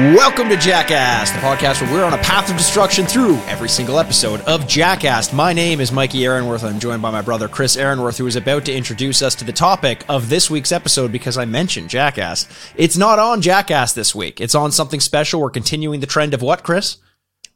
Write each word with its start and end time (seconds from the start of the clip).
Welcome 0.00 0.48
to 0.48 0.56
Jackass, 0.56 1.30
the 1.30 1.36
podcast 1.40 1.82
where 1.82 1.92
we're 1.92 2.04
on 2.06 2.14
a 2.14 2.22
path 2.22 2.50
of 2.50 2.56
destruction 2.56 3.04
through 3.04 3.36
every 3.40 3.68
single 3.68 3.98
episode 3.98 4.40
of 4.42 4.66
Jackass. 4.66 5.30
My 5.30 5.52
name 5.52 5.78
is 5.78 5.92
Mikey 5.92 6.24
Aaronworth. 6.24 6.64
I'm 6.64 6.80
joined 6.80 7.02
by 7.02 7.10
my 7.10 7.20
brother 7.20 7.48
Chris 7.48 7.76
Aaronworth, 7.76 8.16
who 8.16 8.26
is 8.26 8.34
about 8.34 8.64
to 8.64 8.72
introduce 8.74 9.20
us 9.20 9.34
to 9.34 9.44
the 9.44 9.52
topic 9.52 10.06
of 10.08 10.30
this 10.30 10.48
week's 10.48 10.72
episode 10.72 11.12
because 11.12 11.36
I 11.36 11.44
mentioned 11.44 11.90
Jackass. 11.90 12.48
It's 12.76 12.96
not 12.96 13.18
on 13.18 13.42
Jackass 13.42 13.92
this 13.92 14.14
week. 14.14 14.40
It's 14.40 14.54
on 14.54 14.72
something 14.72 15.00
special. 15.00 15.38
We're 15.38 15.50
continuing 15.50 16.00
the 16.00 16.06
trend 16.06 16.32
of 16.32 16.40
what, 16.40 16.62
Chris? 16.64 16.96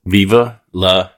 Viva 0.04 0.60
la 0.74 1.12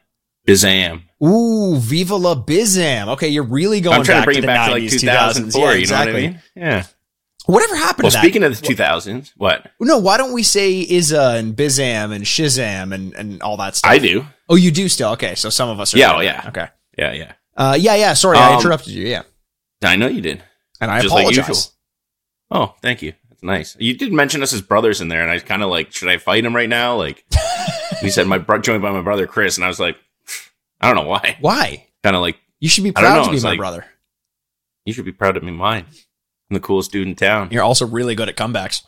Bizam. 0.47 1.03
Ooh, 1.25 1.77
Viva 1.77 2.15
la 2.15 2.37
Bizam. 2.37 3.09
Okay, 3.15 3.29
you're 3.31 3.43
really 3.43 3.81
going 3.81 3.99
I'm 3.99 4.05
trying 4.05 4.19
back 4.19 4.27
to 4.27 4.27
bring 4.27 4.37
to 4.37 4.43
it 4.45 4.47
back 4.47 4.71
90s, 4.71 5.01
to 5.01 5.07
like 5.07 5.17
2000s. 5.33 5.35
2004. 5.35 5.61
Yeah, 5.61 5.67
you 5.67 5.75
know 5.75 5.81
exactly. 5.81 6.13
what 6.13 6.19
I 6.19 6.27
mean? 6.29 6.43
Yeah. 6.55 6.87
Whatever 7.47 7.77
happened 7.77 8.05
Well, 8.05 8.11
to 8.11 8.17
that? 8.17 8.23
speaking 8.23 8.43
of 8.43 8.61
the 8.61 8.67
2000s, 8.67 9.33
what? 9.37 9.71
no, 9.81 9.99
why 9.99 10.17
don't 10.17 10.33
we 10.33 10.43
say 10.43 10.85
Izza 10.87 11.39
and 11.39 11.57
Bizam 11.57 12.13
and 12.13 12.25
Shazam 12.25 12.93
and, 12.93 13.15
and 13.15 13.41
all 13.43 13.57
that 13.59 13.77
stuff? 13.77 13.91
I 13.91 13.99
do. 13.99 14.27
Oh, 14.49 14.57
you 14.57 14.71
do 14.73 14.89
still? 14.89 15.11
Okay, 15.11 15.35
so 15.37 15.49
some 15.49 15.69
of 15.69 15.79
us 15.81 15.95
are. 15.95 15.99
Yeah, 15.99 16.17
oh, 16.17 16.21
yeah. 16.21 16.45
Okay. 16.49 16.67
Yeah, 16.99 17.13
yeah. 17.13 17.33
Uh, 17.57 17.77
yeah, 17.79 17.95
yeah. 17.95 18.13
Sorry, 18.15 18.37
I 18.37 18.51
Um, 18.55 18.61
interrupted 18.61 18.93
you. 18.93 19.07
Yeah, 19.07 19.23
I 19.83 19.97
know 19.97 20.09
you 20.09 20.21
did. 20.21 20.43
and 20.81 20.91
I 20.91 21.01
just 21.01 21.15
apologize. 21.15 21.49
usual. 21.49 21.57
Oh, 22.51 22.75
thank 22.83 23.01
you. 23.03 23.13
That's 23.31 23.43
nice. 23.43 23.77
You 23.79 23.95
did 23.97 24.13
mention 24.13 24.43
us 24.43 24.53
as 24.53 24.61
brothers 24.63 25.01
in 25.01 25.09
there, 25.09 25.23
and 25.23 25.31
I 25.31 25.39
kind 25.39 25.63
of 25.63 25.71
like, 25.71 25.93
should 25.93 26.09
I 26.09 26.19
fight 26.19 26.45
him 26.45 26.55
right 26.55 26.69
now? 26.69 26.97
Like, 26.97 27.25
you 28.03 28.11
said 28.11 28.27
my 28.27 28.39
bro- 28.39 28.59
joined 28.61 28.83
by 28.83 28.91
my 28.93 29.03
brother 29.03 29.27
Chris, 29.27 29.57
and 29.57 29.65
I 29.65 29.69
was 29.69 29.79
like, 29.81 29.97
I 30.81 30.93
don't 30.93 31.03
know 31.05 31.09
why. 31.09 31.37
Why? 31.41 31.87
Kind 32.03 32.17
of 32.17 32.23
like, 32.23 32.39
You 32.61 32.69
should 32.69 32.85
be 32.85 32.93
proud 32.93 33.19
know, 33.19 33.25
to 33.27 33.37
be 33.37 33.41
my 33.43 33.51
like- 33.51 33.59
brother. 33.59 33.85
you 34.85 34.93
should 34.93 35.05
be 35.05 35.13
proud 35.13 35.37
of 35.37 35.43
me, 35.43 35.53
mine. 35.53 35.87
I'm 36.51 36.55
the 36.55 36.61
coolest 36.61 36.93
dude 36.93 37.09
in 37.09 37.15
town. 37.15 37.49
You're 37.51 37.63
also 37.65 37.87
really 37.87 38.15
good 38.15 38.29
at 38.29 38.37
comebacks. 38.37 38.83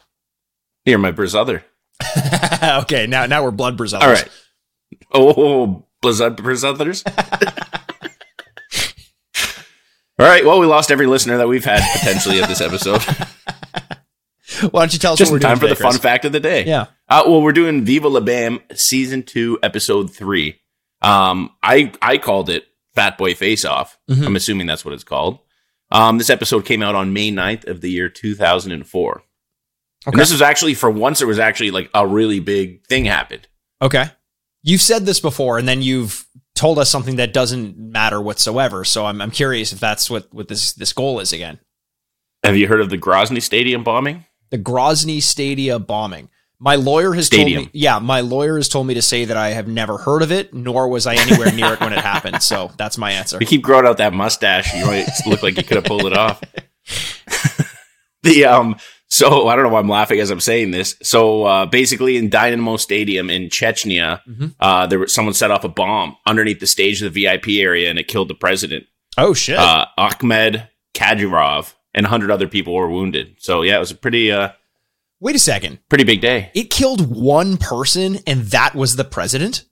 You're 0.85 0.99
my 0.99 1.11
brother. 1.11 1.65
okay, 2.63 3.07
now 3.07 3.27
now 3.27 3.43
we're 3.43 3.51
blood 3.51 3.77
brothers. 3.77 3.95
All 3.95 4.09
right. 4.09 4.29
Oh, 5.13 5.87
Blizzard 6.01 6.37
brothers. 6.37 7.03
All 10.21 10.27
right. 10.27 10.45
Well, 10.45 10.59
we 10.59 10.67
lost 10.67 10.91
every 10.91 11.07
listener 11.07 11.39
that 11.39 11.49
we've 11.49 11.65
had 11.65 11.81
potentially 11.99 12.41
of 12.41 12.49
this 12.49 12.61
episode. 12.61 13.03
Why 14.73 14.81
don't 14.81 14.93
you 14.93 14.99
tell 14.99 15.13
us 15.13 15.19
Just 15.19 15.31
what 15.31 15.37
we're 15.37 15.41
time 15.41 15.57
for 15.59 15.63
doing 15.67 15.71
the 15.71 15.77
today, 15.77 15.89
fun 15.91 15.99
fact 16.01 16.25
of 16.25 16.33
the 16.33 16.41
day. 16.41 16.65
Yeah. 16.65 16.87
Uh, 17.09 17.23
well, 17.27 17.41
we're 17.43 17.53
doing 17.53 17.85
Viva 17.85 18.09
La 18.09 18.21
Bam 18.21 18.61
season 18.75 19.23
two, 19.23 19.59
episode 19.63 20.13
three. 20.13 20.61
Um, 21.03 21.51
I 21.63 21.93
I 22.03 22.19
called 22.19 22.51
it 22.51 22.67
Fat 22.95 23.17
Boy 23.19 23.35
Face 23.35 23.65
Off. 23.65 23.99
Mhm. 24.11 24.27
I'm 24.27 24.37
assuming 24.37 24.67
that's 24.67 24.85
what 24.85 24.95
it's 24.95 25.05
called. 25.05 25.39
Um, 25.91 26.19
this 26.19 26.31
episode 26.31 26.65
came 26.65 26.83
out 26.83 26.95
on 26.95 27.13
May 27.13 27.31
9th 27.31 27.67
of 27.67 27.81
the 27.81 27.91
year 27.91 28.09
2004. 28.09 29.13
Okay. 29.13 29.23
And 30.07 30.21
this 30.21 30.31
was 30.31 30.43
actually 30.43 30.75
for 30.75 30.91
once 30.91 31.19
there 31.19 31.29
was 31.29 31.39
actually 31.39 31.71
like 31.71 31.91
a 31.95 32.07
really 32.07 32.41
big 32.41 32.87
thing 32.87 33.05
happened. 33.05 33.49
Okay. 33.83 34.07
You've 34.63 34.81
said 34.81 35.07
this 35.07 35.21
before, 35.21 35.59
and 35.59 35.67
then 35.67 35.83
you've 35.83 36.27
told 36.55 36.79
us 36.79 36.91
something 36.91 37.17
that 37.17 37.33
doesn't 37.33 37.79
matter 37.79 38.21
whatsoever. 38.21 38.85
So 38.85 39.07
I'm 39.07 39.21
I'm 39.21 39.31
curious 39.31 39.73
if 39.73 39.81
that's 39.81 40.11
what 40.11 40.33
what 40.33 40.49
this 40.49 40.73
this 40.73 40.93
goal 40.93 41.21
is 41.21 41.33
again. 41.33 41.59
Have 42.45 42.57
you 42.57 42.69
heard 42.69 42.81
of 42.81 42.91
the 42.91 42.99
Grozny 42.99 43.43
Stadium 43.43 43.83
bombing? 43.83 44.25
The 44.51 44.59
Grozny 44.59 45.23
Stadia 45.23 45.79
bombing. 45.79 46.29
My 46.61 46.75
lawyer 46.75 47.13
has 47.13 47.27
Stadium. 47.27 47.63
told 47.65 47.67
me, 47.75 47.79
yeah, 47.81 47.99
my 48.01 48.21
lawyer 48.21 48.57
has 48.57 48.69
told 48.69 48.87
me 48.89 48.95
to 48.95 49.03
say 49.03 49.25
that 49.27 49.37
I 49.37 49.51
have 49.51 49.69
never 49.69 49.97
heard 49.97 50.23
of 50.23 50.33
it, 50.33 50.53
nor 50.53 50.89
was 50.89 51.07
I 51.07 51.15
anywhere 51.15 51.53
near 51.53 51.75
it 51.75 51.81
when 51.81 51.93
it 51.93 52.01
happened. 52.01 52.43
So 52.43 52.73
that's 52.77 52.99
my 52.99 53.13
answer. 53.13 53.39
You 53.41 53.47
keep 53.47 53.63
growing 53.63 53.87
out 53.87 53.99
that 53.99 54.13
mustache. 54.13 54.75
You 54.75 54.85
might 54.85 55.07
look 55.27 55.43
like 55.45 55.57
you 55.57 55.63
could 55.63 55.77
have 55.77 55.85
pulled 55.85 56.07
it 56.07 56.17
off. 56.17 56.41
the 58.23 58.45
um. 58.45 58.77
So 59.11 59.49
I 59.49 59.55
don't 59.57 59.65
know 59.65 59.71
why 59.71 59.79
I'm 59.81 59.89
laughing 59.89 60.21
as 60.21 60.31
I'm 60.31 60.41
saying 60.41 60.71
this. 60.73 60.95
So 61.03 61.45
uh, 61.45 61.65
basically, 61.67 62.19
in 62.19 62.29
Dynamo 62.29 62.77
Stadium 62.77 63.31
in 63.31 63.49
Chechnya, 63.49 64.21
Mhm. 64.29 64.55
uh, 64.61 64.87
there 64.87 64.99
was 64.99 65.15
someone 65.15 65.33
set 65.35 65.51
off 65.51 65.65
a 65.65 65.69
bomb 65.69 66.15
underneath 66.27 66.61
the 66.61 66.67
stage 66.67 67.01
of 67.03 67.15
the 67.15 67.23
VIP 67.25 67.61
area, 67.61 67.89
and 67.89 67.99
it 67.99 68.07
killed 68.09 68.29
the 68.29 68.35
president. 68.35 68.85
Oh 69.17 69.33
shit! 69.33 69.57
Uh, 69.59 69.87
Ahmed 69.97 70.69
Kadyrov 70.95 71.73
and 71.95 72.05
100 72.05 72.31
other 72.31 72.49
people 72.49 72.75
were 72.75 72.91
wounded. 72.91 73.37
So 73.39 73.63
yeah, 73.63 73.77
it 73.77 73.81
was 73.81 73.93
a 73.93 73.95
pretty 73.97 74.31
uh 74.31 74.51
Wait 75.21 75.35
a 75.35 75.39
second. 75.39 75.81
pretty 75.89 76.05
big 76.05 76.21
day. 76.21 76.51
It 76.55 76.71
killed 76.71 77.15
one 77.15 77.57
person, 77.57 78.19
and 78.27 78.43
that 78.47 78.75
was 78.75 78.97
the 78.97 79.05
president. 79.05 79.65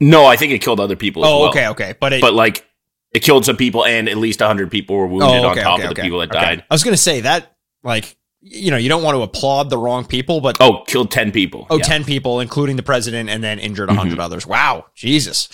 No, 0.00 0.24
I 0.26 0.36
think 0.36 0.52
it 0.52 0.60
killed 0.60 0.80
other 0.80 0.96
people. 0.96 1.24
As 1.24 1.30
Oh, 1.30 1.40
well. 1.40 1.48
okay, 1.50 1.68
okay, 1.68 1.94
but 1.98 2.12
it. 2.12 2.20
But 2.20 2.34
like, 2.34 2.64
it 3.12 3.20
killed 3.20 3.44
some 3.44 3.56
people, 3.56 3.84
and 3.84 4.08
at 4.08 4.16
least 4.16 4.40
100 4.40 4.70
people 4.70 4.96
were 4.96 5.06
wounded 5.06 5.28
oh, 5.44 5.48
on 5.48 5.56
top 5.56 5.74
okay, 5.74 5.82
of 5.82 5.88
the 5.88 5.92
okay, 5.94 6.02
people 6.02 6.20
that 6.20 6.30
okay. 6.30 6.40
died. 6.40 6.64
I 6.70 6.74
was 6.74 6.84
gonna 6.84 6.96
say 6.96 7.20
that, 7.22 7.56
like, 7.82 8.16
you 8.40 8.70
know, 8.70 8.76
you 8.76 8.88
don't 8.88 9.02
want 9.02 9.16
to 9.16 9.22
applaud 9.22 9.68
the 9.70 9.78
wrong 9.78 10.04
people, 10.04 10.40
but 10.40 10.56
Oh, 10.60 10.84
killed 10.86 11.10
10 11.10 11.32
people. 11.32 11.66
oh, 11.70 11.76
yeah. 11.78 11.84
10 11.84 12.04
people, 12.04 12.40
including 12.40 12.76
the 12.76 12.82
president, 12.82 13.28
and 13.28 13.42
then 13.42 13.58
injured 13.58 13.88
a 13.88 13.92
100 13.92 14.12
mm-hmm. 14.12 14.20
others. 14.20 14.46
Wow, 14.46 14.86
Jesus. 14.94 15.48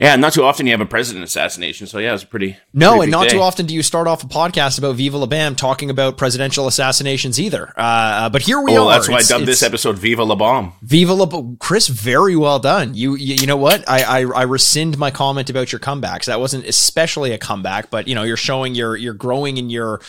Yeah, 0.00 0.16
not 0.16 0.32
too 0.32 0.42
often 0.44 0.66
you 0.66 0.72
have 0.72 0.80
a 0.80 0.86
president 0.86 1.24
assassination. 1.24 1.86
So 1.86 1.98
yeah, 1.98 2.08
it 2.08 2.12
was 2.12 2.24
pretty 2.24 2.56
No, 2.72 2.92
pretty 2.92 3.02
and 3.04 3.10
not 3.12 3.24
day. 3.24 3.34
too 3.34 3.40
often 3.42 3.66
do 3.66 3.74
you 3.74 3.82
start 3.82 4.06
off 4.06 4.24
a 4.24 4.26
podcast 4.26 4.78
about 4.78 4.96
Viva 4.96 5.18
La 5.18 5.26
Bam 5.26 5.54
talking 5.54 5.90
about 5.90 6.16
presidential 6.16 6.66
assassinations 6.66 7.38
either. 7.38 7.74
Uh, 7.76 8.30
but 8.30 8.40
here 8.40 8.58
we 8.62 8.72
Well, 8.72 8.88
are. 8.88 8.92
that's 8.94 9.08
why 9.08 9.16
I 9.16 9.18
It's- 9.18 9.28
dubbed 9.28 9.44
this 9.44 9.62
episode 9.62 9.98
"Viva 9.98 10.24
La 10.24 10.34
Bomb." 10.36 10.72
Viva 10.82 11.12
La 11.12 11.26
Bam. 11.26 11.58
Chris, 11.60 11.86
very 11.88 12.34
well 12.34 12.58
done. 12.58 12.94
You, 12.94 13.14
you, 13.14 13.34
you 13.34 13.46
know 13.46 13.58
what? 13.58 13.86
I, 13.86 14.02
I, 14.02 14.20
I 14.24 14.42
rescind 14.44 14.96
my 14.96 15.10
comment 15.10 15.50
about 15.50 15.70
your 15.70 15.80
comebacks. 15.80 16.24
That 16.24 16.40
wasn't 16.40 16.64
especially 16.64 17.32
a 17.32 17.38
comeback, 17.38 17.90
but 17.90 18.08
you 18.08 18.14
know, 18.14 18.22
you're 18.22 18.38
showing 18.38 18.74
your, 18.74 18.96
you're 18.96 19.12
growing 19.12 19.58
in 19.58 19.68
your, 19.68 20.00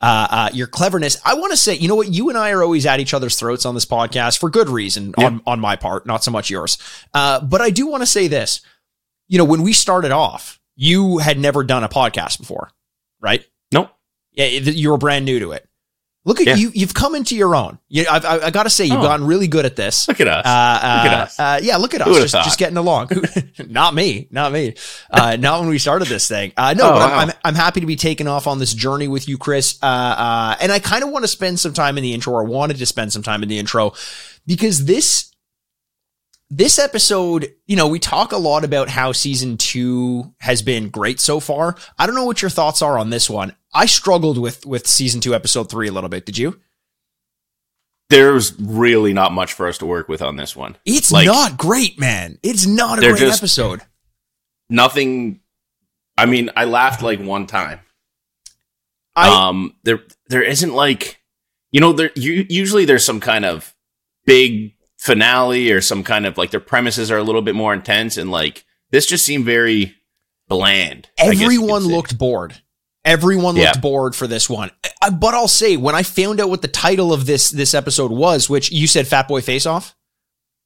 uh, 0.00 0.28
uh, 0.30 0.50
your 0.52 0.68
cleverness. 0.68 1.20
I 1.24 1.34
want 1.34 1.50
to 1.50 1.56
say, 1.56 1.74
you 1.74 1.88
know 1.88 1.96
what? 1.96 2.08
You 2.12 2.28
and 2.28 2.38
I 2.38 2.52
are 2.52 2.62
always 2.62 2.86
at 2.86 3.00
each 3.00 3.12
other's 3.12 3.34
throats 3.34 3.66
on 3.66 3.74
this 3.74 3.84
podcast 3.84 4.38
for 4.38 4.48
good 4.48 4.68
reason 4.68 5.12
on, 5.18 5.42
on 5.44 5.58
my 5.58 5.74
part, 5.74 6.06
not 6.06 6.22
so 6.22 6.30
much 6.30 6.50
yours. 6.50 6.78
Uh, 7.12 7.40
but 7.40 7.60
I 7.60 7.70
do 7.70 7.88
want 7.88 8.02
to 8.02 8.06
say 8.06 8.28
this. 8.28 8.60
You 9.30 9.38
know, 9.38 9.44
when 9.44 9.62
we 9.62 9.72
started 9.72 10.10
off, 10.10 10.60
you 10.76 11.18
had 11.18 11.38
never 11.38 11.62
done 11.64 11.84
a 11.84 11.88
podcast 11.88 12.38
before, 12.38 12.70
right? 13.20 13.44
Nope. 13.72 13.90
Yeah, 14.32 14.46
you 14.46 14.90
were 14.90 14.98
brand 14.98 15.24
new 15.24 15.38
to 15.38 15.52
it. 15.52 15.66
Look 16.24 16.40
at 16.40 16.46
Yeah. 16.48 16.54
you. 16.56 16.70
You've 16.74 16.92
come 16.94 17.14
into 17.14 17.34
your 17.36 17.54
own. 17.54 17.78
You, 17.88 18.04
I've, 18.10 18.24
I, 18.26 18.38
I 18.46 18.50
got 18.50 18.64
to 18.64 18.70
say, 18.70 18.84
you've 18.84 18.98
Oh. 18.98 19.02
gotten 19.02 19.26
really 19.26 19.46
good 19.48 19.64
at 19.64 19.76
this. 19.76 20.06
Look 20.08 20.20
at 20.20 20.26
us. 20.28 20.44
Uh, 20.44 20.48
uh, 20.48 21.02
Look 21.04 21.12
at 21.12 21.18
us. 21.20 21.38
Uh, 21.40 21.60
yeah, 21.62 21.76
look 21.76 21.94
at 21.94 22.02
us. 22.02 22.14
Just, 22.32 22.34
just 22.44 22.58
getting 22.58 22.76
along. 22.76 23.08
not 23.68 23.94
me. 23.94 24.26
Not 24.32 24.52
me. 24.52 24.74
Uh, 25.10 25.36
not 25.36 25.60
when 25.60 25.68
we 25.70 25.78
started 25.78 26.08
this 26.08 26.26
thing. 26.28 26.52
Uh, 26.56 26.74
no, 26.76 26.88
Oh, 26.90 26.92
but 26.94 27.02
I'm, 27.02 27.10
wow. 27.10 27.18
I'm, 27.20 27.32
I'm 27.44 27.54
happy 27.54 27.80
to 27.80 27.86
be 27.86 27.96
taken 27.96 28.26
off 28.26 28.46
on 28.48 28.58
this 28.58 28.74
journey 28.74 29.06
with 29.08 29.28
you, 29.28 29.38
Chris. 29.38 29.78
Uh, 29.82 29.86
uh, 29.86 30.56
and 30.60 30.70
I 30.72 30.78
kind 30.80 31.04
of 31.04 31.10
want 31.10 31.22
to 31.24 31.28
spend 31.28 31.58
some 31.60 31.72
time 31.72 31.96
in 31.96 32.02
the 32.02 32.12
intro 32.12 32.34
or 32.34 32.44
wanted 32.44 32.76
to 32.78 32.86
spend 32.86 33.12
some 33.12 33.22
time 33.22 33.42
in 33.44 33.48
the 33.48 33.58
intro 33.58 33.92
because 34.46 34.84
this, 34.84 35.29
this 36.50 36.78
episode, 36.78 37.52
you 37.66 37.76
know, 37.76 37.86
we 37.88 37.98
talk 37.98 38.32
a 38.32 38.36
lot 38.36 38.64
about 38.64 38.88
how 38.88 39.12
season 39.12 39.56
two 39.56 40.34
has 40.40 40.62
been 40.62 40.88
great 40.88 41.20
so 41.20 41.38
far. 41.40 41.76
I 41.98 42.06
don't 42.06 42.14
know 42.16 42.24
what 42.24 42.42
your 42.42 42.50
thoughts 42.50 42.82
are 42.82 42.98
on 42.98 43.10
this 43.10 43.30
one. 43.30 43.54
I 43.72 43.86
struggled 43.86 44.36
with, 44.36 44.66
with 44.66 44.86
season 44.86 45.20
two, 45.20 45.34
episode 45.34 45.70
three 45.70 45.88
a 45.88 45.92
little 45.92 46.10
bit. 46.10 46.26
Did 46.26 46.36
you? 46.38 46.60
There's 48.08 48.58
really 48.60 49.12
not 49.12 49.30
much 49.32 49.52
for 49.52 49.68
us 49.68 49.78
to 49.78 49.86
work 49.86 50.08
with 50.08 50.20
on 50.22 50.34
this 50.36 50.56
one. 50.56 50.76
It's 50.84 51.12
Like- 51.12 51.26
not 51.26 51.56
great, 51.56 51.98
man. 52.00 52.38
It's 52.42 52.66
not 52.66 52.98
a 52.98 53.02
great 53.02 53.18
just- 53.20 53.38
episode. 53.40 53.82
Nothing. 54.68 55.40
I 56.18 56.26
mean, 56.26 56.50
I 56.56 56.64
laughed 56.64 57.02
like 57.02 57.20
one 57.20 57.46
time. 57.46 57.80
I, 59.16 59.48
um, 59.48 59.74
there 59.82 60.00
there 60.28 60.42
isn't 60.42 60.72
like, 60.72 61.20
you 61.72 61.80
know, 61.80 61.92
there 61.92 62.10
you, 62.14 62.46
usually 62.48 62.84
there's 62.84 63.04
some 63.04 63.20
kind 63.20 63.44
of 63.44 63.74
big 64.24 64.74
finale 65.00 65.72
or 65.72 65.80
some 65.80 66.04
kind 66.04 66.26
of 66.26 66.36
like 66.36 66.50
their 66.50 66.60
premises 66.60 67.10
are 67.10 67.16
a 67.16 67.22
little 67.22 67.40
bit 67.42 67.54
more 67.54 67.72
intense, 67.72 68.16
and 68.18 68.30
like 68.30 68.64
this 68.90 69.06
just 69.06 69.24
seemed 69.24 69.44
very 69.46 69.94
bland. 70.48 71.08
I 71.18 71.24
guess 71.24 71.32
you 71.32 71.38
could 71.38 71.44
everyone 71.44 71.84
looked 71.86 72.18
bored. 72.18 72.60
Everyone 73.04 73.56
Yeah. 73.56 73.68
looked 73.70 73.80
bored 73.80 74.14
for 74.14 74.26
this 74.26 74.50
one. 74.50 74.70
I, 75.00 75.08
but 75.08 75.32
I'll 75.32 75.48
say, 75.48 75.78
when 75.78 75.94
I 75.94 76.02
found 76.02 76.38
out 76.38 76.50
what 76.50 76.60
the 76.60 76.68
title 76.68 77.14
of 77.14 77.24
this 77.24 77.50
this 77.50 77.72
episode 77.72 78.10
was, 78.12 78.50
which 78.50 78.70
you 78.70 78.86
said 78.86 79.08
"Fat 79.08 79.26
Boy 79.26 79.40
Face 79.40 79.64
Off," 79.64 79.96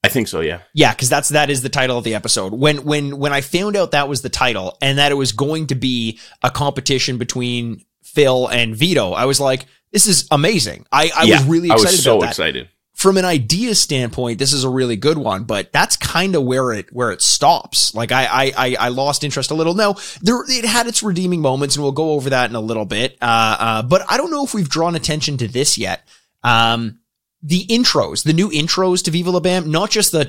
I 0.02 0.08
think 0.08 0.26
so. 0.26 0.40
Yeah. 0.40 0.60
yeah, 0.74 0.92
because 0.92 1.08
that's 1.08 1.28
that 1.28 1.48
is 1.48 1.62
the 1.62 1.68
title 1.68 1.96
of 1.96 2.02
the 2.02 2.16
episode. 2.16 2.52
When 2.52 2.78
when 2.84 3.18
when 3.18 3.32
I 3.32 3.40
found 3.40 3.76
out 3.76 3.92
that 3.92 4.08
was 4.08 4.22
the 4.22 4.28
title 4.30 4.76
and 4.82 4.98
that 4.98 5.12
it 5.12 5.14
was 5.14 5.30
going 5.30 5.68
to 5.68 5.76
be 5.76 6.18
a 6.42 6.50
competition 6.50 7.18
between 7.18 7.84
Phil 8.02 8.48
and 8.48 8.74
Vito, 8.74 9.12
I 9.12 9.26
was 9.26 9.38
like, 9.38 9.66
"This 9.92 10.08
is 10.08 10.26
amazing." 10.32 10.86
I, 10.90 11.12
I 11.16 11.22
Yeah, 11.24 11.38
was 11.38 11.46
really 11.46 11.68
excited 11.70 11.70
about 11.70 11.84
it. 11.84 11.84
I 11.84 11.86
was 11.86 12.02
so 12.02 12.22
excited. 12.28 12.68
From 13.04 13.18
an 13.18 13.24
idea 13.26 13.74
standpoint, 13.74 14.38
this 14.38 14.54
is 14.54 14.64
a 14.64 14.68
really 14.70 14.96
good 14.96 15.18
one, 15.18 15.44
but 15.44 15.70
that's 15.74 15.94
kind 15.94 16.34
of 16.34 16.42
where 16.42 16.72
it 16.72 16.90
where 16.90 17.10
it 17.10 17.20
stops. 17.20 17.94
Like 17.94 18.12
I, 18.12 18.50
I 18.56 18.76
I 18.80 18.88
lost 18.88 19.24
interest 19.24 19.50
a 19.50 19.54
little. 19.54 19.74
No, 19.74 19.96
there 20.22 20.42
it 20.48 20.64
had 20.64 20.86
its 20.86 21.02
redeeming 21.02 21.42
moments, 21.42 21.76
and 21.76 21.82
we'll 21.82 21.92
go 21.92 22.12
over 22.12 22.30
that 22.30 22.48
in 22.48 22.56
a 22.56 22.60
little 22.60 22.86
bit. 22.86 23.18
Uh, 23.20 23.56
uh, 23.60 23.82
but 23.82 24.10
I 24.10 24.16
don't 24.16 24.30
know 24.30 24.42
if 24.42 24.54
we've 24.54 24.70
drawn 24.70 24.94
attention 24.94 25.36
to 25.36 25.48
this 25.48 25.76
yet. 25.76 26.08
Um, 26.42 27.00
the 27.46 27.66
intros, 27.66 28.24
the 28.24 28.32
new 28.32 28.48
intros 28.50 29.04
to 29.04 29.10
Viva 29.10 29.30
La 29.30 29.38
Bam, 29.38 29.70
not 29.70 29.90
just 29.90 30.12
the 30.12 30.24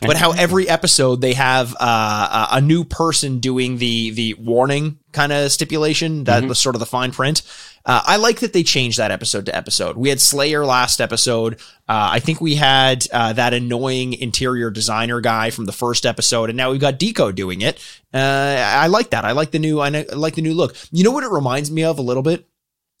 but 0.00 0.16
how 0.16 0.32
every 0.32 0.66
episode 0.68 1.20
they 1.20 1.34
have 1.34 1.76
uh, 1.78 2.48
a 2.52 2.60
new 2.62 2.82
person 2.82 3.38
doing 3.38 3.76
the 3.76 4.10
the 4.12 4.32
warning 4.34 4.98
kind 5.12 5.32
of 5.32 5.52
stipulation 5.52 6.24
that 6.24 6.42
Mhm. 6.44 6.48
was 6.48 6.58
sort 6.58 6.74
of 6.74 6.80
the 6.80 6.86
fine 6.86 7.10
print. 7.12 7.42
Uh, 7.84 8.00
I 8.04 8.16
like 8.16 8.40
that 8.40 8.52
they 8.54 8.62
changed 8.62 8.98
that 8.98 9.10
episode 9.10 9.46
to 9.46 9.54
episode. 9.54 9.96
We 9.98 10.08
had 10.08 10.20
Slayer 10.20 10.64
last 10.64 11.00
episode. 11.00 11.54
Uh, 11.88 12.08
I 12.12 12.18
think 12.20 12.40
we 12.40 12.54
had 12.56 13.02
that 13.12 13.52
annoying 13.54 14.14
interior 14.14 14.70
designer 14.70 15.20
guy 15.20 15.50
from 15.50 15.66
the 15.66 15.72
first 15.72 16.06
episode, 16.06 16.48
and 16.50 16.56
now 16.56 16.70
we've 16.72 16.80
got 16.80 16.98
Deco 16.98 17.34
doing 17.34 17.60
it. 17.60 17.78
I 18.14 18.86
like 18.86 19.10
that. 19.10 19.24
I 19.26 19.32
like 19.32 19.50
the 19.50 19.58
new. 19.58 19.78
I 19.78 19.90
like 19.90 20.36
the 20.36 20.42
new 20.42 20.54
look. 20.54 20.74
You 20.90 21.04
know 21.04 21.10
what 21.12 21.22
it 21.24 21.30
reminds 21.30 21.70
me 21.70 21.84
of 21.84 21.98
a 21.98 22.02
little 22.02 22.22
bit 22.22 22.48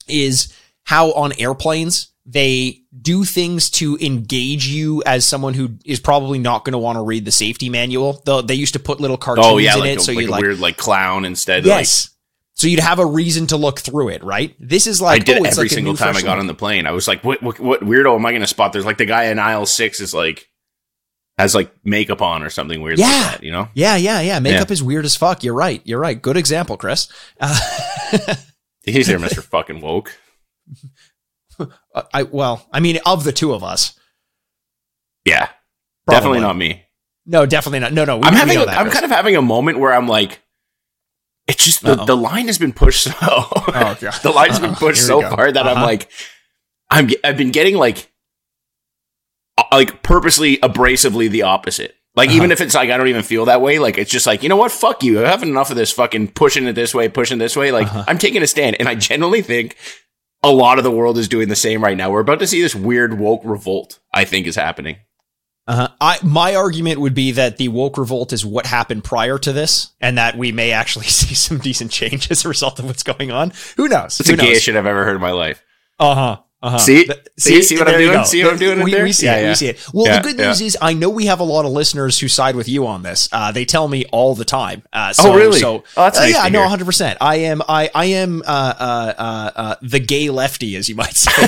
is 0.08 0.52
how 0.86 1.12
on 1.12 1.32
airplanes 1.38 2.08
they 2.28 2.80
do 3.00 3.22
things 3.24 3.70
to 3.70 3.96
engage 4.00 4.66
you 4.66 5.00
as 5.06 5.24
someone 5.24 5.54
who 5.54 5.76
is 5.84 6.00
probably 6.00 6.40
not 6.40 6.64
going 6.64 6.72
to 6.72 6.78
want 6.78 6.96
to 6.96 7.02
read 7.02 7.24
the 7.24 7.30
safety 7.30 7.68
manual. 7.68 8.20
They 8.44 8.54
used 8.54 8.72
to 8.72 8.80
put 8.80 8.98
little 9.00 9.16
cartoons 9.16 9.46
Oh 9.46 9.58
yeah, 9.58 9.74
in 9.74 9.80
like, 9.80 9.90
it, 9.90 9.98
a, 9.98 10.00
so 10.00 10.12
like 10.12 10.22
you 10.24 10.30
like 10.30 10.42
weird 10.42 10.58
like 10.58 10.76
clown 10.76 11.24
instead. 11.24 11.64
yes. 11.64 12.10
so 12.54 12.66
you'd 12.66 12.80
have 12.80 12.98
a 12.98 13.06
reason 13.06 13.46
to 13.48 13.56
look 13.56 13.78
through 13.78 14.08
it, 14.08 14.24
right? 14.24 14.56
This 14.58 14.88
is 14.88 15.00
Like, 15.00 15.20
like 15.20 15.22
I 15.22 15.24
did 15.34 15.42
oh, 15.42 15.48
every 15.50 15.64
like 15.64 15.70
single 15.70 15.94
time 15.94 16.16
I 16.16 16.22
got 16.22 16.40
on 16.40 16.48
the 16.48 16.54
plane. 16.54 16.86
I 16.86 16.90
was 16.90 17.06
like, 17.06 17.22
what, 17.22 17.40
what 17.44 17.60
what 17.60 17.80
weirdo 17.82 18.16
am 18.16 18.26
I 18.26 18.32
going 18.32 18.40
to 18.40 18.48
spot? 18.48 18.72
There's 18.72 18.84
like 18.86 18.98
the 18.98 19.06
guy 19.06 19.24
in 19.26 19.38
aisle 19.38 19.66
six 19.66 20.00
is 20.00 20.12
like 20.12 20.48
has 21.38 21.54
like 21.54 21.70
makeup 21.84 22.22
on 22.22 22.42
or 22.42 22.50
something 22.50 22.80
weird 22.82 22.98
Yeah. 22.98 23.06
like 23.06 23.32
that. 23.32 23.42
You 23.44 23.52
know? 23.52 23.68
Yeah, 23.74 23.94
yeah, 23.94 24.20
yeah. 24.20 24.40
Makeup 24.40 24.70
is 24.72 24.82
weird 24.82 25.04
as 25.04 25.14
fuck. 25.14 25.44
You're 25.44 25.54
right. 25.54 25.80
You're 25.84 26.00
right. 26.00 26.20
Good 26.20 26.36
example, 26.36 26.76
Chris. 26.76 27.06
Uh, 27.38 27.56
He's 28.82 29.06
there, 29.06 29.18
Mister 29.18 29.42
Fucking 29.42 29.80
Woke. 29.80 30.16
I 32.12 32.24
well, 32.24 32.66
I 32.72 32.80
mean, 32.80 32.98
of 33.06 33.24
the 33.24 33.32
two 33.32 33.52
of 33.54 33.62
us, 33.64 33.98
Yeah, 35.24 35.48
probably. 36.06 36.16
definitely 36.16 36.40
not 36.40 36.56
me. 36.56 36.82
No, 37.24 37.44
definitely 37.46 37.80
not. 37.80 37.92
No, 37.92 38.04
no. 38.04 38.18
We, 38.18 38.24
I'm 38.24 38.34
having. 38.34 38.54
know 38.56 38.62
A, 38.62 38.66
that, 38.66 38.78
I'm 38.78 38.90
kind 38.90 39.04
of 39.04 39.10
having 39.10 39.36
a 39.36 39.42
moment 39.42 39.78
where 39.78 39.92
I'm 39.92 40.06
like, 40.06 40.40
it's 41.48 41.64
just 41.64 41.82
the, 41.82 41.92
Uh-oh. 41.92 42.04
the 42.06 42.16
line 42.16 42.46
has 42.46 42.58
been 42.58 42.72
pushed 42.72 43.02
so. 43.04 43.12
Oh, 43.20 43.96
God. 44.00 44.14
the 44.22 44.30
line's 44.30 44.60
been 44.60 44.70
Uh-oh. 44.70 44.78
pushed 44.78 45.04
so 45.06 45.20
go. 45.22 45.30
far 45.30 45.50
that 45.50 45.66
I'm 45.66 45.78
Uh-huh. 45.78 45.86
like, 45.86 46.08
I'm 46.90 47.08
I've 47.24 47.36
been 47.36 47.50
getting 47.50 47.74
like, 47.76 48.12
uh, 49.58 49.64
like 49.72 50.02
purposely 50.02 50.58
abrasively 50.58 51.28
the 51.30 51.42
opposite. 51.42 51.94
Like 52.14 52.28
Uh-huh. 52.28 52.36
even 52.36 52.52
if 52.52 52.60
it's 52.60 52.74
like 52.74 52.90
I 52.90 52.96
don't 52.96 53.08
even 53.08 53.22
feel 53.24 53.46
that 53.46 53.60
way, 53.60 53.78
like 53.78 53.98
it's 53.98 54.10
just 54.10 54.26
like 54.26 54.42
you 54.42 54.48
know 54.48 54.56
what, 54.56 54.70
fuck 54.72 55.02
you. 55.02 55.24
I 55.24 55.28
have 55.28 55.42
enough 55.42 55.70
of 55.70 55.76
this 55.76 55.90
fucking 55.92 56.28
pushing 56.28 56.66
it 56.66 56.74
this 56.74 56.94
way, 56.94 57.08
pushing 57.08 57.38
this 57.38 57.56
way. 57.56 57.72
Like 57.72 57.86
Uh-huh. 57.88 58.04
I'm 58.06 58.18
taking 58.18 58.42
a 58.42 58.46
stand, 58.46 58.76
and 58.78 58.88
I 58.88 58.94
genuinely 58.94 59.42
think 59.42 59.76
a 60.46 60.52
lot 60.52 60.78
of 60.78 60.84
the 60.84 60.90
world 60.90 61.18
is 61.18 61.28
doing 61.28 61.48
the 61.48 61.56
same 61.56 61.82
right 61.82 61.96
now. 61.96 62.10
We're 62.10 62.20
about 62.20 62.38
to 62.38 62.46
see 62.46 62.62
this 62.62 62.74
weird 62.74 63.18
woke 63.18 63.42
revolt. 63.44 63.98
I 64.14 64.24
think 64.24 64.46
is 64.46 64.56
happening. 64.56 64.96
Uh-huh. 65.66 65.88
I 66.00 66.18
my 66.22 66.54
argument 66.54 67.00
would 67.00 67.14
be 67.14 67.32
that 67.32 67.56
the 67.56 67.66
woke 67.68 67.98
revolt 67.98 68.32
is 68.32 68.46
what 68.46 68.66
happened 68.66 69.02
prior 69.02 69.36
to 69.38 69.52
this, 69.52 69.92
and 70.00 70.16
that 70.18 70.38
we 70.38 70.52
may 70.52 70.70
actually 70.70 71.06
see 71.06 71.34
some 71.34 71.58
decent 71.58 71.90
change 71.90 72.30
as 72.30 72.44
a 72.44 72.48
result 72.48 72.78
of 72.78 72.84
what's 72.84 73.02
going 73.02 73.32
on. 73.32 73.52
Who 73.76 73.88
knows? 73.88 74.20
It's 74.20 74.28
Who 74.28 74.36
the 74.36 74.42
knows? 74.42 74.50
gayest 74.50 74.64
shit 74.64 74.76
I've 74.76 74.86
ever 74.86 75.04
heard 75.04 75.16
in 75.16 75.20
my 75.20 75.32
life. 75.32 75.62
Uh 75.98 76.14
huh. 76.14 76.36
Uh-huh. 76.66 76.78
See? 76.78 77.04
Th- 77.04 77.18
See- 77.38 77.62
see 77.62 77.76
what 77.78 77.88
I'm 77.88 77.98
doing? 77.98 78.24
See 78.24 78.42
what 78.42 78.52
I'm 78.54 78.58
doing 78.58 78.82
We, 78.82 79.02
we 79.02 79.12
see 79.12 79.26
Yeah, 79.26 79.36
it. 79.36 79.42
yeah. 79.42 79.48
We 79.50 79.54
see 79.54 79.68
it. 79.68 79.86
Well, 79.94 80.06
Yeah, 80.06 80.16
the 80.20 80.22
good 80.28 80.36
news 80.38 80.60
is 80.60 80.76
I 80.80 80.94
know 80.94 81.08
we 81.10 81.26
have 81.26 81.38
a 81.40 81.44
lot 81.44 81.64
of 81.64 81.72
listeners 81.72 82.18
who 82.18 82.28
side 82.28 82.56
with 82.56 82.68
you 82.68 82.86
on 82.86 83.02
this. 83.02 83.28
Uh, 83.30 83.52
they 83.52 83.64
tell 83.64 83.88
me 83.88 84.04
all 84.06 84.34
the 84.34 84.44
time. 84.44 84.82
Uh, 84.92 85.12
so, 85.12 85.32
Oh, 85.32 85.36
really? 85.36 85.60
So, 85.60 85.84
Oh, 85.96 86.04
that's 86.04 86.18
uh, 86.18 86.22
nice 86.22 86.34
yeah, 86.34 86.48
no, 86.48 86.60
100. 86.62 86.84
percent 86.84 87.18
I 87.20 87.36
am. 87.36 87.62
I 87.68 87.90
I 87.94 88.04
am. 88.06 88.42
Uh, 88.46 88.74
uh, 88.78 89.14
uh, 89.18 89.50
uh, 89.56 89.74
the 89.82 90.00
gay 90.00 90.30
lefty, 90.30 90.76
as 90.76 90.88
you 90.88 90.94
might 90.96 91.14
say. 91.14 91.30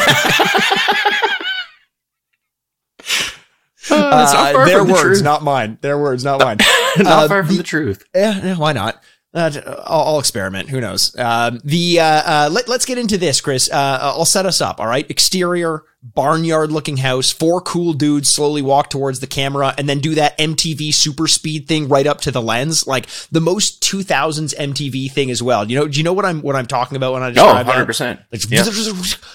Far 3.77 4.67
their 4.67 4.79
from 4.79 4.87
the 4.89 4.93
words, 4.93 5.03
truth. 5.03 5.23
not 5.25 5.43
mine. 5.43 5.79
Their 5.81 5.99
words, 5.99 6.25
not 6.25 6.41
mine. 6.45 6.59
not 6.99 7.29
far 7.29 7.43
from 7.45 7.49
the- 7.57 7.59
the 7.59 7.63
truth. 7.63 8.05
Yeah, 8.15 8.39
yeah, 8.45 8.57
why 8.57 8.73
not? 8.73 9.03
Uh, 9.35 9.51
I'll, 9.85 10.15
I'll 10.15 10.19
experiment. 10.19 10.71
Who 10.71 10.81
knows? 10.81 11.15
Um, 11.19 11.61
the 11.63 12.01
uh, 12.01 12.05
uh, 12.05 12.49
let, 12.51 12.67
let's 12.67 12.87
get 12.87 12.97
into 12.97 13.19
this, 13.19 13.43
Chris. 13.43 13.71
Uh, 13.71 13.99
I'll 14.01 14.25
set 14.25 14.47
us 14.47 14.63
up. 14.63 14.81
All 14.81 14.87
right. 14.87 15.09
Exterior 15.11 15.83
barnyard 16.03 16.73
looking 16.73 16.97
house. 16.97 17.31
Four 17.31 17.61
cool 17.61 17.93
dudes 17.93 18.31
slowly 18.31 18.63
walk 18.63 18.89
towards 18.89 19.21
the 19.21 19.27
camera 19.27 19.75
and 19.77 19.87
then 19.87 19.99
do 19.99 20.15
that 20.15 20.39
MTV 20.39 20.95
super 20.95 21.27
speed 21.27 21.69
thing 21.69 21.89
right 21.89 22.07
up 22.07 22.23
to 22.23 22.31
the 22.31 22.41
lens, 22.41 22.87
like 22.87 23.07
the 23.31 23.41
most 23.41 23.83
2000s 23.83 24.57
MTV 24.57 25.13
thing 25.13 25.31
as 25.31 25.43
well. 25.43 25.69
You 25.69 25.79
know? 25.79 25.89
Do 25.89 25.99
you 25.99 26.05
know 26.05 26.15
what 26.15 26.25
I'm 26.25 26.41
what 26.41 26.57
I'm 26.57 26.67
talking 26.67 26.97
about 26.97 27.13
when 27.13 27.23
I 27.23 27.31
describe? 27.31 27.49
Oh, 27.51 27.59
describe 27.59 27.67
100 27.67 27.83
that? 27.83 27.87
percent. 27.87 28.21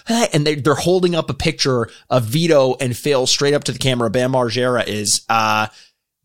Like, 0.10 0.30
and 0.34 0.48
they're 0.48 0.56
they're 0.56 0.74
holding 0.74 1.14
up 1.14 1.30
a 1.30 1.36
picture 1.36 1.88
of 2.10 2.24
Vito 2.24 2.76
and 2.80 2.98
Phil 2.98 3.28
straight 3.28 3.54
up 3.54 3.66
to 3.66 3.72
the 3.72 3.80
camera. 3.80 4.10
Bam 4.10 4.32
Margera 4.32 4.88
is, 4.88 5.24
uh, 5.30 5.68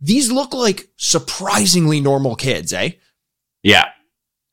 these 0.00 0.32
look 0.32 0.55
like 0.55 0.88
surprisingly 0.97 2.00
normal 2.00 2.35
kids, 2.35 2.73
eh? 2.73 2.93
Yeah, 3.63 3.87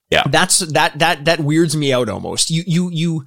Yeah. 0.09 0.23
That's, 0.29 0.59
that, 0.59 0.99
that, 0.99 1.25
that 1.25 1.39
weirds 1.39 1.75
me 1.75 1.91
out 1.93 2.09
almost. 2.09 2.49
You, 2.49 2.63
you, 2.65 2.89
you, 2.91 3.25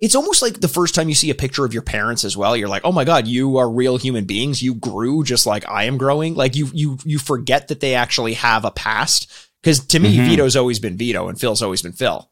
it's 0.00 0.14
almost 0.14 0.42
like 0.42 0.60
the 0.60 0.68
first 0.68 0.94
time 0.94 1.08
you 1.08 1.14
see 1.14 1.30
a 1.30 1.34
picture 1.34 1.64
of 1.64 1.72
your 1.72 1.82
parents 1.82 2.22
as 2.24 2.36
well. 2.36 2.56
You're 2.56 2.68
like, 2.68 2.82
oh 2.84 2.92
my 2.92 3.04
God, 3.04 3.26
you 3.26 3.56
are 3.56 3.68
real 3.70 3.96
human 3.96 4.24
beings. 4.26 4.62
You 4.62 4.74
grew 4.74 5.24
just 5.24 5.46
like 5.46 5.66
I 5.68 5.84
am 5.84 5.96
growing. 5.96 6.34
Like 6.34 6.54
you, 6.54 6.68
you, 6.74 6.98
you 7.04 7.18
forget 7.18 7.68
that 7.68 7.80
they 7.80 7.94
actually 7.94 8.34
have 8.34 8.64
a 8.66 8.70
past. 8.70 9.30
Cause 9.64 9.80
to 9.86 9.98
me, 9.98 10.16
Mhm. 10.18 10.28
Vito's 10.28 10.54
always 10.56 10.78
been 10.78 10.96
Vito 10.98 11.28
and 11.28 11.40
Phil's 11.40 11.62
always 11.62 11.80
been 11.82 11.92
Phil. 11.92 12.30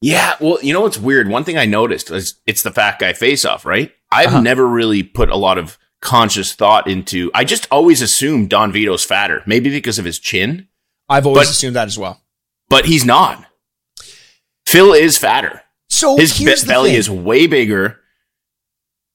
yeah. 0.00 0.34
Well, 0.40 0.58
you 0.62 0.72
know 0.72 0.80
what's 0.80 0.98
weird? 0.98 1.28
One 1.28 1.44
thing 1.44 1.58
I 1.58 1.66
noticed 1.66 2.10
is 2.10 2.40
it's 2.46 2.62
the 2.62 2.72
fat 2.72 2.98
guy 2.98 3.12
face 3.12 3.44
off, 3.44 3.64
right? 3.66 3.92
I've 4.10 4.28
Uh-huh. 4.28 4.40
never 4.40 4.66
really 4.66 5.02
put 5.02 5.28
a 5.28 5.36
lot 5.36 5.58
of 5.58 5.78
conscious 6.00 6.54
thought 6.54 6.88
into. 6.88 7.30
I 7.34 7.44
just 7.44 7.68
always 7.70 8.02
assumed 8.02 8.48
Don 8.50 8.72
Vito's 8.72 9.04
fatter, 9.04 9.42
maybe 9.46 9.70
because 9.70 9.98
of 10.00 10.04
his 10.04 10.18
chin, 10.18 10.66
I've 11.08 11.26
always 11.26 11.48
But- 11.48 11.52
assumed 11.52 11.76
that 11.76 11.88
as 11.88 11.98
well. 11.98 12.20
but 12.68 12.86
he's 12.86 13.04
not. 13.04 13.44
Phil 14.66 14.92
is 14.92 15.18
fatter. 15.18 15.62
So 15.88 16.16
His 16.16 16.38
be- 16.38 16.46
belly 16.66 16.90
thing. 16.90 16.98
is 16.98 17.10
way 17.10 17.46
bigger. 17.46 17.98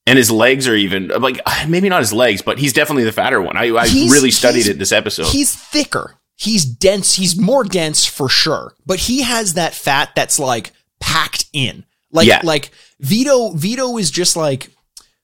And 0.06 0.16
his 0.16 0.30
legs 0.30 0.66
are 0.68 0.74
even 0.76 1.08
like 1.08 1.40
maybe 1.68 1.88
not 1.88 2.00
his 2.00 2.12
legs, 2.12 2.40
but 2.42 2.58
he's 2.58 2.72
definitely 2.72 3.04
the 3.04 3.12
fatter 3.12 3.42
one. 3.42 3.56
I, 3.56 3.66
I 3.74 3.84
really 4.10 4.30
studied 4.30 4.66
it 4.66 4.78
this 4.78 4.92
episode. 4.92 5.26
He's 5.26 5.54
thicker. 5.54 6.14
He's 6.36 6.64
dense. 6.64 7.14
He's 7.16 7.36
more 7.36 7.64
dense 7.64 8.06
for 8.06 8.28
sure. 8.28 8.74
But 8.86 9.00
he 9.00 9.22
has 9.22 9.54
that 9.54 9.74
fat 9.74 10.10
that's 10.14 10.38
like 10.38 10.70
packed 11.00 11.46
in. 11.52 11.84
Like 12.12 12.26
Yeah. 12.28 12.40
like 12.44 12.70
Vito 13.00 13.50
Vito 13.52 13.98
is 13.98 14.10
just 14.10 14.36
like 14.36 14.70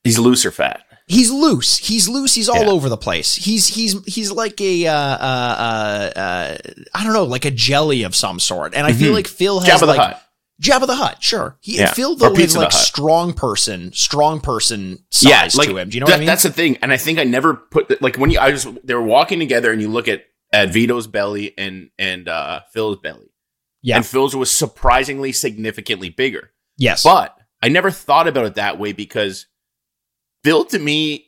He's 0.02 0.18
looser 0.18 0.50
fat. 0.50 0.82
He's 1.06 1.30
loose. 1.30 1.78
He's 1.78 2.08
loose. 2.08 2.34
He's 2.34 2.48
all 2.48 2.64
Yeah. 2.64 2.70
over 2.70 2.88
the 2.88 2.96
place. 2.96 3.34
He's 3.34 3.68
he's 3.68 4.02
he's 4.06 4.30
like 4.30 4.60
a 4.60 4.86
uh, 4.86 4.92
uh, 4.94 5.56
uh, 6.16 6.18
uh, 6.18 6.56
I 6.94 7.04
don't 7.04 7.12
know, 7.12 7.24
like 7.24 7.44
a 7.44 7.50
jelly 7.50 8.02
of 8.02 8.14
some 8.14 8.38
sort. 8.40 8.74
And 8.74 8.86
I 8.86 8.92
feel 8.92 9.10
Mhm. 9.12 9.14
like 9.14 9.28
Phil 9.28 9.60
has 9.60 9.80
Jabba 9.82 9.86
like 9.86 9.96
the 9.96 10.02
Hutt. 10.02 10.20
Jabba 10.62 10.86
the 10.86 10.94
Hutt, 10.94 11.22
sure. 11.22 11.56
He, 11.60 11.78
Yeah. 11.78 11.92
Phil 11.92 12.14
though 12.16 12.30
the 12.32 12.58
like 12.58 12.72
strong 12.72 13.32
person, 13.32 13.92
strong 13.92 14.40
person 14.40 15.04
size 15.10 15.54
yeah, 15.54 15.58
like 15.58 15.68
to 15.68 15.76
him. 15.76 15.88
Do 15.90 15.96
you 15.96 16.00
know 16.00 16.06
that- 16.06 16.12
what 16.12 16.16
I 16.16 16.20
mean? 16.20 16.26
That's 16.26 16.44
the 16.44 16.52
thing, 16.52 16.78
and 16.80 16.92
I 16.92 16.96
think 16.96 17.18
I 17.18 17.24
never 17.24 17.54
put 17.54 17.88
the, 17.88 17.98
like 18.00 18.16
when 18.16 18.30
you 18.30 18.38
I 18.38 18.50
was 18.50 18.66
they 18.84 18.94
were 18.94 19.02
walking 19.02 19.38
together, 19.40 19.72
and 19.72 19.82
you 19.82 19.88
look 19.88 20.06
at 20.08 20.24
at 20.52 20.72
Vito's 20.72 21.06
belly 21.08 21.52
and 21.58 21.90
and 21.98 22.28
uh, 22.28 22.60
Phil's 22.72 22.98
belly, 23.02 23.32
yeah. 23.82 23.96
and 23.96 24.06
Phil's 24.06 24.36
was 24.36 24.54
surprisingly 24.54 25.32
significantly 25.32 26.08
bigger. 26.08 26.52
yes. 26.78 27.02
But 27.02 27.36
I 27.60 27.68
never 27.68 27.90
thought 27.90 28.28
about 28.28 28.44
it 28.46 28.54
that 28.54 28.78
way 28.78 28.92
because 28.92 29.46
Phil 30.44 30.64
to 30.66 30.78
me, 30.78 31.26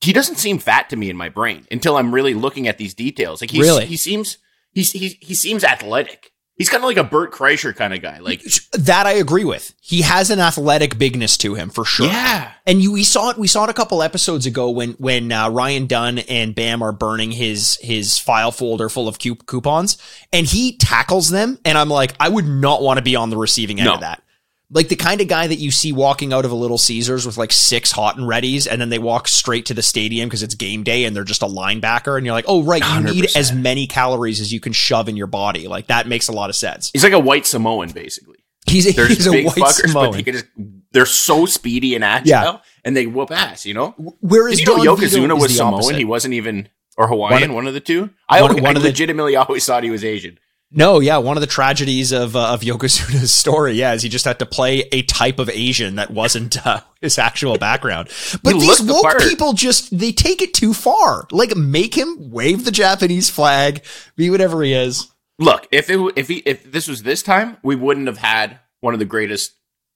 he 0.00 0.12
doesn't 0.12 0.36
seem 0.36 0.58
fat 0.58 0.88
to 0.90 0.96
me 0.96 1.10
in 1.10 1.16
my 1.16 1.28
brain 1.28 1.66
until 1.70 1.96
I'm 1.96 2.12
really 2.14 2.34
looking 2.34 2.66
at 2.66 2.78
these 2.78 2.94
details. 2.94 3.40
Like 3.40 3.50
he's, 3.50 3.60
Really? 3.60 3.86
he 3.86 3.96
seems 3.96 4.38
he's, 4.72 4.92
he 4.92 5.18
he 5.20 5.34
seems 5.34 5.62
athletic. 5.62 6.32
He's 6.56 6.68
kind 6.68 6.82
of 6.84 6.88
like 6.88 6.98
a 6.98 7.04
Bert 7.04 7.32
Kreischer 7.32 7.74
kind 7.74 7.94
of 7.94 8.02
guy. 8.02 8.18
Like 8.18 8.42
that 8.72 9.06
I 9.06 9.12
agree 9.12 9.44
with. 9.44 9.74
He 9.80 10.02
has 10.02 10.28
an 10.30 10.40
athletic 10.40 10.98
bigness 10.98 11.38
to 11.38 11.54
him 11.54 11.70
for 11.70 11.86
sure. 11.86 12.06
yeah, 12.06 12.52
And 12.66 12.82
you, 12.82 12.92
we 12.92 13.02
saw 13.02 13.30
it. 13.30 13.38
We 13.38 13.46
saw 13.46 13.64
it 13.64 13.70
a 13.70 13.74
couple 13.74 14.02
episodes 14.02 14.44
ago 14.44 14.68
when 14.70 14.92
when 14.92 15.32
uh, 15.32 15.48
Ryan 15.48 15.86
Dunn 15.86 16.18
and 16.18 16.54
Bam 16.54 16.82
are 16.82 16.92
burning 16.92 17.30
his 17.32 17.78
his 17.80 18.18
file 18.18 18.52
folder 18.52 18.90
full 18.90 19.08
of 19.08 19.18
coupons, 19.18 19.96
and 20.34 20.46
he 20.46 20.76
tackles 20.76 21.30
them. 21.30 21.58
And 21.64 21.78
I'm 21.78 21.88
like, 21.88 22.14
I 22.20 22.28
would 22.28 22.46
not 22.46 22.82
want 22.82 22.98
to 22.98 23.02
be 23.02 23.16
on 23.16 23.30
the 23.30 23.38
receiving 23.38 23.80
end 23.80 23.86
No. 23.86 23.94
of 23.94 24.00
that. 24.00 24.22
Like 24.72 24.88
the 24.88 24.94
kind 24.96 25.20
of 25.20 25.26
guy 25.26 25.48
that 25.48 25.56
you 25.58 25.72
see 25.72 25.92
walking 25.92 26.32
out 26.32 26.44
of 26.44 26.52
a 26.52 26.54
Little 26.54 26.78
Caesars 26.78 27.26
with 27.26 27.36
like 27.36 27.50
six 27.50 27.90
hot 27.90 28.16
and 28.16 28.26
readies, 28.26 28.68
and 28.70 28.80
then 28.80 28.88
they 28.88 29.00
walk 29.00 29.26
straight 29.26 29.66
to 29.66 29.74
the 29.74 29.82
stadium 29.82 30.28
because 30.28 30.44
it's 30.44 30.54
game 30.54 30.84
day 30.84 31.04
and 31.04 31.16
they're 31.16 31.24
just 31.24 31.42
a 31.42 31.46
linebacker, 31.46 32.16
and 32.16 32.24
you're 32.24 32.34
like, 32.34 32.44
oh 32.46 32.62
right, 32.62 32.82
you 32.94 33.00
need 33.12 33.24
100%. 33.24 33.36
as 33.36 33.52
many 33.52 33.86
calories 33.88 34.40
as 34.40 34.52
you 34.52 34.60
can 34.60 34.72
shove 34.72 35.08
in 35.08 35.16
your 35.16 35.26
body. 35.26 35.66
Like 35.66 35.88
that 35.88 36.06
makes 36.06 36.28
a 36.28 36.32
lot 36.32 36.50
of 36.50 36.56
sense. 36.56 36.90
he's 36.92 37.02
like 37.02 37.12
a 37.12 37.18
white 37.18 37.46
Samoan 37.46 37.90
basically. 37.90 38.36
He's 38.66 38.86
a, 38.86 38.92
he's 39.06 39.26
a 39.26 39.42
white 39.42 39.56
fuckers, 39.56 39.88
Samoan. 39.88 40.12
but 40.12 40.24
they 40.24 40.30
just 40.32 40.44
they're 40.92 41.06
so 41.06 41.46
speedy 41.46 41.94
and 41.96 42.04
agile, 42.04 42.28
Yeah. 42.28 42.58
and 42.84 42.96
they 42.96 43.06
whoop 43.06 43.32
ass. 43.32 43.66
You 43.66 43.74
know, 43.74 43.94
Whereas 44.20 44.58
Did 44.58 44.68
you 44.68 44.76
know 44.76 44.84
Don 44.84 44.96
Yokozuna 44.98 45.40
was 45.40 45.56
Samoan? 45.56 45.74
opposite. 45.74 45.96
He 45.96 46.04
wasn't 46.04 46.34
even 46.34 46.68
or 46.96 47.08
Hawaiian, 47.08 47.50
One- 47.50 47.54
one, 47.54 47.66
of 47.66 47.74
the 47.74 47.80
two. 47.80 48.10
I, 48.28 48.40
one- 48.42 48.50
always, 48.50 48.62
one 48.62 48.76
I 48.76 48.78
of 48.78 48.82
the- 48.82 48.88
legitimately 48.90 49.34
always 49.36 49.64
thought 49.66 49.82
he 49.82 49.90
was 49.90 50.04
Asian. 50.04 50.38
No, 50.72 51.00
yeah, 51.00 51.16
one 51.16 51.36
of 51.36 51.40
the 51.40 51.48
tragedies 51.48 52.12
of 52.12 52.36
uh, 52.36 52.52
of 52.54 52.60
Yokozuna's 52.60 53.34
story, 53.44 53.72
yeah, 53.72 53.92
is 53.94 54.02
he 54.02 54.08
just 54.08 54.24
had 54.24 54.38
to 54.38 54.46
play 54.46 54.84
a 54.92 55.02
type 55.02 55.40
of 55.40 55.50
Asian 55.50 55.96
that 55.96 56.10
wasn't 56.12 56.64
uh, 56.64 56.80
his 57.00 57.18
actual 57.18 57.58
background. 57.58 58.08
But 58.44 58.54
He 58.54 58.60
these 58.60 58.80
looked 58.80 58.86
the 58.86 58.92
woke 59.18 59.28
people 59.28 59.52
just 59.52 59.96
they 59.98 60.12
take 60.12 60.40
it 60.42 60.54
too 60.54 60.72
far. 60.72 61.26
Like 61.32 61.56
make 61.56 61.96
him 61.96 62.30
wave 62.30 62.64
the 62.64 62.70
Japanese 62.70 63.28
flag, 63.28 63.82
be 64.14 64.30
whatever 64.30 64.62
he 64.62 64.72
is. 64.72 65.08
Look, 65.40 65.66
if 65.72 65.90
it 65.90 65.98
if 66.14 66.28
he 66.28 66.36
if 66.46 66.70
this 66.70 66.86
was 66.86 67.02
this 67.02 67.22
time, 67.22 67.56
we 67.64 67.74
wouldn't 67.74 68.06
have 68.06 68.18
had 68.18 68.60
one 68.80 68.94
of 68.94 69.00
the 69.00 69.06
greatest 69.06 69.52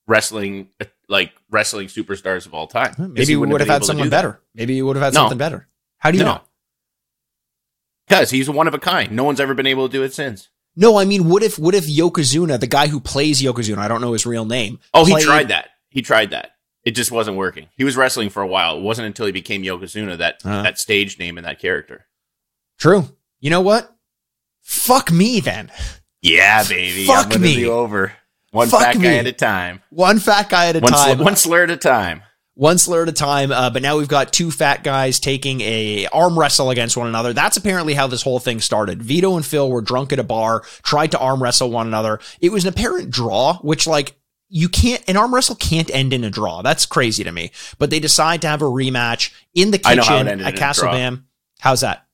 wrestling 0.09 0.69
like 1.09 1.33
wrestling 1.51 1.87
superstars 1.87 2.47
of 2.47 2.55
all 2.55 2.67
time. 2.67 2.95
Maybe 2.99 3.37
we 3.37 3.47
wouldn't 3.47 3.61
have 3.61 3.69
had 3.69 3.85
someone 3.85 4.11
better. 4.11 4.41
Maybe 4.57 4.75
you 4.75 4.87
would 4.87 4.97
have 4.97 5.05
had 5.05 5.15
No. 5.15 5.21
something 5.21 5.39
better. 5.39 5.69
How 5.99 6.11
do 6.11 6.19
you 6.19 6.25
No. 6.25 6.35
know? 6.35 6.41
Because 8.09 8.31
he's 8.31 8.51
one 8.51 8.67
of 8.67 8.75
a 8.75 8.79
kind. 8.79 9.13
No 9.13 9.23
one's 9.25 9.39
ever 9.41 9.55
been 9.55 9.67
able 9.67 9.89
to 9.89 9.93
do 9.93 10.03
it 10.03 10.13
since. 10.13 10.49
No, 10.77 10.97
I 10.97 11.05
mean, 11.05 11.29
what 11.29 11.43
if 11.43 11.59
what 11.59 11.75
if 11.75 11.87
Yokozuna, 11.87 12.59
the 12.59 12.67
guy 12.67 12.89
who 12.89 12.99
plays 13.01 13.41
Yokozuna, 13.43 13.79
I 13.79 13.89
don't 13.89 14.01
know 14.01 14.13
his 14.13 14.27
real 14.27 14.45
name. 14.45 14.81
Oh, 14.93 15.05
he 15.05 15.21
tried 15.23 15.49
that. 15.49 15.69
He 15.89 16.03
tried 16.03 16.31
that. 16.31 16.51
It 16.85 16.91
just 16.93 17.11
wasn't 17.13 17.37
working. 17.37 17.69
He 17.77 17.85
was 17.85 17.97
wrestling 17.97 18.29
for 18.29 18.43
a 18.43 18.47
while. 18.47 18.77
It 18.79 18.83
wasn't 18.83 19.07
until 19.07 19.27
he 19.27 19.33
became 19.33 19.63
Yokozuna 19.63 20.19
that 20.19 20.41
Uh-huh. 20.45 20.63
that 20.63 20.79
stage 20.79 21.19
name 21.19 21.39
and 21.39 21.47
that 21.47 21.59
character. 21.61 22.07
True. 22.79 23.09
You 23.41 23.51
know 23.51 23.61
what? 23.61 23.91
Fuck 24.63 25.11
me 25.13 25.41
then. 25.41 25.71
Yeah, 26.23 26.65
baby. 26.67 27.07
Fuck 27.07 27.35
I'm 27.35 27.41
me. 27.43 27.67
over. 27.67 28.13
One 28.51 28.69
Fuck 28.69 28.81
fat 28.81 28.97
me. 28.97 29.03
guy 29.05 29.15
at 29.17 29.27
a 29.27 29.33
time. 29.33 29.83
One 29.91 30.19
fat 30.19 30.49
guy 30.49 30.67
at 30.67 30.77
a 30.77 30.81
One, 30.81 30.93
sl- 30.93 30.97
time. 31.05 31.19
one 31.19 31.37
slur 31.37 31.65
at 31.65 31.71
a 31.71 31.77
time. 31.77 32.23
One 32.55 32.79
slur 32.79 33.03
at 33.03 33.09
a 33.09 33.13
time. 33.13 33.51
Uh, 33.51 33.69
but 33.71 33.83
now 33.83 33.97
we've 33.99 34.09
got 34.09 34.33
two 34.33 34.51
fat 34.51 34.85
guys 34.85 35.19
taking 35.21 35.61
a 35.63 36.07
arm 36.13 36.39
wrestle 36.39 36.71
against 36.71 36.97
one 36.97 37.09
another. 37.09 37.33
That's 37.33 37.57
apparently 37.57 37.95
how 37.95 38.07
this 38.07 38.23
whole 38.23 38.39
thing 38.39 38.61
started. 38.61 39.03
Vito 39.03 39.37
and 39.37 39.45
Phil 39.45 39.69
were 39.71 39.81
drunk 39.81 40.13
at 40.13 40.19
a 40.19 40.25
bar, 40.25 40.61
tried 40.83 41.11
to 41.13 41.19
arm 41.19 41.43
wrestle 41.43 41.71
one 41.71 41.87
another. 41.87 42.21
It 42.41 42.51
was 42.53 42.65
an 42.65 42.69
apparent 42.73 43.11
draw, 43.11 43.59
which 43.59 43.87
like 43.87 44.15
you 44.49 44.69
can't 44.69 45.03
an 45.09 45.17
arm 45.17 45.35
wrestle 45.35 45.57
can't 45.57 45.91
end 45.93 46.13
in 46.13 46.23
a 46.23 46.31
draw. 46.31 46.63
That's 46.63 46.87
crazy 46.87 47.25
to 47.25 47.33
me. 47.33 47.51
But 47.79 47.91
they 47.91 47.99
decide 47.99 48.43
to 48.43 48.49
have 48.49 48.63
a 48.63 48.67
rematch 48.67 49.33
in 49.55 49.71
the 49.73 49.81
I 49.85 49.95
know 49.97 50.03
how 50.05 50.19
it 50.19 50.25
kitchen 50.25 50.41
at 50.43 50.57
Castle. 50.57 50.89
Bam. 50.91 51.27
How's 51.61 51.81
that? 51.81 52.07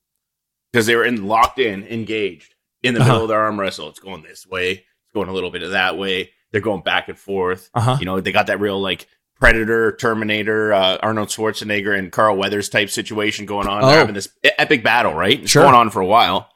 because 0.73 0.87
they 0.87 0.95
were 0.95 1.05
in 1.05 1.27
locked 1.27 1.59
in, 1.59 1.83
engaged 1.89 2.55
in 2.85 2.95
the 2.95 3.01
Uh-huh. 3.01 3.09
middle 3.09 3.23
of 3.25 3.29
their 3.29 3.41
arm 3.41 3.59
wrestle. 3.59 3.89
It's 3.89 3.99
going 3.99 4.23
this 4.23 4.47
way, 4.47 4.71
it's 4.71 5.13
going 5.13 5.29
a 5.29 5.33
little 5.33 5.51
bit 5.51 5.65
of 5.65 5.73
that 5.73 5.99
way. 5.99 6.31
They're 6.53 6.61
going 6.61 6.83
back 6.83 7.09
and 7.09 7.19
forth. 7.19 7.69
Uh-huh. 7.75 7.97
You 7.99 8.07
know, 8.07 8.21
they 8.21 8.31
got 8.33 8.47
that 8.47 8.61
real 8.61 8.81
like 8.81 9.07
Predator, 9.41 9.93
Terminator, 9.93 10.73
uh, 10.73 10.99
Arnold 11.03 11.29
Schwarzenegger, 11.29 11.99
and 11.99 12.13
Carl 12.13 12.37
Weathers 12.37 12.69
type 12.69 12.91
situation 12.91 13.47
going 13.47 13.67
on. 13.67 13.83
Oh. 13.83 13.89
They're 13.89 13.99
having 13.99 14.15
this 14.15 14.29
epic 14.59 14.85
battle, 14.85 15.15
right? 15.15 15.41
It's 15.41 15.51
Sure. 15.51 15.63
going 15.63 15.75
on 15.75 15.91
for 15.91 16.01
a 16.01 16.07
while. 16.07 16.49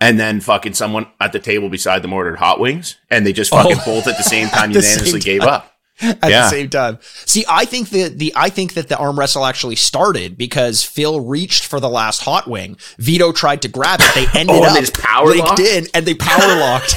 And 0.00 0.18
then 0.20 0.40
fucking 0.40 0.74
someone 0.74 1.06
at 1.20 1.32
the 1.32 1.38
table 1.40 1.68
beside 1.68 2.02
them 2.02 2.12
ordered 2.12 2.36
hot 2.38 2.60
wings, 2.60 2.96
and 3.10 3.26
they 3.26 3.32
just 3.32 3.50
fucking 3.50 3.78
Oh. 3.80 3.84
both 3.84 4.06
at 4.06 4.16
the 4.16 4.22
same 4.24 4.48
time 4.50 4.70
unanimously 4.72 5.20
gave 5.20 5.40
time. 5.40 5.48
up. 5.48 5.74
at 6.00 6.20
the 6.20 6.48
same 6.50 6.70
time. 6.70 6.98
See, 7.24 7.44
I 7.48 7.64
think 7.64 7.88
that 7.90 8.18
the 8.20 8.32
I 8.36 8.48
think 8.50 8.74
that 8.74 8.88
the 8.88 8.96
arm 8.96 9.18
wrestle 9.18 9.44
actually 9.44 9.74
started 9.74 10.38
because 10.38 10.84
Phil 10.84 11.20
reached 11.20 11.64
for 11.66 11.80
the 11.80 11.88
last 11.88 12.22
hot 12.22 12.46
wing. 12.48 12.76
Vito 12.98 13.32
tried 13.32 13.62
to 13.62 13.68
grab 13.68 14.00
it. 14.00 14.14
They 14.14 14.26
ended 14.38 14.54
Oh, 14.54 14.62
up 14.62 14.74
they 14.80 14.88
power 15.02 15.26
linked 15.26 15.48
locked? 15.48 15.60
in 15.60 15.86
and 15.94 16.06
they 16.06 16.14
power 16.14 16.60
locked. 16.60 16.94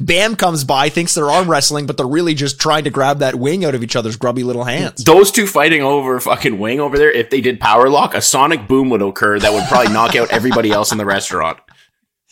Bam 0.00 0.36
comes 0.36 0.64
by, 0.64 0.88
thinks 0.88 1.14
they're 1.14 1.30
arm 1.30 1.50
wrestling, 1.50 1.86
but 1.86 1.96
they're 1.96 2.06
really 2.06 2.34
just 2.34 2.60
trying 2.60 2.84
to 2.84 2.90
grab 2.90 3.20
that 3.20 3.34
wing 3.34 3.64
out 3.64 3.74
of 3.74 3.82
each 3.82 3.96
other's 3.96 4.16
grubby 4.16 4.42
little 4.42 4.64
hands. 4.64 5.04
Those 5.04 5.30
two 5.30 5.46
fighting 5.46 5.82
over 5.82 6.18
fucking 6.20 6.58
wing 6.58 6.80
over 6.80 6.98
there, 6.98 7.10
if 7.10 7.30
they 7.30 7.40
did 7.40 7.60
power 7.60 7.88
lock, 7.88 8.14
a 8.14 8.20
sonic 8.20 8.66
boom 8.68 8.90
would 8.90 9.02
occur 9.02 9.38
that 9.38 9.52
would 9.52 9.64
probably 9.68 9.92
knock 9.92 10.16
out 10.16 10.30
everybody 10.30 10.70
else 10.70 10.92
in 10.92 10.98
the 10.98 11.06
restaurant. 11.06 11.58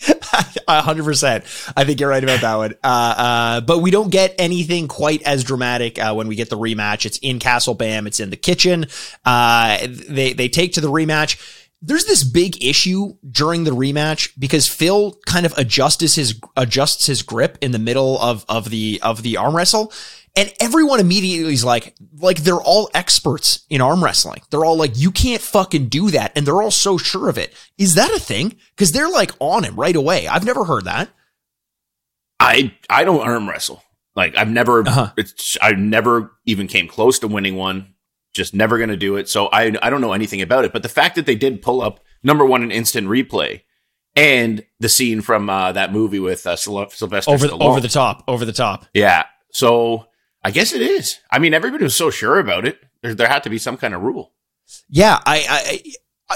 A 0.68 0.82
hundred 0.82 1.04
percent. 1.04 1.44
I 1.76 1.84
think 1.84 2.00
you're 2.00 2.08
right 2.08 2.22
about 2.22 2.40
that 2.40 2.54
one. 2.56 2.74
Uh, 2.82 3.14
uh, 3.16 3.60
but 3.60 3.78
we 3.78 3.90
don't 3.90 4.10
get 4.10 4.34
anything 4.38 4.88
quite 4.88 5.22
as 5.22 5.44
dramatic 5.44 5.98
uh, 5.98 6.14
when 6.14 6.26
we 6.26 6.36
get 6.36 6.50
the 6.50 6.58
rematch. 6.58 7.06
It's 7.06 7.18
in 7.18 7.38
Castle 7.38 7.74
Bam. 7.74 8.06
It's 8.06 8.18
in 8.18 8.30
the 8.30 8.36
kitchen. 8.36 8.86
Uh, 9.24 9.78
they 9.86 10.32
they 10.32 10.48
take 10.48 10.72
to 10.74 10.80
the 10.80 10.90
rematch. 10.90 11.63
There's 11.86 12.06
this 12.06 12.24
big 12.24 12.62
issue 12.64 13.16
during 13.30 13.64
the 13.64 13.72
rematch 13.72 14.32
because 14.38 14.66
Phil 14.66 15.18
kind 15.26 15.44
of 15.44 15.52
adjusts 15.58 16.14
his 16.14 16.40
adjusts 16.56 17.06
his 17.06 17.22
grip 17.22 17.58
in 17.60 17.72
the 17.72 17.78
middle 17.78 18.18
of 18.20 18.44
of 18.48 18.70
the 18.70 19.00
of 19.02 19.22
the 19.22 19.36
arm 19.36 19.54
wrestle. 19.54 19.92
And 20.36 20.52
everyone 20.58 20.98
immediately 20.98 21.52
is 21.54 21.64
like, 21.64 21.94
like 22.16 22.38
they're 22.38 22.56
all 22.60 22.90
experts 22.92 23.64
in 23.70 23.80
arm 23.80 24.02
wrestling. 24.02 24.42
They're 24.50 24.64
all 24.64 24.76
like, 24.76 24.98
you 24.98 25.12
can't 25.12 25.40
fucking 25.40 25.88
do 25.88 26.10
that. 26.10 26.32
And 26.34 26.44
they're 26.44 26.60
all 26.60 26.72
so 26.72 26.98
sure 26.98 27.28
of 27.28 27.38
it. 27.38 27.54
Is 27.78 27.94
that 27.94 28.10
a 28.10 28.18
thing? 28.18 28.56
Cause 28.76 28.90
they're 28.90 29.08
like 29.08 29.30
on 29.38 29.62
him 29.62 29.76
right 29.76 29.94
away. 29.94 30.26
I've 30.26 30.44
never 30.44 30.64
heard 30.64 30.86
that. 30.86 31.08
I 32.40 32.74
I 32.90 33.04
don't 33.04 33.20
arm 33.20 33.48
wrestle. 33.48 33.82
Like 34.16 34.36
I've 34.36 34.48
never 34.50 34.80
Uh-huh. 34.86 35.12
it's 35.16 35.56
I 35.62 35.72
never 35.72 36.32
even 36.46 36.66
came 36.66 36.88
close 36.88 37.18
to 37.20 37.28
winning 37.28 37.56
one. 37.56 37.93
Just 38.34 38.54
never 38.54 38.78
gonna 38.78 38.96
do 38.96 39.16
it. 39.16 39.28
So 39.28 39.46
I 39.46 39.72
I 39.80 39.88
don't 39.90 40.00
know 40.02 40.12
anything 40.12 40.42
about 40.42 40.64
it. 40.64 40.72
But 40.72 40.82
the 40.82 40.88
fact 40.88 41.14
that 41.16 41.24
they 41.26 41.34
did 41.36 41.62
pull 41.62 41.80
up 41.80 42.00
number 42.22 42.44
one 42.44 42.62
in 42.62 42.70
instant 42.70 43.06
replay 43.08 43.62
and 44.16 44.64
the 44.80 44.88
scene 44.88 45.20
from 45.22 45.48
uh, 45.48 45.72
that 45.72 45.92
movie 45.92 46.20
with 46.20 46.46
uh, 46.46 46.56
Syl- 46.56 46.88
Sylvester 46.90 47.30
Over, 47.30 47.46
the, 47.46 47.52
Stallone. 47.54 47.62
over 47.62 47.80
the 47.80 47.88
top, 47.88 48.22
over 48.28 48.44
the 48.44 48.52
top. 48.52 48.86
yeah. 48.92 49.24
So 49.50 50.06
I 50.42 50.50
guess 50.50 50.72
it 50.72 50.82
is. 50.82 51.18
I 51.30 51.38
mean, 51.38 51.54
everybody 51.54 51.84
was 51.84 51.94
so 51.96 52.10
sure 52.10 52.38
about 52.38 52.66
it. 52.66 52.78
There, 53.02 53.14
there 53.14 53.28
had 53.28 53.44
to 53.44 53.50
be 53.50 53.58
some 53.58 53.76
kind 53.76 53.94
of 53.94 54.02
rule. 54.02 54.32
Yeah. 54.88 55.18
I 55.24 55.82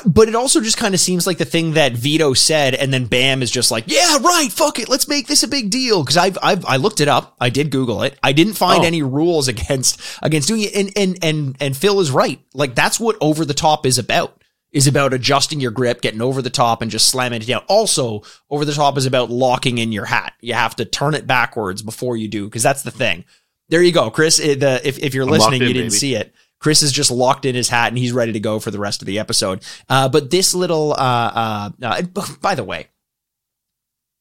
but 0.07 0.29
it 0.29 0.35
also 0.35 0.61
just 0.61 0.77
kind 0.77 0.93
of 0.95 1.01
seems 1.01 1.27
like 1.27 1.39
the 1.39 1.45
thing 1.47 1.73
that 1.73 1.93
Vito 1.93 2.35
said, 2.35 2.75
and 2.75 2.93
then 2.93 3.07
Bam 3.07 3.43
is 3.43 3.51
just 3.51 3.71
like, 3.71 3.85
yeah, 3.87 4.19
right, 4.19 4.53
fuck 4.53 4.79
it, 4.79 4.89
let's 4.89 5.09
make 5.09 5.27
this 5.27 5.43
a 5.43 5.49
big 5.49 5.71
deal. 5.71 6.03
Because 6.03 6.17
I've, 6.19 6.37
I've, 6.43 6.65
I 6.67 6.77
looked 6.77 7.01
it 7.01 7.09
up, 7.09 7.35
I 7.41 7.49
did 7.49 7.71
Google 7.71 8.03
it, 8.03 8.19
I 8.23 8.33
didn't 8.33 8.55
find 8.55 8.83
Oh. 8.85 8.87
any 8.87 9.03
rules 9.03 9.49
against 9.49 10.01
against 10.23 10.49
doing 10.49 10.63
it, 10.63 10.75
and 10.75 10.93
and 10.97 11.19
and 11.23 11.57
and 11.61 11.77
Phil 11.77 12.01
is 12.01 12.11
right. 12.11 12.39
Like 12.55 12.75
that's 12.75 13.01
what 13.01 13.17
over 13.21 13.45
the 13.45 13.55
top 13.55 13.87
is 13.87 13.99
about. 13.99 14.35
Is 14.71 14.87
about 14.87 15.15
adjusting 15.15 15.61
your 15.61 15.71
grip, 15.71 16.03
getting 16.03 16.21
over 16.21 16.43
the 16.43 16.51
top, 16.51 16.83
and 16.83 16.91
just 16.91 17.09
slamming 17.11 17.41
it 17.41 17.47
down. 17.47 17.63
Also, 17.69 18.23
over 18.51 18.67
the 18.67 18.75
top 18.75 18.99
is 18.99 19.07
about 19.07 19.31
locking 19.31 19.79
in 19.79 19.93
your 19.93 20.05
hat. 20.05 20.35
You 20.43 20.53
have 20.53 20.77
to 20.77 20.85
turn 20.85 21.15
it 21.15 21.27
backwards 21.27 21.81
before 21.81 22.19
you 22.19 22.29
do, 22.29 22.45
because 22.45 22.63
that's 22.63 22.83
the 22.83 22.91
thing. 22.91 23.25
There 23.71 23.83
you 23.83 23.93
go, 23.93 24.11
Chris. 24.11 24.39
eh, 24.39 24.57
The, 24.57 24.87
if 24.87 24.99
if 24.99 25.15
you're 25.15 25.25
I'm 25.25 25.31
listening, 25.31 25.61
locked 25.63 25.69
you 25.69 25.75
didn't 25.75 25.89
baby. 25.93 25.99
see 25.99 26.15
it. 26.17 26.35
Chris 26.61 26.83
is 26.83 26.93
just 26.93 27.11
locked 27.11 27.45
in 27.45 27.55
his 27.55 27.69
hat 27.69 27.89
and 27.89 27.99
he's 27.99 28.13
ready 28.13 28.33
to 28.33 28.41
go 28.41 28.59
for 28.59 28.71
the 28.71 28.79
rest 28.79 29.03
of 29.03 29.07
the 29.07 29.19
episode. 29.19 29.63
Uh, 29.89 30.09
but 30.09 30.31
this 30.31 30.55
little, 30.55 30.93
uh, 30.93 30.97
uh, 30.97 31.71
uh, 31.83 32.03
by 32.41 32.55
the 32.55 32.65
way, 32.65 32.89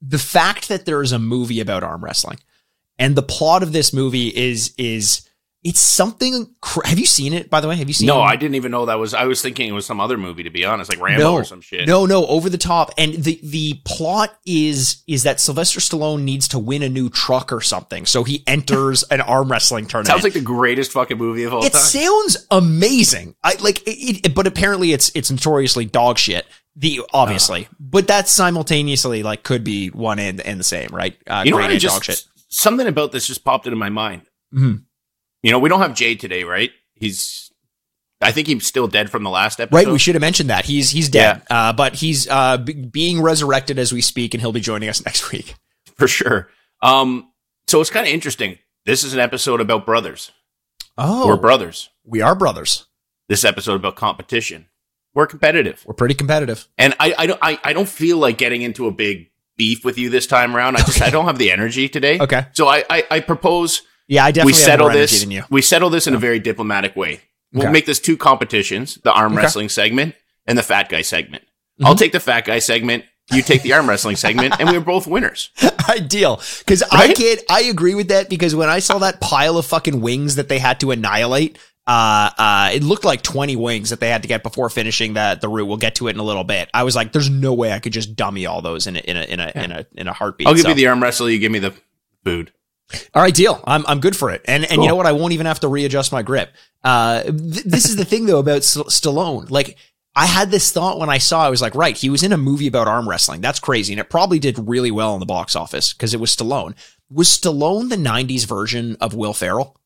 the 0.02 0.20
fact 0.20 0.70
that 0.70 0.86
there 0.86 1.02
is 1.02 1.12
a 1.12 1.20
movie 1.20 1.60
about 1.60 1.84
arm 1.84 2.04
wrestling 2.04 2.40
and 3.00 3.16
the 3.16 3.24
plot 3.24 3.64
of 3.64 3.74
this 3.74 3.94
movie 3.94 4.28
is, 4.28 4.74
is, 4.78 5.27
it's 5.68 5.82
something. 5.82 6.56
Cr- 6.62 6.86
have 6.86 6.98
you 6.98 7.06
seen 7.06 7.34
it? 7.34 7.50
By 7.50 7.60
the 7.60 7.68
way, 7.68 7.76
have 7.76 7.90
you 7.90 7.94
seen? 7.94 8.08
No, 8.08 8.22
I 8.22 8.38
didn't 8.38 8.56
even 8.56 8.72
know 8.72 8.86
that 8.86 8.98
was. 9.00 9.14
I 9.14 9.26
was 9.26 9.42
thinking 9.42 9.68
it 9.68 9.74
was 9.74 9.86
some 9.86 10.00
other 10.00 10.18
movie. 10.18 10.44
To 10.44 10.50
be 10.50 10.64
honest, 10.64 10.90
like 10.90 11.02
Rambo 11.02 11.22
no, 11.24 11.34
or 11.34 11.44
some 11.44 11.60
shit. 11.60 11.86
No, 11.88 12.06
no, 12.06 12.26
over 12.28 12.50
the 12.50 12.58
top. 12.58 12.92
And 12.98 13.16
the 13.16 13.38
the 13.44 13.82
plot 13.84 14.34
is 14.46 15.04
is 15.08 15.24
that 15.24 15.42
Sylvester 15.42 15.82
Stallone 15.82 16.22
needs 16.24 16.48
to 16.50 16.60
win 16.60 16.84
a 16.84 16.90
new 16.90 17.10
truck 17.10 17.52
or 17.52 17.60
something, 17.60 18.06
so 18.06 18.24
he 18.24 18.44
enters 18.48 19.04
an 19.04 19.20
arm 19.20 19.52
wrestling 19.52 19.86
tournament. 19.88 20.08
Sounds 20.08 20.24
like 20.24 20.34
the 20.34 20.42
greatest 20.42 20.94
fucking 20.94 21.18
movie 21.18 21.44
of 21.44 21.54
all 21.54 21.66
it 21.66 21.74
time. 21.74 21.80
It 21.82 21.84
sounds 21.84 22.48
amazing. 22.50 23.36
I 23.44 23.56
like 23.60 23.82
it, 23.88 24.26
it, 24.28 24.34
but 24.36 24.48
apparently 24.48 24.94
it's 24.94 25.12
it's 25.16 25.30
notoriously 25.30 25.84
dog 25.84 26.18
shit. 26.18 26.46
The 26.78 27.02
obviously, 27.12 27.66
Uh. 27.66 27.74
but 27.80 28.08
that 28.08 28.30
simultaneously 28.30 29.22
like 29.24 29.44
could 29.44 29.64
be 29.66 29.90
one 29.90 30.20
and 30.20 30.40
and 30.40 30.60
the 30.60 30.64
same, 30.64 30.90
right? 30.94 31.18
Uh, 31.28 31.42
you 31.44 31.52
know 31.52 31.58
what? 31.58 31.70
I 31.72 31.78
just 31.78 32.04
shit. 32.06 32.24
something 32.48 32.88
about 32.88 33.12
this 33.12 33.28
just 33.28 33.44
popped 33.44 33.66
into 33.68 33.76
my 33.78 33.90
mind. 33.90 34.22
Mhm. 34.54 34.84
You 35.44 35.52
know, 35.52 35.60
we 35.60 35.70
don't 35.70 35.80
have 35.82 35.94
Jay 35.96 36.16
today, 36.16 36.44
right? 36.44 36.72
He's, 36.96 37.52
I 38.22 38.32
think 38.32 38.48
he's 38.48 38.66
still 38.66 38.88
dead 38.88 39.10
from 39.10 39.24
the 39.24 39.30
last 39.30 39.60
episode. 39.60 39.76
Right, 39.76 39.88
we 39.92 40.00
should 40.00 40.16
have 40.16 40.22
mentioned 40.22 40.50
that 40.50 40.66
he's 40.66 40.90
he's 40.90 41.10
dead, 41.10 41.44
uh, 41.52 41.74
but 41.74 41.96
he's 41.96 42.28
uh, 42.28 42.58
b- 42.58 42.74
being 42.74 43.22
resurrected 43.22 43.78
as 43.78 43.94
we 43.94 44.02
speak, 44.02 44.34
and 44.34 44.42
he'll 44.42 44.52
be 44.52 44.60
joining 44.62 44.90
us 44.90 45.04
next 45.06 45.32
week. 45.32 45.56
for 45.96 46.08
sure. 46.08 46.50
Um, 46.82 47.32
so 47.68 47.80
it's 47.82 47.90
kind 47.90 48.08
of 48.08 48.14
interesting. 48.14 48.58
This 48.86 49.04
is 49.04 49.14
an 49.14 49.20
episode 49.20 49.62
about 49.62 49.86
brothers. 49.86 50.32
Oh, 50.98 51.28
We're 51.28 51.38
brothers. 51.38 51.90
we 52.04 52.22
are 52.22 52.34
brothers. 52.36 52.86
This 53.30 53.44
episode 53.46 53.76
about 53.76 53.96
competition. 53.96 54.68
We're 55.14 55.28
competitive, 55.28 55.84
We're 55.86 55.94
pretty 55.96 56.14
competitive. 56.16 56.68
and 56.78 56.94
I, 57.00 57.14
I 57.18 57.26
don't, 57.28 57.40
I, 57.42 57.60
I 57.64 57.74
don't 57.74 57.90
feel 57.90 58.18
like 58.18 58.38
getting 58.38 58.62
into 58.62 58.86
a 58.88 58.92
big 58.92 59.32
beef 59.58 59.84
with 59.84 59.98
you 59.98 60.10
this 60.12 60.28
time 60.28 60.56
around. 60.56 60.76
I 60.76 60.80
just, 60.82 61.02
I 61.02 61.10
don't 61.10 61.26
have 61.26 61.40
the 61.40 61.52
energy 61.52 61.90
today. 61.90 62.20
Okay. 62.20 62.46
So 62.54 62.68
I, 62.68 62.84
I, 62.90 63.04
I 63.12 63.20
propose 63.22 63.82
Yeah, 64.08 64.26
I 64.26 64.32
definitely 64.32 64.52
we 64.54 64.58
settle 64.60 64.90
this. 64.90 65.26
We 65.50 65.62
settle 65.62 65.90
this 65.90 66.08
in 66.08 66.14
a 66.16 66.18
very 66.18 66.40
diplomatic 66.40 66.96
way. 66.96 67.22
We'll 67.54 67.64
Okay. 67.64 67.72
make 67.74 67.86
this 67.86 68.00
two 68.00 68.18
competitions: 68.18 69.00
the 69.04 69.12
arm 69.12 69.34
Okay. 69.34 69.42
wrestling 69.44 69.70
segment 69.70 70.16
and 70.46 70.58
the 70.58 70.64
fat 70.64 70.90
guy 70.90 71.02
segment. 71.02 71.44
I'll 71.84 71.96
Mhm. 71.96 72.00
take 72.00 72.12
the 72.14 72.20
fat 72.20 72.46
guy 72.46 72.60
segment. 72.60 73.04
you 73.30 73.42
take 73.42 73.62
the 73.62 73.74
arm 73.74 73.90
wrestling 73.90 74.16
segment, 74.16 74.56
and 74.58 74.70
we 74.70 74.78
are 74.78 74.80
both 74.80 75.06
winners. 75.06 75.50
Ideal. 75.90 76.42
Because 76.60 76.82
I 76.84 77.08
Right? 77.08 77.18
can't, 77.18 77.42
I 77.50 77.64
agree 77.64 77.94
with 77.94 78.08
that 78.08 78.30
because 78.30 78.56
when 78.56 78.70
I 78.70 78.80
saw 78.80 79.00
that 79.00 79.20
pile 79.20 79.58
of 79.58 79.66
fucking 79.66 80.00
wings 80.00 80.36
that 80.36 80.48
they 80.48 80.60
had 80.60 80.80
to 80.80 80.92
annihilate, 80.92 81.58
uh, 81.88 82.30
uh, 82.38 82.70
it 82.74 82.84
looked 82.84 83.04
like 83.04 83.24
20 83.24 83.58
wings 83.58 83.90
that 83.90 84.00
they 84.00 84.08
had 84.08 84.22
to 84.22 84.30
get 84.30 84.44
before 84.44 84.70
finishing 84.70 85.16
that 85.16 85.42
the 85.42 85.50
route. 85.50 85.66
We'll 85.68 85.76
get 85.76 85.96
to 85.96 86.08
it 86.08 86.12
in 86.12 86.20
a 86.20 86.24
little 86.24 86.46
bit. 86.46 86.70
I 86.74 86.84
was 86.84 86.96
like, 86.96 87.12
there's 87.12 87.30
no 87.30 87.52
way 87.54 87.74
I 87.74 87.80
could 87.80 87.92
just 87.92 88.16
dummy 88.16 88.46
all 88.46 88.62
those 88.62 88.88
in 88.88 88.96
a, 88.96 89.00
in 89.00 89.18
a, 89.18 89.24
in 89.24 89.40
a, 89.42 89.52
in 89.56 89.72
a, 89.74 89.86
in 89.98 90.08
a 90.08 90.14
heartbeat. 90.14 90.48
I'll 90.48 90.54
give 90.54 90.64
So- 90.64 90.70
you 90.70 90.76
the 90.76 90.88
arm 90.88 91.04
wrestle. 91.04 91.30
You 91.30 91.38
give 91.38 91.52
me 91.52 91.60
the 91.60 91.74
food. 92.24 92.54
All 93.14 93.22
right, 93.22 93.34
deal. 93.34 93.62
I'm 93.66 93.86
I'm 93.88 94.00
good 94.00 94.16
for 94.16 94.30
it. 94.32 94.42
And 94.46 94.64
and 94.64 94.82
you 94.82 94.88
know 94.88 94.96
what? 94.96 95.06
I 95.06 95.12
won't 95.12 95.34
even 95.34 95.46
have 95.46 95.60
to 95.62 95.68
readjust 95.68 96.12
my 96.12 96.22
grip. 96.22 96.54
Uh, 96.84 97.24
th- 97.24 97.64
this 97.64 97.86
is 97.86 97.98
the 97.98 98.06
thing 98.06 98.26
though 98.26 98.40
about 98.40 98.64
St- 98.64 98.88
Stallone. 98.88 99.50
Like 99.50 99.78
I 100.16 100.26
had 100.26 100.52
this 100.52 100.72
thought 100.72 100.98
when 100.98 101.10
I 101.10 101.18
saw. 101.18 101.46
I 101.46 101.50
was 101.50 101.62
like, 101.62 101.76
right, 101.76 101.98
he 101.98 102.10
was 102.10 102.24
in 102.24 102.32
a 102.32 102.38
movie 102.38 102.68
about 102.68 102.88
arm 102.88 103.08
wrestling. 103.08 103.42
That's 103.42 103.60
crazy, 103.60 103.94
and 103.94 104.00
it 104.00 104.10
probably 104.10 104.40
did 104.40 104.58
really 104.68 104.92
well 104.92 105.14
in 105.14 105.20
the 105.20 105.26
box 105.26 105.56
office 105.56 105.94
because 105.94 106.14
it 106.14 106.20
was 106.20 106.36
Stallone. 106.36 106.76
Was 107.12 107.28
Stallone 107.28 107.90
the 107.90 107.98
'90s 107.98 108.46
version 108.48 108.96
of 109.02 109.14
Will 109.14 109.34
Ferrell? 109.34 109.78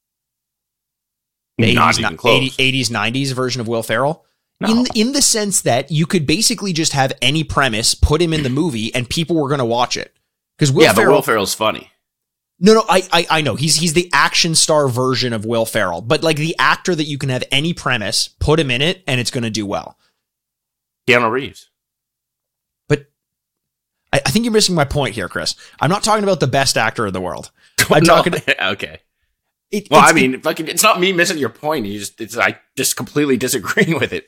The 1.58 1.74
Not 1.74 1.96
80s, 1.96 2.00
even 2.00 2.18
close. 2.18 2.60
80 2.60 2.84
80s, 2.84 2.90
90s 2.90 3.34
version 3.34 3.62
of 3.62 3.68
Will 3.68 3.84
Ferrell. 3.84 4.26
No. 4.60 4.70
In 4.70 4.86
in 4.94 5.12
the 5.14 5.22
sense 5.22 5.62
that 5.62 5.92
you 5.92 6.06
could 6.06 6.26
basically 6.28 6.72
just 6.72 6.94
have 6.94 7.12
any 7.22 7.44
premise, 7.44 7.96
put 7.96 8.22
him 8.22 8.32
in 8.32 8.44
the 8.44 8.50
movie, 8.50 8.94
and 8.94 9.10
people 9.10 9.36
were 9.36 9.50
going 9.50 9.60
to 9.60 9.66
watch 9.66 9.98
it. 9.98 10.16
Because 10.58 10.72
Will 10.72 10.84
yeah, 10.84 10.94
but 10.94 11.02
Ferrell, 11.02 11.16
Will 11.16 11.22
Ferrell's 11.24 11.56
funny. 11.56 11.91
No, 12.64 12.76
no, 12.76 12.84
I, 12.88 13.02
I, 13.12 13.28
I 13.30 13.42
know 13.42 13.56
he's 13.56 13.76
he's 13.78 13.94
the 13.94 14.08
action 14.14 14.54
star 14.54 14.88
version 14.88 15.34
of 15.34 15.46
Will 15.46 15.66
Ferrell, 15.66 16.02
but 16.02 16.22
like 16.24 16.38
the 16.38 16.56
actor 16.60 16.94
that 16.94 17.06
you 17.06 17.18
can 17.18 17.30
have 17.30 17.44
any 17.52 17.74
premise, 17.74 18.28
put 18.28 18.60
him 18.60 18.70
in 18.70 18.82
it, 18.84 19.04
and 19.08 19.20
it's 19.20 19.32
going 19.32 19.44
to 19.44 19.50
do 19.50 19.66
well. 19.66 19.98
Keanu 21.08 21.32
Reeves. 21.32 21.70
But 22.88 23.08
I, 24.14 24.22
I 24.24 24.30
think 24.30 24.46
you're 24.46 24.54
missing 24.54 24.76
my 24.76 24.86
point 24.86 25.16
here, 25.16 25.28
Chris. 25.28 25.56
I'm 25.80 25.90
not 25.90 26.04
talking 26.04 26.24
about 26.24 26.40
the 26.40 26.48
best 26.48 26.78
actor 26.78 27.08
in 27.08 27.14
the 27.14 27.20
world. 27.22 27.52
I'm 27.90 28.04
No, 28.04 28.16
talking. 28.22 28.36
okay. 28.62 29.00
It, 29.72 29.88
Well, 29.90 30.02
I 30.04 30.14
mean, 30.14 30.40
fucking, 30.42 30.68
it's 30.68 30.84
not 30.84 31.00
me 31.00 31.14
missing 31.14 31.40
your 31.40 31.50
point. 31.50 31.86
You 31.88 31.98
just, 31.98 32.22
it's 32.22 32.38
I 32.38 32.60
just 32.78 32.96
completely 32.96 33.38
disagreeing 33.38 33.94
with 34.00 34.14
it. 34.14 34.28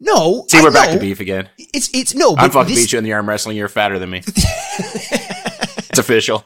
no. 0.00 0.44
See, 0.48 0.60
we're 0.60 0.70
back 0.70 0.90
to 0.90 0.98
beef 1.00 1.20
again. 1.20 1.48
It's 1.56 1.88
it's 1.94 2.14
no. 2.14 2.34
I'm 2.36 2.50
fucking 2.50 2.74
this, 2.74 2.84
beat 2.84 2.92
you 2.92 2.98
in 2.98 3.04
the 3.04 3.12
arm 3.14 3.26
wrestling. 3.28 3.56
You're 3.56 3.68
fatter 3.68 3.98
than 3.98 4.10
me. 4.10 4.18
it's 4.26 5.98
official. 5.98 6.44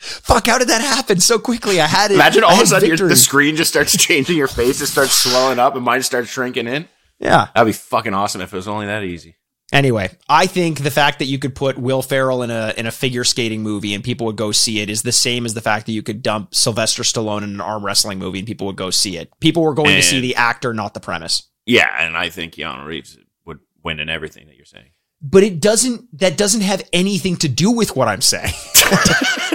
Fuck. 0.00 0.46
How 0.46 0.58
did 0.58 0.68
that 0.68 0.80
happen 0.80 1.20
so 1.20 1.38
quickly? 1.38 1.80
I 1.80 1.86
had 1.86 2.10
it. 2.10 2.14
Imagine 2.14 2.44
all 2.44 2.54
of 2.54 2.60
a 2.60 2.66
sudden 2.66 2.88
your, 2.88 2.96
the 3.08 3.16
screen 3.16 3.56
just 3.56 3.70
starts 3.70 3.96
changing. 4.04 4.36
Your 4.36 4.48
face 4.48 4.78
just 4.80 4.92
starts 4.92 5.12
swelling 5.12 5.58
up, 5.58 5.76
and 5.76 5.84
mine 5.84 6.02
starts 6.02 6.28
shrinking 6.30 6.66
in. 6.66 6.88
yeah. 7.18 7.48
That'd 7.54 7.66
be 7.68 7.72
fucking 7.72 8.14
awesome 8.14 8.40
if 8.40 8.52
it 8.52 8.56
was 8.56 8.66
only 8.68 8.86
that 8.86 9.04
easy. 9.04 9.36
Anyway, 9.72 10.10
I 10.28 10.46
think 10.48 10.80
the 10.80 10.90
fact 10.90 11.20
that 11.20 11.26
you 11.26 11.38
could 11.38 11.54
put 11.54 11.78
Will 11.78 12.02
Ferrell 12.02 12.42
in 12.42 12.50
a 12.50 12.74
in 12.76 12.86
a 12.86 12.90
figure 12.90 13.22
skating 13.22 13.62
movie 13.62 13.94
and 13.94 14.02
people 14.02 14.26
would 14.26 14.34
go 14.34 14.50
see 14.50 14.80
it 14.80 14.90
is 14.90 15.02
the 15.02 15.12
same 15.12 15.46
as 15.46 15.54
the 15.54 15.60
fact 15.60 15.86
that 15.86 15.92
you 15.92 16.02
could 16.02 16.22
dump 16.24 16.56
Sylvester 16.56 17.04
Stallone 17.04 17.44
in 17.44 17.50
an 17.50 17.60
arm 17.60 17.84
wrestling 17.86 18.18
movie 18.18 18.40
and 18.40 18.48
people 18.48 18.66
would 18.66 18.74
go 18.74 18.90
see 18.90 19.16
it. 19.16 19.30
People 19.38 19.62
were 19.62 19.74
going 19.74 19.94
to 19.94 20.02
see 20.02 20.18
the 20.20 20.34
actor, 20.34 20.74
not 20.74 20.92
the 20.94 20.98
premise. 20.98 21.44
Yeah, 21.66 21.86
and 22.04 22.16
I 22.16 22.30
think 22.30 22.54
Keanu 22.54 22.84
Reeves 22.84 23.16
would 23.44 23.60
win 23.84 24.00
in 24.00 24.08
everything 24.08 24.48
that 24.48 24.56
you're 24.56 24.64
saying. 24.64 24.90
But 25.22 25.44
it 25.44 25.60
doesn't 25.60 26.18
that 26.18 26.36
doesn't 26.36 26.62
have 26.62 26.82
anything 26.92 27.36
to 27.36 27.48
do 27.48 27.70
with 27.70 27.94
what 27.94 28.08
I'm 28.08 28.22
saying. 28.22 28.52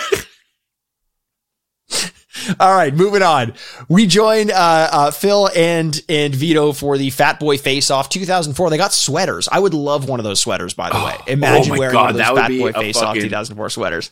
All 2.59 2.73
right, 2.75 2.93
moving 2.93 3.21
on. 3.23 3.53
We 3.89 4.05
joined 4.07 4.51
uh, 4.51 4.89
uh, 4.91 5.11
Phil 5.11 5.49
and 5.55 5.99
and 6.09 6.33
Vito 6.35 6.71
for 6.73 6.97
the 6.97 7.09
Fat 7.09 7.39
Boy 7.39 7.57
Face 7.57 7.89
Off 7.91 8.09
2004. 8.09 8.69
They 8.69 8.77
got 8.77 8.93
sweaters. 8.93 9.47
I 9.51 9.59
would 9.59 9.73
love 9.73 10.07
one 10.09 10.19
of 10.19 10.23
those 10.23 10.39
sweaters, 10.39 10.73
by 10.73 10.89
the 10.89 11.03
way. 11.03 11.17
Imagine 11.27 11.73
oh 11.73 11.79
wearing 11.79 11.93
God, 11.93 12.01
one 12.15 12.21
of 12.21 12.27
those 12.27 12.37
Fat 12.37 12.47
Boy 12.49 12.71
Face 12.73 12.97
Off 12.97 13.03
fucking- 13.15 13.21
2004 13.23 13.69
sweaters. 13.69 14.11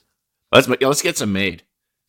Let's 0.52 0.68
let's 0.68 1.02
get 1.02 1.18
some 1.18 1.34
made. 1.34 1.64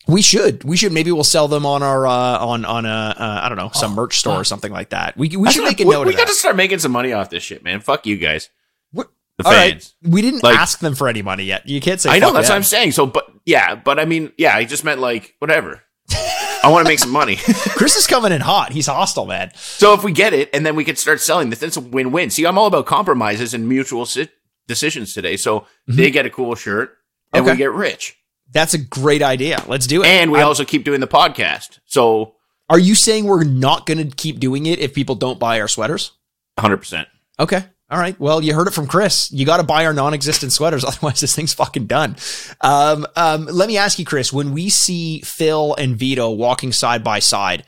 We 0.07 0.21
should. 0.21 0.63
We 0.63 0.77
should. 0.77 0.91
Maybe 0.91 1.11
we'll 1.11 1.23
sell 1.23 1.47
them 1.47 1.65
on 1.65 1.81
our 1.81 2.05
uh, 2.05 2.11
on 2.37 2.63
on 2.63 2.85
a 2.85 2.89
uh, 3.17 3.39
I 3.43 3.49
don't 3.49 3.57
know 3.57 3.71
some 3.73 3.95
merch 3.95 4.19
store 4.19 4.35
or 4.39 4.43
something 4.43 4.71
like 4.71 4.89
that. 4.89 5.17
We 5.17 5.29
we 5.29 5.43
That's 5.45 5.55
should 5.55 5.63
make 5.63 5.79
a 5.81 5.83
we, 5.85 5.93
note 5.95 6.05
we 6.05 6.13
of 6.13 6.17
got 6.19 6.27
to 6.27 6.33
start 6.33 6.55
making 6.55 6.77
some 6.79 6.91
money 6.91 7.11
off 7.11 7.31
this 7.31 7.41
shit, 7.41 7.63
man. 7.63 7.79
Fuck 7.79 8.05
you 8.05 8.17
guys, 8.17 8.49
What- 8.91 9.09
the 9.39 9.47
All 9.47 9.51
right. 9.51 9.71
fans. 9.73 9.95
We 10.03 10.21
didn't 10.21 10.43
Like- 10.43 10.59
ask 10.59 10.77
them 10.79 10.93
for 10.93 11.07
any 11.07 11.23
money 11.23 11.45
yet. 11.45 11.67
You 11.67 11.81
can't 11.81 11.99
say. 11.99 12.11
I 12.11 12.19
know 12.19 12.31
that's 12.33 12.49
what. 12.49 12.55
I'm 12.55 12.61
saying. 12.63 12.91
So, 12.91 13.07
but 13.07 13.27
yeah, 13.47 13.73
but 13.73 13.99
I 13.99 14.05
mean, 14.05 14.31
yeah, 14.37 14.55
I 14.55 14.63
just 14.65 14.83
meant 14.83 15.01
like 15.01 15.33
whatever. 15.39 15.81
I 16.11 16.69
want 16.71 16.85
to 16.85 16.89
make 16.89 16.99
some 16.99 17.11
money. 17.11 17.35
Chris 17.75 17.95
is 17.95 18.07
coming 18.07 18.31
in 18.31 18.41
hot. 18.41 18.71
He's 18.71 18.87
hostile, 18.87 19.25
man. 19.25 19.51
so 19.55 19.93
if 19.93 20.03
we 20.03 20.11
get 20.11 20.33
it, 20.33 20.49
and 20.53 20.65
then 20.65 20.75
we 20.75 20.83
can 20.83 20.95
start 20.95 21.21
selling 21.21 21.49
this, 21.49 21.61
it's 21.61 21.77
a 21.77 21.81
win-win. 21.81 22.29
See, 22.31 22.45
I'm 22.45 22.57
all 22.57 22.65
about 22.67 22.85
compromises 22.85 23.53
and 23.53 23.67
mutual 23.69 24.05
si- 24.05 24.29
decisions 24.67 25.13
today. 25.13 25.37
So 25.37 25.67
they 25.87 26.09
get 26.11 26.25
a 26.25 26.29
cool 26.29 26.55
shirt, 26.55 26.97
and 27.33 27.41
Mm-hmm. 27.43 27.49
Okay. 27.49 27.51
we 27.53 27.57
get 27.57 27.71
rich, 27.71 28.17
That's 28.51 28.73
a 28.73 28.77
great 28.79 29.21
idea. 29.21 29.63
Let's 29.67 29.87
do 29.87 30.01
it. 30.03 30.07
and 30.07 30.31
we 30.31 30.39
I'm- 30.39 30.47
also 30.47 30.65
keep 30.65 30.83
doing 30.83 31.01
the 31.01 31.07
podcast. 31.07 31.79
So 31.85 32.35
are 32.69 32.79
you 32.79 32.95
saying 32.95 33.25
we're 33.25 33.43
not 33.43 33.85
going 33.85 33.97
to 34.09 34.15
keep 34.15 34.39
doing 34.39 34.65
it 34.65 34.79
if 34.79 34.93
people 34.93 35.15
don't 35.15 35.39
buy 35.39 35.59
our 35.61 35.67
sweaters? 35.67 36.11
100. 36.55 36.77
percent 36.77 37.07
Okay. 37.39 37.65
All 37.89 37.99
right. 37.99 38.19
Well, 38.19 38.43
you 38.43 38.55
heard 38.55 38.67
it 38.67 38.73
from 38.73 38.87
Chris. 38.87 39.31
You 39.31 39.45
got 39.45 39.57
to 39.57 39.63
buy 39.63 39.85
our 39.85 39.93
non-existent 39.93 40.51
sweaters, 40.51 40.83
otherwise 40.87 41.19
this 41.21 41.35
thing's 41.35 41.53
fucking 41.53 41.85
done. 41.85 42.15
Um, 42.61 43.05
um, 43.15 43.45
let 43.45 43.67
me 43.67 43.77
ask 43.77 43.99
you, 43.99 44.05
Chris. 44.05 44.33
When 44.33 44.53
we 44.53 44.69
see 44.69 45.21
Phil 45.21 45.75
and 45.75 45.95
Vito 45.95 46.31
walking 46.31 46.71
side 46.71 47.03
by 47.03 47.19
side, 47.19 47.63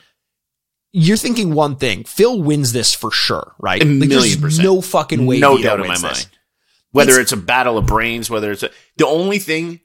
you're 0.92 1.18
thinking 1.18 1.54
one 1.54 1.76
thing: 1.76 2.04
Phil 2.06 2.42
wins 2.42 2.74
this 2.74 2.94
for 2.96 3.12
sure, 3.12 3.54
right? 3.60 3.82
A 3.82 3.86
million 3.86 4.10
there's 4.10 4.38
percent. 4.38 4.64
No 4.66 4.82
fucking 4.82 5.26
way. 5.28 5.40
no 5.40 5.56
Vito 5.58 5.70
doubt 5.70 5.80
in 5.82 5.88
my 5.88 5.94
wins 5.94 6.04
mind. 6.04 6.30
Whether 6.92 7.12
It's- 7.12 7.24
it's, 7.26 7.32
a 7.34 7.38
battle 7.38 7.78
of 7.78 7.86
brains, 7.86 8.30
whether 8.30 8.52
it's 8.52 8.64
a, 8.64 8.72
the 8.98 9.06
only 9.06 9.38
thing 9.38 9.82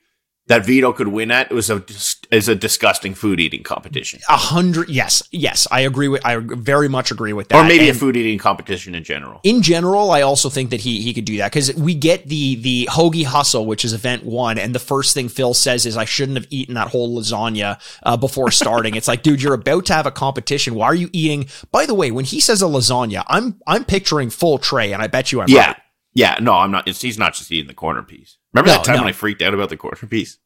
that 0.52 0.66
Vito 0.66 0.92
could 0.92 1.08
win 1.08 1.30
at 1.30 1.50
was 1.50 1.70
a 1.70 1.82
is 2.30 2.48
a 2.48 2.54
disgusting 2.54 3.14
food 3.14 3.40
eating 3.40 3.62
competition, 3.62 4.20
A 4.28 4.36
hundred. 4.36 4.88
Yes. 4.88 5.22
Yes. 5.30 5.66
I 5.70 5.80
agree 5.80 6.08
with. 6.08 6.24
I 6.24 6.36
very 6.38 6.88
much 6.88 7.10
agree 7.10 7.32
with 7.32 7.48
that. 7.48 7.64
or 7.64 7.68
maybe 7.68 7.88
a 7.88 7.94
food 7.94 8.16
eating 8.16 8.38
competition 8.38 8.94
in 8.94 9.04
general. 9.04 9.40
in 9.42 9.62
general, 9.62 10.10
I 10.10 10.22
also 10.22 10.48
think 10.48 10.70
that 10.70 10.80
he 10.80 11.00
he 11.00 11.12
could 11.14 11.24
do 11.24 11.36
that 11.38 11.52
because 11.52 11.74
we 11.74 11.94
get 11.94 12.26
the 12.28 12.56
the 12.56 12.88
hoagie 12.90 13.24
hustle, 13.24 13.66
which 13.66 13.84
is 13.84 13.92
event 13.92 14.24
one, 14.24 14.58
and 14.58 14.74
the 14.74 14.78
first 14.78 15.14
thing 15.14 15.28
Phil 15.28 15.54
says 15.54 15.86
is, 15.86 15.96
"I 15.96 16.04
shouldn't 16.04 16.36
have 16.38 16.46
eaten 16.50 16.74
that 16.74 16.88
whole 16.88 17.16
lasagna 17.18 17.80
uh, 18.02 18.16
before 18.16 18.50
starting." 18.50 18.94
it's 18.94 19.08
like, 19.08 19.22
dude, 19.22 19.42
you're 19.42 19.54
about 19.54 19.86
to 19.86 19.92
have 19.94 20.06
a 20.06 20.10
competition. 20.10 20.74
Why 20.74 20.86
are 20.86 20.94
you 20.94 21.08
eating? 21.12 21.46
By 21.70 21.86
the 21.86 21.94
way, 21.94 22.10
when 22.10 22.24
he 22.24 22.40
says 22.40 22.62
a 22.62 22.66
lasagna, 22.66 23.24
I'm 23.28 23.60
I'm 23.66 23.84
picturing 23.84 24.30
full 24.30 24.58
tray, 24.58 24.92
and 24.92 25.02
I 25.02 25.06
bet 25.06 25.32
you 25.32 25.40
I'm 25.40 25.48
Yeah. 25.48 25.66
right. 25.68 25.76
Yeah, 26.14 26.36
no, 26.42 26.52
I'm 26.52 26.70
not. 26.70 26.86
It's, 26.86 27.00
he's 27.00 27.16
not 27.18 27.32
just 27.32 27.50
eating 27.50 27.68
the 27.68 27.74
corner 27.74 28.02
piece. 28.02 28.36
Remember 28.52 28.68
No, 28.70 28.76
that 28.76 28.84
time 28.84 28.96
no. 28.96 29.02
when 29.02 29.08
I 29.08 29.12
freaked 29.12 29.40
out 29.40 29.54
about 29.54 29.70
the 29.70 29.78
corner 29.78 29.96
piece? 30.10 30.36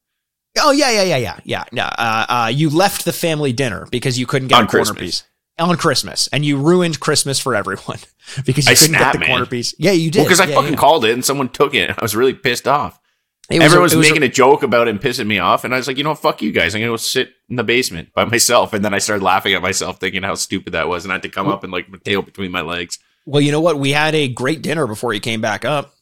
Oh 0.59 0.71
yeah, 0.73 0.91
yeah, 0.91 1.03
yeah, 1.03 1.17
yeah, 1.17 1.41
yeah. 1.45 1.65
yeah. 1.73 1.87
Uh, 1.87 2.27
uh, 2.29 2.49
you 2.53 2.71
left 2.71 3.05
the 3.05 3.13
family 3.13 3.53
dinner 3.53 3.87
because 3.91 4.19
you 4.19 4.27
couldn't 4.27 4.49
get 4.49 4.57
On 4.59 4.65
a 4.65 4.67
corner 4.67 4.85
Christmas. 4.85 5.01
piece 5.01 5.25
on 5.59 5.77
Christmas, 5.79 6.29
and 6.33 6.45
you 6.45 6.59
ruined 6.59 7.01
Christmas 7.01 7.39
for 7.39 7.55
everyone 7.55 7.99
because 8.45 8.67
you 8.67 8.73
I 8.73 8.75
couldn't 8.75 8.93
get 8.93 8.99
snapped, 9.01 9.13
the 9.15 9.19
man. 9.21 9.29
corner 9.31 9.47
piece. 9.47 9.75
Yeah, 9.79 9.93
you 9.93 10.11
did. 10.11 10.19
Well, 10.21 10.27
because 10.27 10.41
I 10.41 10.47
Yeah, 10.47 10.55
fucking 10.57 10.73
yeah. 10.73 10.79
called 10.79 11.05
it 11.07 11.13
and 11.13 11.25
someone 11.25 11.49
took 11.49 11.75
it. 11.75 11.91
I 11.91 12.03
was 12.03 12.15
really 12.15 12.35
pissed 12.35 12.69
off. 12.69 13.01
Was 13.49 13.59
a- 13.61 13.63
Everyone 13.63 13.83
was, 13.85 13.93
it 13.95 13.97
was 13.97 14.09
making 14.09 14.23
a, 14.25 14.29
joke 14.29 14.63
about 14.63 14.87
it 14.89 14.91
and 14.91 15.01
pissing 15.01 15.27
me 15.27 15.39
off, 15.39 15.65
and 15.65 15.73
I 15.73 15.77
was 15.79 15.87
like, 15.87 15.97
you 15.99 16.05
know, 16.05 16.11
what, 16.11 16.19
fuck 16.19 16.43
you 16.43 16.53
guys. 16.53 16.75
I'm 16.75 16.81
gonna 16.81 16.93
go 16.93 16.97
sit 16.97 17.31
in 17.49 17.57
the 17.57 17.65
basement 17.65 18.13
by 18.13 18.25
myself. 18.35 18.73
And 18.75 18.85
then 18.85 18.93
I 18.93 18.99
started 18.99 19.23
laughing 19.25 19.55
at 19.55 19.63
myself, 19.63 19.99
thinking 20.01 20.23
how 20.25 20.35
stupid 20.35 20.73
that 20.75 20.89
was, 20.89 21.05
and 21.05 21.13
I 21.13 21.15
had 21.15 21.23
to 21.23 21.29
come 21.31 21.47
up 21.49 21.63
and 21.65 21.73
like 21.73 21.89
my 21.89 21.99
tail 22.05 22.23
between 22.23 22.51
my 22.51 22.61
legs. 22.63 22.99
Well, 23.25 23.41
you 23.41 23.51
know 23.53 23.61
what? 23.61 23.79
We 23.79 23.93
had 23.93 24.15
a 24.15 24.29
great 24.29 24.63
dinner 24.63 24.87
before 24.87 25.15
you 25.15 25.21
came 25.21 25.41
back 25.41 25.65
up. 25.65 25.95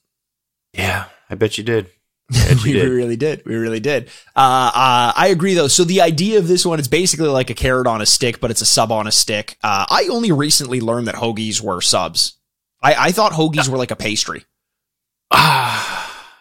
Yeah, 0.72 1.04
I 1.30 1.34
bet 1.36 1.56
you 1.58 1.64
did. 1.64 1.90
We 2.64 2.72
did. 2.72 2.88
really 2.88 3.16
did. 3.16 3.44
We 3.44 3.56
really 3.56 3.80
did. 3.80 4.08
Uh, 4.34 4.70
uh, 4.74 5.12
I 5.14 5.28
agree 5.30 5.54
though. 5.54 5.68
So 5.68 5.84
the 5.84 6.00
idea 6.00 6.38
of 6.38 6.48
this 6.48 6.64
one 6.64 6.80
is 6.80 6.88
basically 6.88 7.28
like 7.28 7.50
a 7.50 7.54
carrot 7.54 7.86
on 7.86 8.00
a 8.00 8.06
stick, 8.06 8.40
but 8.40 8.50
it's 8.50 8.62
a 8.62 8.66
sub 8.66 8.90
on 8.90 9.06
a 9.06 9.12
stick. 9.12 9.58
Uh, 9.62 9.84
I 9.88 10.08
only 10.10 10.32
recently 10.32 10.80
learned 10.80 11.06
that 11.08 11.16
hoagies 11.16 11.60
were 11.60 11.80
subs. 11.80 12.38
I, 12.82 12.94
I 12.94 13.12
thought 13.12 13.32
hoagies 13.32 13.68
were 13.68 13.78
like 13.78 13.90
a 13.90 13.96
pastry. 13.96 14.44
Ah, 15.30 16.34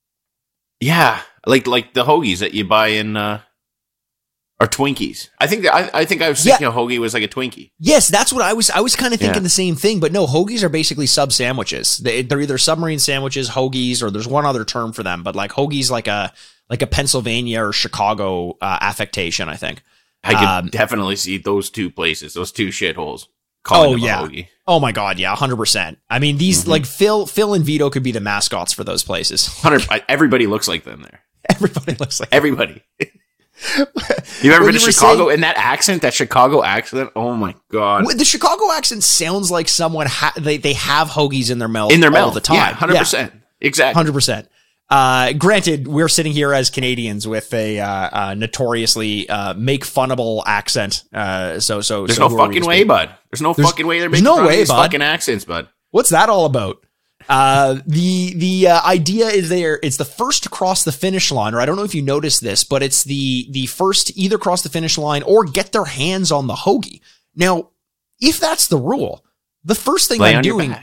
yeah, 0.80 1.20
like 1.46 1.66
like 1.66 1.92
the 1.94 2.04
hoagies 2.04 2.38
that 2.38 2.54
you 2.54 2.64
buy 2.64 2.88
in 2.88 3.16
uh 3.16 3.40
or 4.60 4.66
Twinkies. 4.66 5.28
I 5.38 5.46
think 5.46 5.62
that 5.62 5.74
I, 5.74 6.00
I 6.00 6.04
think 6.04 6.20
I 6.22 6.28
was 6.28 6.44
Yeah. 6.44 6.52
thinking 6.56 6.66
a 6.68 6.72
hoagie 6.72 6.98
was 6.98 7.14
like 7.14 7.22
a 7.22 7.28
Twinkie. 7.28 7.70
Yes, 7.78 8.08
that's 8.08 8.32
what 8.32 8.42
I 8.42 8.52
was. 8.54 8.70
I 8.70 8.80
was 8.80 8.96
kind 8.96 9.14
of 9.14 9.20
thinking 9.20 9.36
Yeah. 9.36 9.42
the 9.42 9.48
same 9.48 9.76
thing, 9.76 10.00
but 10.00 10.12
no, 10.12 10.26
hoagies 10.26 10.62
are 10.62 10.68
basically 10.68 11.06
sub 11.06 11.32
sandwiches. 11.32 11.98
They, 11.98 12.22
they're 12.22 12.40
either 12.40 12.58
submarine 12.58 12.98
sandwiches, 12.98 13.50
hoagies, 13.50 14.02
or 14.02 14.10
there's 14.10 14.26
one 14.28 14.44
other 14.46 14.64
term 14.64 14.92
for 14.92 15.02
them. 15.02 15.22
But 15.22 15.36
like 15.36 15.52
hoagies, 15.52 15.90
like 15.90 16.08
a 16.08 16.32
like 16.68 16.82
a 16.82 16.86
Pennsylvania 16.86 17.62
or 17.64 17.72
Chicago 17.72 18.56
uh, 18.60 18.78
affectation, 18.80 19.48
I 19.48 19.56
think. 19.56 19.82
I 20.24 20.34
could 20.34 20.48
Um, 20.48 20.66
definitely 20.68 21.16
see 21.16 21.38
those 21.38 21.70
two 21.70 21.90
places, 21.90 22.34
those 22.34 22.50
two 22.52 22.68
shitholes. 22.68 23.26
Oh, 23.70 23.94
yeah. 23.96 24.18
hoagie. 24.22 24.48
Oh 24.66 24.80
my 24.80 24.92
god, 24.92 25.18
yeah, 25.18 25.34
hundred 25.36 25.56
percent. 25.56 25.98
I 26.10 26.18
mean, 26.18 26.36
these 26.38 26.62
Mm-hmm. 26.62 26.70
like 26.70 26.86
Phil, 26.86 27.26
Phil 27.26 27.54
and 27.54 27.64
Vito 27.64 27.90
could 27.90 28.02
be 28.02 28.12
the 28.12 28.20
mascots 28.20 28.72
for 28.72 28.82
those 28.82 29.04
places. 29.04 29.46
Hundred. 29.46 29.86
Everybody 30.08 30.46
looks 30.46 30.66
like 30.68 30.84
them 30.84 31.02
there. 31.02 31.20
Everybody 31.50 31.94
looks 31.94 32.18
like. 32.20 32.28
Everybody. 32.32 32.82
you 34.42 34.52
ever 34.52 34.64
When 34.64 34.72
been 34.74 34.80
to 34.82 34.92
Chicago? 34.92 35.26
saying- 35.26 35.34
and 35.34 35.42
that 35.42 35.56
accent, 35.56 36.02
that 36.02 36.14
Chicago 36.14 36.62
accent. 36.62 37.10
Oh 37.16 37.34
my 37.34 37.54
god. 37.70 38.06
the 38.16 38.24
Chicago 38.24 38.70
accent 38.72 39.02
sounds 39.02 39.50
like 39.50 39.68
someone 39.68 40.06
ha- 40.06 40.32
they 40.36 40.56
they 40.58 40.74
have 40.74 41.08
hoagies 41.08 41.50
in 41.50 41.58
their 41.58 41.68
mouth 41.68 41.92
In 41.92 42.00
their 42.00 42.10
all 42.10 42.26
mouth, 42.26 42.34
the 42.34 42.40
time. 42.40 42.56
Yeah, 42.56 42.72
hundred 42.74 42.98
percent. 42.98 43.32
exactly. 43.60 43.94
Hundred 43.98 44.12
percent. 44.12 44.48
Uh, 44.90 45.32
granted, 45.34 45.86
we're 45.86 46.08
sitting 46.08 46.32
here 46.32 46.54
as 46.54 46.70
Canadians 46.70 47.28
with 47.28 47.52
a 47.52 47.78
uh, 47.78 47.86
uh, 48.30 48.34
notoriously 48.34 49.28
uh, 49.28 49.52
make 49.54 49.84
funnable 49.84 50.42
accent. 50.46 51.04
Uh, 51.12 51.60
so 51.60 51.80
so 51.82 52.06
There's 52.06 52.16
so 52.16 52.28
no 52.28 52.28
who 52.30 52.38
are 52.40 52.48
we 52.48 52.54
fucking 52.54 52.66
way, 52.68 52.84
bud. 52.84 53.10
There's 53.30 53.42
no 53.42 53.52
There's- 53.52 53.68
fucking 53.70 53.86
way 53.86 54.00
they're 54.00 54.08
making 54.08 54.24
no 54.24 54.36
fun 54.36 54.44
of 54.44 54.48
way, 54.50 54.56
these 54.56 54.68
bud. 54.68 54.82
fucking 54.84 55.02
accents, 55.02 55.44
bud. 55.44 55.68
What's 55.90 56.08
that 56.10 56.28
all 56.30 56.46
about? 56.46 56.84
Uh, 57.28 57.80
the 57.86 58.32
the 58.34 58.68
uh, 58.68 58.82
idea 58.86 59.26
is 59.26 59.50
there. 59.50 59.78
It's 59.82 59.98
the 59.98 60.04
first 60.04 60.44
to 60.44 60.48
cross 60.48 60.84
the 60.84 60.92
finish 60.92 61.30
line, 61.30 61.54
or 61.54 61.60
I 61.60 61.66
don't 61.66 61.76
know 61.76 61.84
if 61.84 61.94
you 61.94 62.00
noticed 62.00 62.42
this, 62.42 62.64
but 62.64 62.82
it's 62.82 63.04
the 63.04 63.46
the 63.50 63.66
first 63.66 64.06
to 64.06 64.18
either 64.18 64.38
cross 64.38 64.62
the 64.62 64.70
finish 64.70 64.96
line 64.96 65.22
or 65.22 65.44
get 65.44 65.72
their 65.72 65.84
hands 65.84 66.32
on 66.32 66.46
the 66.46 66.54
hoagie. 66.54 67.00
Now, 67.36 67.68
if 68.18 68.40
that's 68.40 68.68
the 68.68 68.78
rule, 68.78 69.26
the 69.62 69.74
first 69.74 70.08
thing 70.08 70.20
Lay 70.20 70.34
I'm 70.34 70.42
doing, 70.42 70.74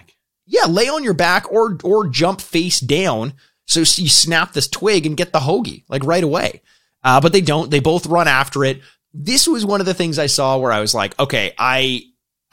yeah, 0.45 0.65
lay 0.65 0.87
on 0.87 1.03
your 1.03 1.15
back 1.15 1.51
or 1.51 1.79
or 1.83 2.07
jump 2.07 2.41
face 2.41 2.79
down, 2.79 3.33
so 3.65 3.79
you 3.79 4.09
snap 4.09 4.53
this 4.53 4.67
twig 4.67 5.07
and 5.07 5.17
get 5.17 5.33
the 5.33 5.39
hoagie 5.39 5.83
like 5.89 6.03
right 6.03 6.23
away. 6.23 6.61
Uh, 7.03 7.19
but 7.21 7.33
they 7.33 7.41
don't. 7.41 7.71
They 7.71 7.79
both 7.79 8.05
run 8.05 8.27
after 8.27 8.63
it. 8.63 8.81
This 9.13 9.47
was 9.47 9.65
one 9.65 9.79
of 9.79 9.87
the 9.87 9.93
things 9.95 10.19
I 10.19 10.27
saw 10.27 10.57
where 10.57 10.71
I 10.71 10.81
was 10.81 10.93
like, 10.93 11.17
okay, 11.19 11.53
I 11.57 12.03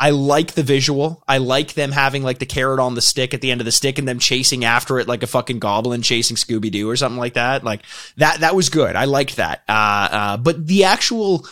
I 0.03 0.11
like 0.11 0.55
the 0.55 0.65
visual. 0.65 1.23
I 1.29 1.39
like 1.39 1.75
them 1.75 1.93
having 1.93 2.25
like 2.25 2.41
the 2.41 2.45
carrot 2.45 2.81
on 2.81 2.97
the 2.97 3.01
stick 3.01 3.35
at 3.35 3.41
the 3.41 3.53
end 3.53 3.61
of 3.61 3.67
the 3.67 3.71
stick 3.71 4.01
and 4.01 4.09
them 4.09 4.19
chasing 4.19 4.65
after 4.65 4.99
it 4.99 5.07
like 5.07 5.23
a 5.23 5.29
fucking 5.29 5.61
goblin 5.61 6.03
chasing 6.03 6.37
Scooby 6.37 6.73
Doo 6.73 6.91
or 6.91 6.97
something 6.97 7.21
like 7.21 7.35
that. 7.35 7.63
Like 7.63 7.83
that, 8.17 8.41
that 8.41 8.57
was 8.57 8.69
good. 8.69 8.97
I 8.97 9.05
liked 9.05 9.37
that. 9.37 9.63
Uh, 9.69 10.09
uh, 10.11 10.37
but 10.39 10.67
the 10.67 10.83
actual 10.83 11.47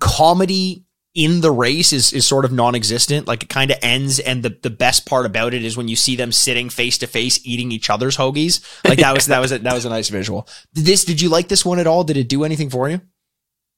comedy 0.00 0.86
in 1.14 1.40
the 1.40 1.52
race 1.52 1.92
is, 1.92 2.12
is 2.12 2.26
sort 2.26 2.44
of 2.44 2.50
non-existent. 2.50 3.28
Like 3.28 3.44
it 3.44 3.48
kind 3.48 3.70
of 3.70 3.78
ends. 3.80 4.18
And 4.18 4.42
the, 4.42 4.58
the 4.60 4.68
best 4.68 5.06
part 5.06 5.24
about 5.24 5.54
it 5.54 5.64
is 5.64 5.76
when 5.76 5.86
you 5.86 5.94
see 5.94 6.16
them 6.16 6.32
sitting 6.32 6.68
face 6.68 6.98
to 6.98 7.06
face 7.06 7.38
eating 7.46 7.70
each 7.70 7.90
other's 7.90 8.16
hoagies. 8.16 8.60
Like 8.84 8.98
that 8.98 9.14
was, 9.14 9.26
that 9.26 9.38
was, 9.38 9.52
a, 9.52 9.58
that 9.58 9.74
was 9.74 9.84
a 9.84 9.90
nice 9.90 10.08
visual. 10.08 10.48
This, 10.72 11.04
did 11.04 11.20
you 11.20 11.28
like 11.28 11.46
this 11.46 11.64
one 11.64 11.78
at 11.78 11.86
all? 11.86 12.02
Did 12.02 12.16
it 12.16 12.28
do 12.28 12.42
anything 12.42 12.70
for 12.70 12.90
you? 12.90 13.00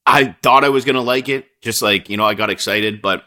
I 0.06 0.36
thought 0.42 0.64
I 0.64 0.70
was 0.70 0.84
gonna 0.84 1.02
like 1.02 1.28
it, 1.28 1.46
just 1.60 1.80
like 1.80 2.08
you 2.10 2.16
know, 2.16 2.24
I 2.24 2.34
got 2.34 2.50
excited, 2.50 3.00
but 3.02 3.22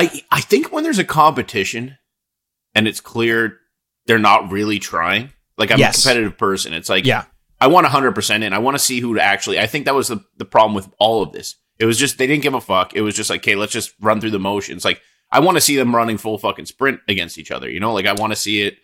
I 0.00 0.22
I 0.30 0.40
think 0.40 0.72
when 0.72 0.84
there's 0.84 0.98
a 0.98 1.04
competition 1.04 1.98
and 2.74 2.88
it's 2.88 3.00
clear 3.00 3.58
they're 4.06 4.18
not 4.18 4.50
really 4.50 4.78
trying. 4.78 5.32
Like 5.58 5.70
I'm 5.70 5.78
Yes. 5.78 5.98
a 5.98 6.02
competitive 6.08 6.38
person. 6.38 6.72
It's 6.72 6.88
like 6.88 7.04
Yeah. 7.04 7.24
I 7.60 7.66
want 7.66 7.86
100% 7.86 8.42
in. 8.42 8.52
I 8.54 8.58
want 8.58 8.74
to 8.76 8.78
see 8.78 9.00
who 9.00 9.14
to 9.16 9.22
actually. 9.22 9.58
I 9.58 9.66
think 9.66 9.84
that 9.84 9.94
was 9.94 10.08
the, 10.08 10.24
the 10.38 10.46
problem 10.46 10.74
with 10.74 10.88
all 10.98 11.22
of 11.22 11.32
this. 11.32 11.56
It 11.78 11.84
was 11.84 11.98
just 11.98 12.16
they 12.16 12.26
didn't 12.26 12.42
give 12.42 12.54
a 12.54 12.60
fuck. 12.60 12.94
It 12.94 13.02
was 13.02 13.14
just 13.14 13.28
like, 13.28 13.40
okay, 13.40 13.54
let's 13.54 13.72
just 13.72 13.92
run 14.00 14.20
through 14.20 14.30
the 14.30 14.38
motions. 14.38 14.84
Like 14.84 15.02
I 15.30 15.40
want 15.40 15.56
to 15.56 15.60
see 15.60 15.76
them 15.76 15.94
running 15.94 16.16
full 16.18 16.38
fucking 16.38 16.66
sprint 16.66 17.00
against 17.08 17.38
each 17.38 17.50
other. 17.50 17.68
You 17.70 17.80
know, 17.80 17.92
like 17.92 18.06
I 18.06 18.14
want 18.14 18.32
to 18.32 18.36
see 18.36 18.62
it 18.62 18.78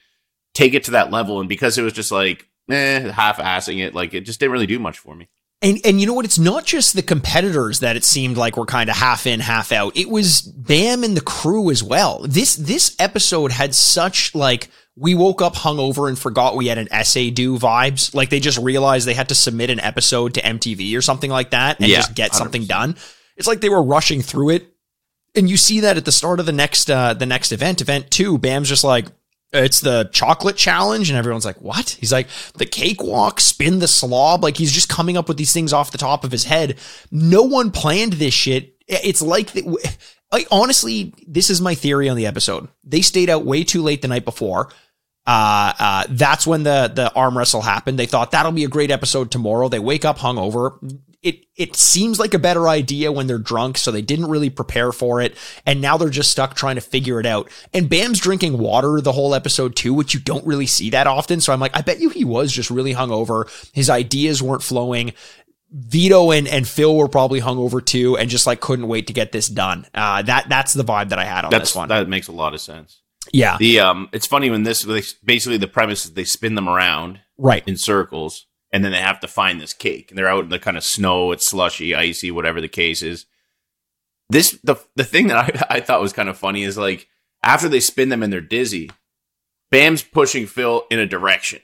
take 0.55 0.75
it 0.75 0.85
to 0.85 0.91
that 0.93 1.11
level. 1.11 1.41
And 1.41 1.49
because 1.49 1.79
it 1.79 1.83
was 1.83 1.93
just 1.95 2.13
like 2.13 2.47
eh, 2.71 3.11
half 3.11 3.39
assing 3.39 3.79
it, 3.85 3.95
like 3.95 4.13
it 4.15 4.23
just 4.23 4.41
didn't 4.41 4.53
really 4.53 4.67
do 4.67 4.79
much 4.79 4.99
for 4.99 5.15
me. 5.15 5.29
And 5.63 5.79
and 5.85 6.01
you 6.01 6.07
know 6.07 6.13
what? 6.13 6.25
It's 6.27 6.39
not 6.39 6.67
just 6.67 6.95
the 6.95 7.03
competitors 7.03 7.81
that 7.81 7.97
it 7.97 8.05
seemed 8.05 8.37
like 8.37 8.57
were 8.57 8.67
kind 8.67 8.91
of 8.91 8.97
half 8.97 9.27
in, 9.27 9.41
half 9.41 9.73
out. 9.73 9.97
It 9.97 10.11
was 10.11 10.43
Bam 10.43 11.03
and 11.03 11.17
the 11.17 11.23
crew 11.23 11.71
as 11.71 11.83
well. 11.83 12.21
This 12.29 12.57
this 12.57 12.95
episode 12.99 13.53
had 13.53 13.75
such 13.75 14.35
like 14.35 14.69
we 14.97 15.15
woke 15.15 15.41
up 15.41 15.55
hungover 15.55 16.09
and 16.09 16.19
forgot 16.19 16.57
we 16.57 16.67
had 16.67 16.77
an 16.79 16.89
essay 16.91 17.31
due 17.31 17.59
vibes. 17.59 18.15
Like 18.15 18.29
they 18.31 18.39
just 18.41 18.59
realized 18.59 19.07
they 19.07 19.15
had 19.15 19.31
to 19.31 19.35
submit 19.35 19.71
an 19.71 19.81
episode 19.81 20.35
to 20.35 20.43
MTV 20.43 20.97
or 20.97 21.03
something 21.03 21.31
like 21.31 21.51
that 21.51 21.81
and 21.81 21.89
Yeah, 21.89 21.97
just 21.97 22.15
get 22.15 22.35
something 22.35 22.63
100%. 22.63 22.69
done. 22.69 22.97
It's 23.37 23.47
like 23.49 23.61
they 23.63 23.69
were 23.71 23.83
rushing 23.83 24.21
through 24.23 24.51
it. 24.51 24.73
And 25.35 25.49
you 25.51 25.57
see 25.59 25.81
that 25.81 25.97
at 25.99 26.05
the 26.07 26.13
start 26.13 26.39
of 26.41 26.47
the 26.47 26.53
next 26.53 26.91
uh 26.91 27.15
the 27.15 27.27
next 27.27 27.53
event, 27.53 27.81
event 27.81 28.11
two, 28.11 28.37
Bam's 28.39 28.69
just 28.69 28.85
like 28.85 29.07
it's 29.53 29.81
the 29.81 30.09
chocolate 30.13 30.57
challenge 30.57 31.09
and 31.09 31.19
everyone's 31.19 31.45
like 31.45 31.61
what 31.61 31.91
he's 32.01 32.13
like 32.13 32.29
the 32.55 32.67
cakewalk 32.67 33.41
spin 33.41 33.79
the 33.79 33.89
slob 33.89 34.43
like 34.43 34.57
he's 34.57 34.73
just 34.73 34.89
coming 34.89 35.17
up 35.17 35.29
with 35.29 35.37
these 35.37 35.53
things 35.53 35.73
off 35.73 35.93
the 35.93 35.99
top 35.99 36.25
of 36.25 36.33
his 36.33 36.45
head 36.45 36.77
no 37.11 37.43
one 37.43 37.71
planned 37.71 38.15
this 38.15 38.35
shit 38.35 38.75
it's 38.89 39.23
like 39.23 39.53
the, 39.53 39.63
like 40.33 40.47
honestly 40.51 41.15
this 41.27 41.49
is 41.51 41.61
my 41.61 41.75
theory 41.75 42.09
on 42.09 42.17
the 42.17 42.27
episode 42.27 42.69
they 42.85 43.01
stayed 43.01 43.31
out 43.31 43.45
way 43.45 43.63
too 43.65 43.83
late 43.83 44.03
the 44.03 44.09
night 44.09 44.25
before 44.25 44.69
uh, 45.27 45.73
uh, 45.79 46.05
that's 46.11 46.47
when 46.47 46.63
the 46.63 46.91
the 46.95 47.13
arm 47.15 47.37
wrestle 47.37 47.61
happened. 47.61 47.99
They 47.99 48.07
thought 48.07 48.31
that'll 48.31 48.53
be 48.53 48.65
a 48.65 48.69
great 48.69 48.93
episode 48.93 49.33
tomorrow. 49.33 49.69
They 49.69 49.81
wake 49.81 50.05
up 50.05 50.19
hungover. 50.19 50.79
It 51.27 51.47
it 51.57 51.75
seems 51.75 52.21
like 52.21 52.35
a 52.35 52.39
better 52.39 52.69
idea 52.69 53.11
when 53.11 53.27
they're 53.27 53.39
drunk, 53.39 53.79
so 53.79 53.91
they 53.91 54.03
didn't 54.03 54.29
really 54.29 54.49
prepare 54.49 54.93
for 54.93 55.21
it, 55.21 55.37
and 55.67 55.81
now 55.81 55.97
they're 55.97 56.09
just 56.09 56.31
stuck 56.31 56.55
trying 56.55 56.77
to 56.77 56.81
figure 56.81 57.19
it 57.19 57.27
out. 57.27 57.51
And 57.75 57.89
Bam's 57.89 58.21
drinking 58.21 58.59
water 58.59 59.01
the 59.01 59.11
whole 59.13 59.35
episode 59.35 59.75
too, 59.75 59.93
which 59.93 60.15
you 60.15 60.21
don't 60.21 60.47
really 60.47 60.67
see 60.67 60.91
that 60.91 61.09
often. 61.09 61.41
So 61.41 61.53
I'm 61.53 61.59
like, 61.59 61.77
I 61.77 61.81
bet 61.81 61.99
you 61.99 62.11
he 62.11 62.25
was 62.25 62.53
just 62.53 62.71
really 62.71 62.95
hungover. 62.95 63.51
His 63.75 63.91
ideas 63.91 64.41
weren't 64.41 64.63
flowing. 64.63 65.13
Vito 65.73 66.31
and, 66.31 66.47
and 66.47 66.67
Phil 66.67 66.97
were 66.97 67.09
probably 67.09 67.41
hungover 67.41 67.85
too, 67.85 68.17
and 68.17 68.31
just 68.31 68.47
like 68.47 68.61
couldn't 68.61 68.87
wait 68.87 69.09
to 69.09 69.13
get 69.13 69.33
this 69.33 69.49
done. 69.49 69.85
Uh, 69.93 70.23
that 70.23 70.49
that's 70.49 70.73
the 70.73 70.85
vibe 70.85 71.09
that 71.09 71.19
I 71.19 71.25
had 71.25 71.45
on 71.45 71.51
That's 71.51 71.71
this 71.71 71.77
one. 71.77 71.89
that 71.89 72.09
makes 72.09 72.29
a 72.29 72.33
lot 72.33 72.55
of 72.55 72.61
sense. 72.61 73.03
yeah, 73.33 73.57
The 73.59 73.81
um, 73.81 74.09
it's 74.13 74.27
funny 74.27 74.49
when 74.49 74.63
this 74.63 74.85
basically 75.25 75.59
the 75.59 75.67
premise 75.67 76.05
is 76.05 76.13
they 76.13 76.25
spin 76.25 76.55
them 76.55 76.69
around 76.69 77.21
right. 77.37 77.67
in 77.67 77.77
circles, 77.77 78.47
and 78.73 78.85
then 78.85 78.93
they 78.93 79.01
have 79.01 79.21
to 79.21 79.29
find 79.29 79.61
this 79.61 79.73
cake, 79.73 80.11
and 80.11 80.19
they're 80.19 80.29
out 80.29 80.45
in 80.45 80.51
the 80.51 80.59
kind 80.59 80.77
of 80.77 80.85
snow, 80.85 81.33
it's 81.33 81.47
slushy, 81.47 81.95
icy, 81.95 82.31
whatever 82.31 82.61
the 82.61 82.69
case 82.69 83.03
is. 83.03 83.27
This 84.29 84.59
the 84.63 84.77
the 84.97 85.05
thing 85.05 85.29
that 85.29 85.37
I, 85.37 85.67
I 85.77 85.81
thought 85.81 86.01
was 86.01 86.13
kind 86.13 86.29
of 86.29 86.37
funny 86.37 86.63
is 86.63 86.77
like 86.77 87.09
after 87.43 87.69
they 87.69 87.81
spin 87.81 88.09
them 88.09 88.23
and 88.23 88.33
they're 88.33 88.41
dizzy, 88.41 88.91
Bam's 89.71 90.03
pushing 90.03 90.47
Phil 90.47 90.85
in 90.91 90.99
a 90.99 91.07
direction. 91.07 91.61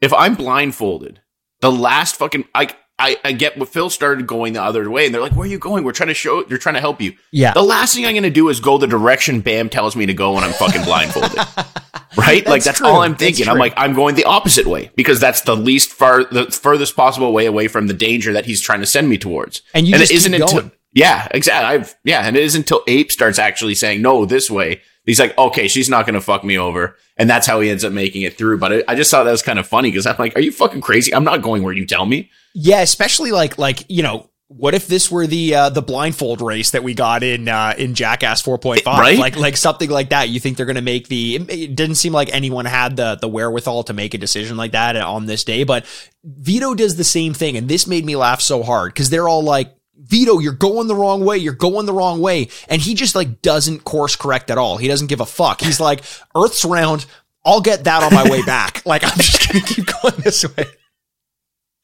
If 0.00 0.12
I'm 0.12 0.34
blindfolded, 0.34 1.20
the 1.60 1.70
last 1.70 2.16
fucking 2.16 2.44
I 2.54 2.70
I, 2.98 3.16
I 3.24 3.32
get 3.32 3.56
what 3.56 3.70
Phil 3.70 3.88
started 3.88 4.26
going 4.26 4.52
the 4.52 4.62
other 4.62 4.88
way, 4.90 5.06
and 5.06 5.14
they're 5.14 5.22
like, 5.22 5.32
"Where 5.32 5.46
are 5.46 5.50
you 5.50 5.58
going? 5.58 5.84
We're 5.84 5.92
trying 5.92 6.08
to 6.08 6.14
show. 6.14 6.42
They're 6.42 6.58
trying 6.58 6.74
to 6.74 6.80
help 6.80 7.00
you." 7.00 7.14
Yeah. 7.32 7.54
The 7.54 7.62
last 7.62 7.94
thing 7.94 8.04
I'm 8.04 8.12
going 8.12 8.24
to 8.24 8.30
do 8.30 8.50
is 8.50 8.60
go 8.60 8.76
the 8.76 8.86
direction 8.86 9.40
Bam 9.40 9.70
tells 9.70 9.96
me 9.96 10.04
to 10.06 10.14
go 10.14 10.34
when 10.34 10.44
I'm 10.44 10.52
fucking 10.52 10.84
blindfolded. 10.84 11.38
right? 12.16 12.46
like 12.46 12.64
That's 12.64 12.78
true. 12.78 12.88
all 12.88 13.02
I'm 13.02 13.16
thinking. 13.16 13.48
I'm 13.48 13.58
like, 13.58 13.74
I'm 13.76 13.94
going 13.94 14.14
the 14.14 14.24
opposite 14.24 14.66
way 14.66 14.90
because 14.96 15.20
that's 15.20 15.42
the 15.42 15.56
least 15.56 15.90
far, 15.90 16.24
the 16.24 16.46
furthest 16.46 16.96
possible 16.96 17.32
way 17.32 17.46
away 17.46 17.68
from 17.68 17.86
the 17.86 17.94
danger 17.94 18.32
that 18.32 18.46
he's 18.46 18.60
trying 18.60 18.80
to 18.80 18.86
send 18.86 19.08
me 19.08 19.18
towards. 19.18 19.62
And 19.74 19.86
you 19.86 19.94
and 19.94 20.00
just 20.00 20.12
it 20.12 20.16
isn't 20.16 20.34
until 20.34 20.70
yeah, 20.92 21.28
exactly. 21.30 21.66
I've 21.66 21.94
yeah, 22.04 22.22
and 22.26 22.36
it 22.36 22.42
isn't 22.42 22.62
until 22.62 22.82
Ape 22.86 23.12
starts 23.12 23.38
actually 23.38 23.74
saying 23.74 24.02
no 24.02 24.24
this 24.24 24.50
way. 24.50 24.82
He's 25.06 25.20
like, 25.20 25.36
okay, 25.38 25.66
she's 25.66 25.88
not 25.88 26.04
going 26.04 26.14
to 26.14 26.20
fuck 26.20 26.44
me 26.44 26.58
over, 26.58 26.96
and 27.16 27.28
that's 27.28 27.46
how 27.46 27.60
he 27.60 27.70
ends 27.70 27.84
up 27.84 27.92
making 27.92 28.22
it 28.22 28.36
through. 28.36 28.58
But 28.58 28.72
I, 28.72 28.84
I 28.88 28.94
just 28.94 29.10
thought 29.10 29.24
that 29.24 29.30
was 29.30 29.42
kind 29.42 29.58
of 29.58 29.66
funny 29.66 29.90
because 29.90 30.06
I'm 30.06 30.16
like, 30.18 30.36
are 30.36 30.40
you 30.40 30.52
fucking 30.52 30.80
crazy? 30.80 31.14
I'm 31.14 31.24
not 31.24 31.42
going 31.42 31.62
where 31.62 31.72
you 31.72 31.86
tell 31.86 32.06
me. 32.06 32.30
Yeah, 32.54 32.80
especially 32.80 33.30
like 33.30 33.56
like 33.56 33.84
you 33.88 34.02
know, 34.02 34.30
what 34.50 34.74
if 34.74 34.88
this 34.88 35.12
were 35.12 35.28
the 35.28 35.54
uh, 35.54 35.70
the 35.70 35.80
blindfold 35.80 36.40
race 36.42 36.72
that 36.72 36.82
we 36.82 36.92
got 36.92 37.22
in 37.22 37.46
uh, 37.46 37.72
in 37.78 37.94
Jackass 37.94 38.42
4.5? 38.42 38.84
Right? 38.84 39.16
Like 39.16 39.36
like 39.36 39.56
something 39.56 39.88
like 39.88 40.08
that. 40.08 40.28
You 40.28 40.40
think 40.40 40.56
they're 40.56 40.66
going 40.66 40.74
to 40.74 40.82
make 40.82 41.06
the? 41.06 41.36
It, 41.36 41.50
it 41.50 41.76
didn't 41.76 41.94
seem 41.94 42.12
like 42.12 42.34
anyone 42.34 42.64
had 42.64 42.96
the 42.96 43.14
the 43.14 43.28
wherewithal 43.28 43.84
to 43.84 43.92
make 43.92 44.12
a 44.12 44.18
decision 44.18 44.56
like 44.56 44.72
that 44.72 44.96
on 44.96 45.26
this 45.26 45.44
day, 45.44 45.62
but 45.62 45.86
Vito 46.24 46.74
does 46.74 46.96
the 46.96 47.04
same 47.04 47.32
thing, 47.32 47.56
and 47.56 47.68
this 47.68 47.86
made 47.86 48.04
me 48.04 48.16
laugh 48.16 48.40
so 48.40 48.62
hard 48.62 48.92
because 48.92 49.08
they're 49.10 49.28
all 49.28 49.42
like. 49.42 49.74
Vito, 50.02 50.38
you're 50.38 50.54
going 50.54 50.88
the 50.88 50.94
wrong 50.94 51.26
way. 51.26 51.36
You're 51.36 51.52
going 51.52 51.84
the 51.84 51.92
wrong 51.92 52.20
way. 52.20 52.48
And 52.68 52.80
he 52.80 52.94
just 52.94 53.14
like 53.14 53.42
doesn't 53.42 53.84
course 53.84 54.16
correct 54.16 54.50
at 54.50 54.56
all. 54.56 54.78
He 54.78 54.88
doesn't 54.88 55.08
give 55.08 55.20
a 55.20 55.26
fuck. 55.26 55.60
He's 55.60 55.78
like, 55.78 56.02
Earth's 56.34 56.64
round. 56.64 57.04
I'll 57.44 57.60
get 57.60 57.84
that 57.84 58.02
on 58.02 58.14
my 58.14 58.28
way 58.28 58.42
back. 58.42 58.82
Like, 58.86 59.04
I'm 59.04 59.18
just 59.18 59.46
going 59.46 59.62
to 59.62 59.74
keep 59.74 59.86
going 60.02 60.14
this 60.24 60.42
way. 60.56 60.64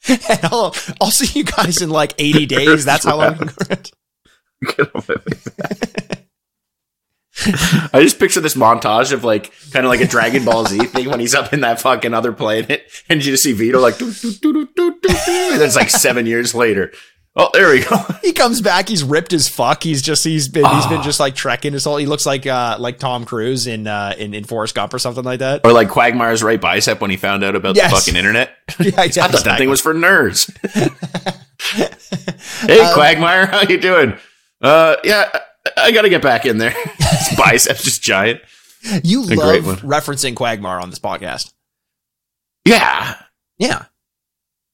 And 0.09 0.41
I'll, 0.45 0.75
I'll 1.01 1.11
see 1.11 1.39
you 1.39 1.45
guys 1.45 1.83
in 1.83 1.91
like 1.91 2.15
80 2.19 2.47
days. 2.47 2.85
That's 2.85 3.05
how 3.05 3.17
long. 3.19 3.51
I 7.93 8.01
just 8.03 8.19
picture 8.19 8.41
this 8.41 8.55
montage 8.55 9.13
of 9.13 9.23
like 9.25 9.53
kind 9.73 9.85
of 9.85 9.91
like 9.91 10.01
a 10.01 10.07
Dragon 10.07 10.45
Ball 10.45 10.65
Z 10.65 10.79
thing 10.87 11.11
when 11.11 11.21
he's 11.21 11.35
up 11.35 11.53
in 11.53 11.61
that 11.61 11.81
fucking 11.81 12.15
other 12.15 12.33
planet, 12.33 12.91
and 13.09 13.25
you 13.25 13.33
just 13.33 13.43
see 13.43 13.53
Vito 13.53 13.79
like, 13.79 13.99
doo, 13.99 14.11
doo, 14.13 14.67
doo, 14.75 14.99
and 15.05 15.63
it's 15.63 15.77
like 15.77 15.91
seven 15.91 16.27
years 16.27 16.55
later. 16.55 16.93
Oh, 17.39 17.51
there 17.53 17.71
we 17.71 17.85
go. 17.85 17.97
he 18.23 18.33
comes 18.33 18.63
back. 18.63 18.89
He's 18.89 19.05
ripped 19.05 19.35
as 19.35 19.47
fuck. 19.47 19.83
He's 19.83 20.01
just, 20.01 20.25
he's 20.25 20.49
been, 20.49 20.65
he's 20.65 20.87
been 20.87 21.03
just 21.03 21.21
like 21.21 21.35
trekking 21.35 21.75
his 21.75 21.85
whole, 21.85 21.99
he 21.99 22.07
looks 22.07 22.25
like, 22.25 22.47
uh, 22.47 22.77
like 22.81 22.99
Tom 22.99 23.27
Cruise 23.27 23.67
in, 23.67 23.87
uh, 23.87 24.15
in, 24.17 24.33
in 24.33 24.45
Forrest 24.45 24.75
Gump 24.75 24.95
or 24.95 24.99
something 24.99 25.23
like 25.23 25.41
that. 25.41 25.61
Or 25.65 25.73
like 25.75 25.91
Quagmire's 25.91 26.43
right 26.43 26.59
bicep 26.59 27.01
when 27.03 27.11
he 27.11 27.19
found 27.19 27.45
out 27.45 27.55
about 27.55 27.77
Yes. 27.77 27.91
the 27.91 27.97
fucking 27.97 28.17
internet. 28.17 28.51
Yeah, 28.81 28.93
I 28.99 29.09
thought 29.09 29.45
that 29.45 29.59
thing 29.59 29.69
was 29.71 29.81
for 29.83 29.95
nerds. 29.95 30.51
hey, 32.67 32.93
Quagmire, 32.95 33.47
how 33.47 33.63
you 33.63 33.79
doing? 33.81 34.15
Uh, 34.61 34.97
yeah, 35.05 35.31
I, 35.35 35.41
I 35.77 35.93
got 35.93 36.03
to 36.03 36.09
get 36.09 36.23
back 36.23 36.47
in 36.47 36.59
there. 36.59 36.71
His 36.99 37.37
biceps 37.39 37.85
just 37.85 38.03
giant. 38.03 38.41
You 39.05 39.23
love 39.23 39.83
referencing 39.83 40.35
Quagmire 40.35 40.81
on 40.81 40.91
this 40.91 40.99
podcast. 40.99 41.53
Yeah. 42.65 43.17
Yeah. 43.59 43.85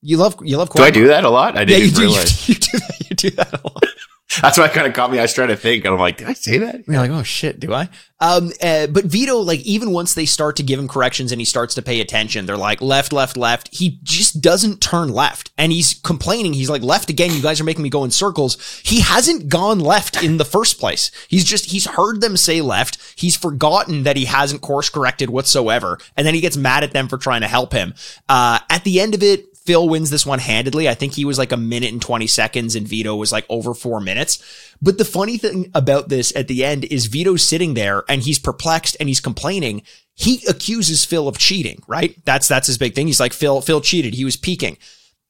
You 0.03 0.17
love, 0.17 0.37
you 0.43 0.57
love 0.59 0.71
Do 0.71 0.83
I 0.83 0.91
do 0.91 1.07
that 1.09 1.25
a 1.25 1.31
lot? 1.31 1.57
I 1.57 1.65
didn't 1.65 1.87
you 1.87 1.91
do, 1.93 2.03
you, 2.03 2.09
realize. 2.09 2.47
do- 2.47 2.53
you 2.53 2.59
do 2.59 2.79
that. 2.79 3.11
You 3.11 3.17
do 3.17 3.31
that 3.31 3.53
a 3.53 3.61
lot. 3.67 3.85
That's 4.41 4.57
why 4.57 4.65
it 4.65 4.73
kind 4.73 4.87
of 4.87 4.95
caught 4.95 5.11
me. 5.11 5.19
I 5.19 5.23
was 5.23 5.35
trying 5.35 5.49
to 5.49 5.57
think, 5.57 5.85
and 5.85 5.93
I'm 5.93 6.01
like, 6.01 6.17
did 6.17 6.27
I 6.27 6.33
say 6.33 6.59
that? 6.59 6.87
You're 6.87 6.97
like, 6.97 7.11
oh 7.11 7.23
shit, 7.23 7.61
do 7.61 7.75
I? 7.75 7.89
Um, 8.19 8.51
uh, 8.63 8.87
but 8.87 9.05
Vito, 9.05 9.37
like, 9.39 9.61
even 9.61 9.91
once 9.91 10.15
they 10.15 10.25
start 10.25 10.57
to 10.57 10.63
give 10.63 10.79
him 10.79 10.89
corrections 10.89 11.33
and 11.33 11.41
he 11.41 11.45
starts 11.45 11.75
to 11.75 11.83
pay 11.83 12.01
attention, 12.01 12.47
they're 12.47 12.57
like, 12.57 12.81
left, 12.81 13.13
left, 13.13 13.37
left. 13.37 13.69
He 13.75 13.99
just 14.03 14.41
doesn't 14.41 14.81
turn 14.81 15.11
left. 15.11 15.51
And 15.59 15.71
he's 15.71 15.95
complaining. 15.95 16.55
He's 16.55 16.71
like, 16.71 16.83
left 16.83 17.11
again. 17.11 17.33
You 17.33 17.43
guys 17.43 17.61
are 17.61 17.65
making 17.65 17.83
me 17.83 17.91
go 17.91 18.05
in 18.05 18.11
circles. 18.11 18.81
He 18.85 19.01
hasn't 19.01 19.49
gone 19.49 19.81
left 19.81 20.23
in 20.23 20.39
the 20.39 20.45
first 20.45 20.79
place. 20.79 21.11
He's 21.29 21.45
just, 21.45 21.67
he's 21.67 21.87
heard 21.87 22.21
them 22.21 22.37
say 22.37 22.61
left. 22.61 22.99
He's 23.17 23.37
forgotten 23.37 24.05
that 24.05 24.17
he 24.17 24.25
hasn't 24.25 24.63
course 24.63 24.89
corrected 24.89 25.29
whatsoever. 25.29 25.99
And 26.17 26.27
then 26.27 26.35
he 26.35 26.41
gets 26.41 26.57
mad 26.57 26.85
at 26.85 26.93
them 26.93 27.09
for 27.09 27.19
trying 27.19 27.43
to 27.43 27.49
help 27.49 27.73
him. 27.73 27.93
Uh, 28.29 28.61
at 28.71 28.85
the 28.85 29.01
end 29.01 29.15
of 29.15 29.23
it, 29.23 29.52
Phil 29.65 29.89
wins 29.89 30.11
this 30.11 30.27
one 30.27 30.39
handedly. 30.41 30.89
I 30.89 30.95
think 30.95 31.15
he 31.15 31.25
was 31.25 31.39
like 31.39 31.53
a 31.53 31.57
minute 31.57 31.93
and 31.93 32.03
20 32.03 32.27
seconds 32.27 32.75
and 32.75 32.87
Vito 32.89 33.15
was 33.15 33.31
like 33.33 33.47
over 33.49 33.75
four 33.75 34.01
minutes. 34.01 34.43
But 34.83 34.99
the 34.99 35.05
funny 35.05 35.39
thing 35.39 35.71
about 35.75 36.09
this 36.09 36.35
at 36.35 36.49
the 36.49 36.65
end 36.65 36.85
is 36.85 37.07
Vito's 37.07 37.47
sitting 37.47 37.75
there 37.75 38.03
and 38.09 38.23
he's 38.23 38.39
perplexed 38.39 38.97
and 38.99 39.09
he's 39.09 39.21
complaining. 39.21 39.83
He 40.15 40.43
accuses 40.49 41.05
Phil 41.05 41.29
of 41.29 41.39
cheating, 41.39 41.83
right? 41.87 42.17
That's, 42.25 42.49
that's 42.49 42.67
his 42.67 42.77
big 42.79 42.95
thing. 42.95 43.07
He's 43.07 43.21
like, 43.21 43.33
Phil, 43.33 43.61
Phil 43.61 43.81
cheated. 43.81 44.15
He 44.15 44.25
was 44.25 44.37
peeking. 44.37 44.79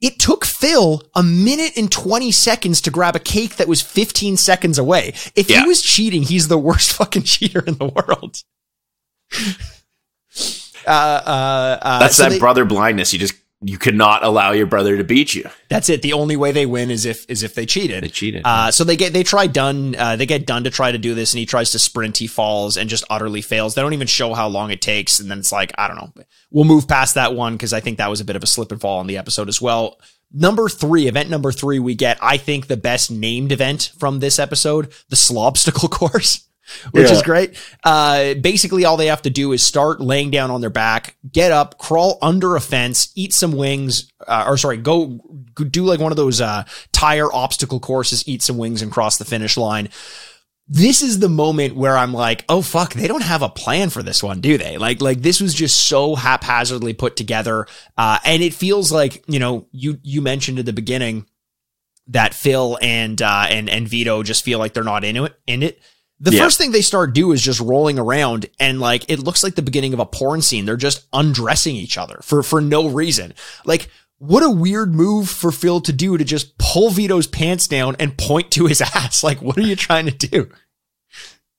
It 0.00 0.18
took 0.18 0.44
Phil 0.44 1.02
a 1.14 1.22
minute 1.22 1.74
and 1.76 1.92
20 1.92 2.32
seconds 2.32 2.80
to 2.80 2.90
grab 2.90 3.14
a 3.14 3.20
cake 3.20 3.56
that 3.56 3.68
was 3.68 3.82
15 3.82 4.36
seconds 4.36 4.78
away. 4.78 5.08
If 5.36 5.48
Yeah. 5.50 5.60
he 5.62 5.68
was 5.68 5.80
cheating, 5.82 6.22
he's 6.24 6.48
the 6.48 6.58
worst 6.58 6.92
fucking 6.94 7.22
cheater 7.24 7.60
in 7.64 7.74
the 7.74 7.86
world. 7.86 8.42
uh, 10.86 10.90
uh, 10.90 11.78
uh, 11.82 11.98
That's 12.00 12.16
so 12.16 12.24
that 12.24 12.30
they- 12.30 12.38
brother 12.38 12.64
blindness. 12.64 13.12
You 13.12 13.18
just 13.18 13.34
you 13.62 13.78
could 13.78 13.94
not 13.94 14.24
allow 14.24 14.50
your 14.50 14.66
brother 14.66 14.96
to 14.96 15.04
beat 15.04 15.34
you. 15.34 15.48
That's 15.68 15.88
it. 15.88 16.02
The 16.02 16.12
only 16.12 16.36
way 16.36 16.52
they 16.52 16.66
win 16.66 16.90
is 16.90 17.04
if 17.04 17.24
is 17.28 17.42
if 17.42 17.54
they 17.54 17.64
cheated. 17.64 18.02
They 18.02 18.08
cheated. 18.08 18.42
Uh, 18.44 18.70
so 18.70 18.84
they 18.84 18.96
get 18.96 19.12
they 19.12 19.22
try 19.22 19.46
done. 19.46 19.94
Uh, 19.96 20.16
they 20.16 20.26
get 20.26 20.46
done 20.46 20.64
to 20.64 20.70
try 20.70 20.90
to 20.90 20.98
do 20.98 21.14
this, 21.14 21.32
and 21.32 21.38
he 21.38 21.46
tries 21.46 21.70
to 21.72 21.78
sprint. 21.78 22.18
He 22.18 22.26
falls 22.26 22.76
and 22.76 22.90
just 22.90 23.04
utterly 23.08 23.40
fails. 23.40 23.74
They 23.74 23.82
don't 23.82 23.94
even 23.94 24.08
show 24.08 24.34
how 24.34 24.48
long 24.48 24.70
it 24.70 24.82
takes, 24.82 25.20
and 25.20 25.30
then 25.30 25.38
it's 25.38 25.52
like 25.52 25.72
I 25.78 25.86
don't 25.86 25.96
know. 25.96 26.24
We'll 26.50 26.64
move 26.64 26.88
past 26.88 27.14
that 27.14 27.34
one 27.34 27.54
because 27.54 27.72
I 27.72 27.80
think 27.80 27.98
that 27.98 28.10
was 28.10 28.20
a 28.20 28.24
bit 28.24 28.36
of 28.36 28.42
a 28.42 28.48
slip 28.48 28.72
and 28.72 28.80
fall 28.80 29.00
in 29.00 29.06
the 29.06 29.18
episode 29.18 29.48
as 29.48 29.62
well. 29.62 29.98
Number 30.32 30.68
three, 30.68 31.08
event 31.08 31.30
number 31.30 31.52
three, 31.52 31.78
we 31.78 31.94
get 31.94 32.18
I 32.20 32.38
think 32.38 32.66
the 32.66 32.76
best 32.76 33.10
named 33.10 33.52
event 33.52 33.92
from 33.98 34.20
this 34.20 34.38
episode, 34.38 34.92
the 35.08 35.16
Slobstacle 35.16 35.90
course. 35.90 36.48
Which 36.92 37.08
Yeah. 37.08 37.16
is 37.16 37.22
great. 37.22 37.54
Uh, 37.84 38.34
basically, 38.34 38.84
all 38.84 38.96
they 38.96 39.06
have 39.06 39.22
to 39.22 39.30
do 39.30 39.52
is 39.52 39.62
start 39.62 40.00
laying 40.00 40.30
down 40.30 40.50
on 40.50 40.60
their 40.60 40.70
back, 40.70 41.16
get 41.30 41.50
up, 41.52 41.78
crawl 41.78 42.18
under 42.22 42.54
a 42.56 42.60
fence, 42.60 43.08
eat 43.14 43.34
some 43.34 43.52
wings, 43.52 44.10
uh, 44.26 44.44
or 44.46 44.56
sorry, 44.56 44.76
go, 44.76 45.18
go 45.54 45.64
do 45.64 45.84
like 45.84 46.00
one 46.00 46.12
of 46.12 46.16
those 46.16 46.40
uh, 46.40 46.64
tire 46.92 47.32
obstacle 47.32 47.80
courses, 47.80 48.26
eat 48.28 48.42
some 48.42 48.58
wings, 48.58 48.80
and 48.80 48.92
cross 48.92 49.18
the 49.18 49.24
finish 49.24 49.56
line. 49.56 49.88
This 50.68 51.02
is 51.02 51.18
the 51.18 51.28
moment 51.28 51.74
where 51.74 51.96
I'm 51.96 52.14
like, 52.14 52.44
oh 52.48 52.62
fuck, 52.62 52.94
they 52.94 53.08
don't 53.08 53.24
have 53.24 53.42
a 53.42 53.48
plan 53.48 53.90
for 53.90 54.02
this 54.02 54.22
one, 54.22 54.40
do 54.40 54.56
they? 54.56 54.78
Like, 54.78 55.02
like 55.02 55.20
this 55.20 55.40
was 55.40 55.52
just 55.52 55.76
so 55.88 56.14
haphazardly 56.14 56.94
put 56.94 57.16
together, 57.16 57.66
uh, 57.98 58.18
and 58.24 58.42
it 58.42 58.54
feels 58.54 58.92
like 58.92 59.24
you 59.26 59.40
know, 59.40 59.66
you 59.72 59.98
you 60.02 60.22
mentioned 60.22 60.60
at 60.60 60.64
the 60.64 60.72
beginning 60.72 61.26
that 62.06 62.32
Phil 62.32 62.78
and 62.80 63.20
uh, 63.20 63.46
and 63.50 63.68
and 63.68 63.88
Vito 63.88 64.22
just 64.22 64.44
feel 64.44 64.60
like 64.60 64.72
they're 64.72 64.84
not 64.84 65.04
in 65.04 65.16
it. 65.16 65.34
In 65.46 65.62
it, 65.64 65.80
the 66.22 66.32
Yeah. 66.32 66.44
first 66.44 66.56
thing 66.56 66.70
they 66.72 66.80
start 66.80 67.12
do 67.12 67.32
is 67.32 67.42
just 67.42 67.60
rolling 67.60 67.98
around, 67.98 68.46
and 68.58 68.80
like 68.80 69.04
it 69.10 69.18
looks 69.18 69.42
like 69.44 69.56
the 69.56 69.62
beginning 69.62 69.92
of 69.92 69.98
a 70.00 70.06
porn 70.06 70.40
scene. 70.40 70.64
They're 70.64 70.76
just 70.76 71.04
undressing 71.12 71.76
each 71.76 71.98
other 71.98 72.20
for 72.22 72.42
for 72.42 72.60
no 72.62 72.88
reason. 72.88 73.34
Like. 73.66 73.88
What 74.24 74.44
a 74.44 74.50
weird 74.50 74.94
move 74.94 75.28
for 75.28 75.50
Phil 75.50 75.80
to 75.80 75.92
do 75.92 76.16
to 76.16 76.22
just 76.22 76.56
pull 76.56 76.90
Vito's 76.90 77.26
pants 77.26 77.66
down 77.66 77.96
and 77.98 78.16
point 78.16 78.52
to 78.52 78.66
his 78.66 78.80
ass. 78.94 79.24
Like, 79.24 79.42
what 79.42 79.58
are 79.58 79.62
you 79.62 79.74
trying 79.74 80.06
to 80.06 80.12
do? 80.28 80.48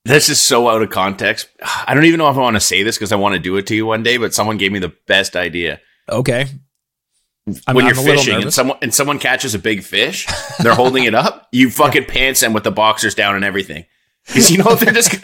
This 0.05 0.29
is 0.29 0.39
so 0.39 0.69
out 0.69 0.81
of 0.81 0.89
context. 0.89 1.49
I 1.85 1.93
don't 1.93 2.05
even 2.05 2.19
know 2.19 2.29
if 2.29 2.37
I 2.37 2.39
want 2.39 2.55
to 2.55 2.61
say 2.61 2.81
this 2.83 2.95
because 2.97 3.11
I 3.11 3.17
want 3.17 3.33
to 3.33 3.39
do 3.39 3.57
it 3.57 3.67
to 3.67 3.75
you 3.75 3.85
one 3.85 4.01
day, 4.01 4.15
but 4.15 4.33
someone 4.33 4.57
gave 4.57 4.71
me 4.71 4.79
the 4.79 4.93
best 5.07 5.35
idea. 5.35 5.81
Okay. 6.09 6.45
I'm, 7.67 7.75
when 7.75 7.85
I'm 7.85 7.93
you're 7.95 8.01
fishing 8.01 8.41
and 8.41 8.53
someone 8.53 8.77
and 8.81 8.93
someone 8.93 9.19
catches 9.19 9.53
a 9.53 9.59
big 9.59 9.83
fish, 9.83 10.25
they're 10.59 10.73
holding 10.83 11.03
it 11.03 11.13
up. 11.13 11.49
You 11.51 11.69
fucking 11.69 12.05
pants 12.05 12.39
them 12.39 12.53
with 12.53 12.63
the 12.63 12.71
boxers 12.71 13.13
down 13.13 13.35
and 13.35 13.43
everything, 13.43 13.83
because 14.27 14.51
you 14.51 14.57
know 14.57 14.75
they're 14.75 14.93
just 14.93 15.11
gonna, 15.11 15.23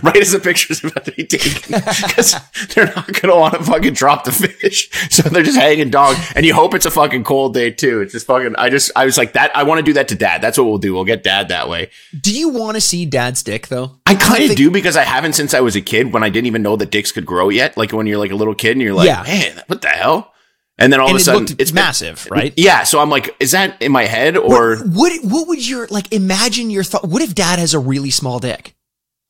right 0.02 0.16
as 0.16 0.32
the 0.32 0.40
picture's 0.40 0.82
about 0.82 1.04
to 1.04 1.12
be 1.12 1.24
taken, 1.24 1.62
because 2.06 2.34
they're 2.74 2.86
not 2.94 3.20
gonna 3.20 3.36
want 3.36 3.54
to 3.54 3.62
fucking 3.62 3.92
drop 3.94 4.24
the 4.24 4.32
fish, 4.32 4.90
so 5.10 5.22
they're 5.22 5.42
just 5.44 5.58
hanging 5.58 5.90
dog. 5.90 6.16
And 6.34 6.44
you 6.44 6.54
hope 6.54 6.74
it's 6.74 6.86
a 6.86 6.90
fucking 6.90 7.22
cold 7.24 7.54
day 7.54 7.70
too. 7.70 8.00
It's 8.00 8.12
just 8.12 8.26
fucking. 8.26 8.56
I 8.56 8.68
just 8.68 8.90
I 8.96 9.04
was 9.04 9.16
like 9.16 9.34
that. 9.34 9.56
I 9.56 9.62
want 9.62 9.78
to 9.78 9.82
do 9.84 9.92
that 9.92 10.08
to 10.08 10.14
dad. 10.16 10.40
That's 10.42 10.58
what 10.58 10.64
we'll 10.64 10.78
do. 10.78 10.92
We'll 10.94 11.04
get 11.04 11.22
dad 11.22 11.48
that 11.48 11.68
way. 11.68 11.90
Do 12.20 12.36
you 12.36 12.48
want 12.48 12.74
to 12.76 12.80
see 12.80 13.06
Dad's 13.06 13.42
dick 13.44 13.68
though? 13.68 13.92
I 14.06 14.14
kind 14.16 14.40
of 14.42 14.48
think- 14.48 14.56
do 14.58 14.70
because 14.70 14.96
I 14.96 15.04
haven't 15.04 15.34
since 15.34 15.54
I 15.54 15.60
was 15.60 15.76
a 15.76 15.80
kid 15.80 16.12
when 16.12 16.22
I 16.24 16.30
didn't 16.30 16.46
even 16.46 16.62
know 16.62 16.74
that 16.76 16.90
dicks 16.90 17.12
could 17.12 17.26
grow 17.26 17.48
yet. 17.48 17.76
Like 17.76 17.92
when 17.92 18.06
you're 18.06 18.18
like 18.18 18.32
a 18.32 18.36
little 18.36 18.54
kid 18.54 18.72
and 18.72 18.82
you're 18.82 18.94
like, 18.94 19.06
Yeah. 19.06 19.22
man, 19.22 19.62
what 19.68 19.82
the 19.82 19.88
hell? 19.88 20.32
And 20.78 20.92
then 20.92 21.00
all 21.00 21.06
And 21.08 21.16
of 21.16 21.20
a 21.22 21.24
sudden, 21.24 21.56
it's 21.58 21.72
massive, 21.72 22.28
right? 22.30 22.52
Yeah, 22.56 22.82
so 22.84 23.00
I'm 23.00 23.08
like, 23.08 23.34
is 23.40 23.52
that 23.52 23.80
in 23.80 23.92
my 23.92 24.04
head 24.04 24.36
or 24.36 24.76
what 24.76 25.24
what 25.24 25.48
would 25.48 25.66
your 25.66 25.86
like 25.88 26.12
imagine 26.12 26.68
your 26.70 26.84
thought 26.84 27.08
what 27.08 27.22
if 27.22 27.34
dad 27.34 27.58
has 27.58 27.72
a 27.72 27.78
really 27.78 28.10
small 28.10 28.38
dick 28.38 28.74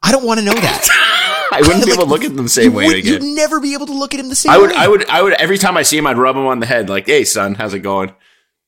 i 0.03 0.11
don't 0.11 0.25
want 0.27 0.41
to 0.41 0.45
know 0.45 0.55
that 0.55 1.49
I 1.53 1.61
wouldn't 1.61 1.85
be 1.85 1.91
Like, 1.93 1.95
able 1.99 2.05
to 2.07 2.11
look 2.11 2.25
at 2.25 2.33
him 2.33 2.37
the 2.39 2.49
same 2.49 2.75
way 2.75 2.87
would, 2.87 2.97
again. 2.97 3.23
you'd 3.23 3.35
never 3.37 3.61
be 3.61 3.75
able 3.75 3.87
to 3.87 3.93
look 3.93 4.13
at 4.13 4.19
him 4.21 4.29
the 4.29 4.35
same 4.35 4.51
I 4.51 4.59
would, 4.59 4.71
way 4.71 4.77
I 4.77 4.89
would, 4.89 5.09
I 5.09 5.23
would. 5.23 5.33
Every 5.35 5.57
time 5.59 5.77
I 5.77 5.83
see 5.85 5.97
him, 5.97 6.07
I'd 6.07 6.19
rub 6.19 6.35
him 6.37 6.47
on 6.47 6.59
the 6.59 6.67
head, 6.67 6.89
like, 6.91 7.07
"Hey, 7.07 7.23
son, 7.25 7.55
how's 7.55 7.73
it 7.75 7.81
going?" 7.81 8.13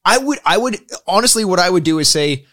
i 0.04 0.16
would 0.16 0.38
i 0.46 0.56
would 0.56 0.78
honestly 1.08 1.44
what 1.44 1.58
i 1.58 1.68
would 1.68 1.82
do 1.82 1.98
is 1.98 2.08
say 2.08 2.46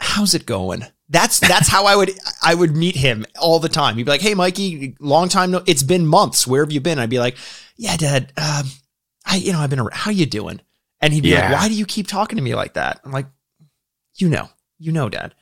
how's 0.00 0.34
it 0.34 0.44
going 0.44 0.84
that's 1.08 1.38
that's 1.38 1.68
how 1.68 1.86
i 1.86 1.94
would 1.94 2.10
i 2.42 2.52
would 2.54 2.76
meet 2.76 2.96
him 2.96 3.24
all 3.40 3.60
the 3.60 3.68
time 3.68 3.94
he'd 3.96 4.02
be 4.04 4.10
like 4.10 4.20
hey 4.20 4.34
mikey 4.34 4.96
long 5.00 5.28
time 5.28 5.52
no 5.52 5.62
it's 5.66 5.84
been 5.84 6.04
months 6.04 6.46
where 6.48 6.62
have 6.64 6.72
you 6.72 6.80
been 6.80 6.98
i'd 6.98 7.08
be 7.08 7.20
like 7.20 7.36
yeah 7.76 7.96
dad 7.96 8.32
um 8.36 8.64
i 9.26 9.36
you 9.36 9.52
know 9.52 9.60
i've 9.60 9.70
been 9.70 9.78
around 9.80 9.94
how 9.94 10.10
you 10.10 10.26
doing 10.26 10.60
and 11.00 11.12
he'd 11.12 11.22
be 11.22 11.30
Yeah. 11.30 11.50
like 11.50 11.60
why 11.60 11.68
do 11.68 11.74
you 11.74 11.86
keep 11.86 12.06
talking 12.06 12.36
to 12.36 12.42
me 12.42 12.54
like 12.54 12.74
that 12.74 13.00
i'm 13.04 13.12
like 13.12 13.26
you 14.16 14.28
know 14.28 14.48
you 14.78 14.92
know 14.92 15.08
dad 15.08 15.34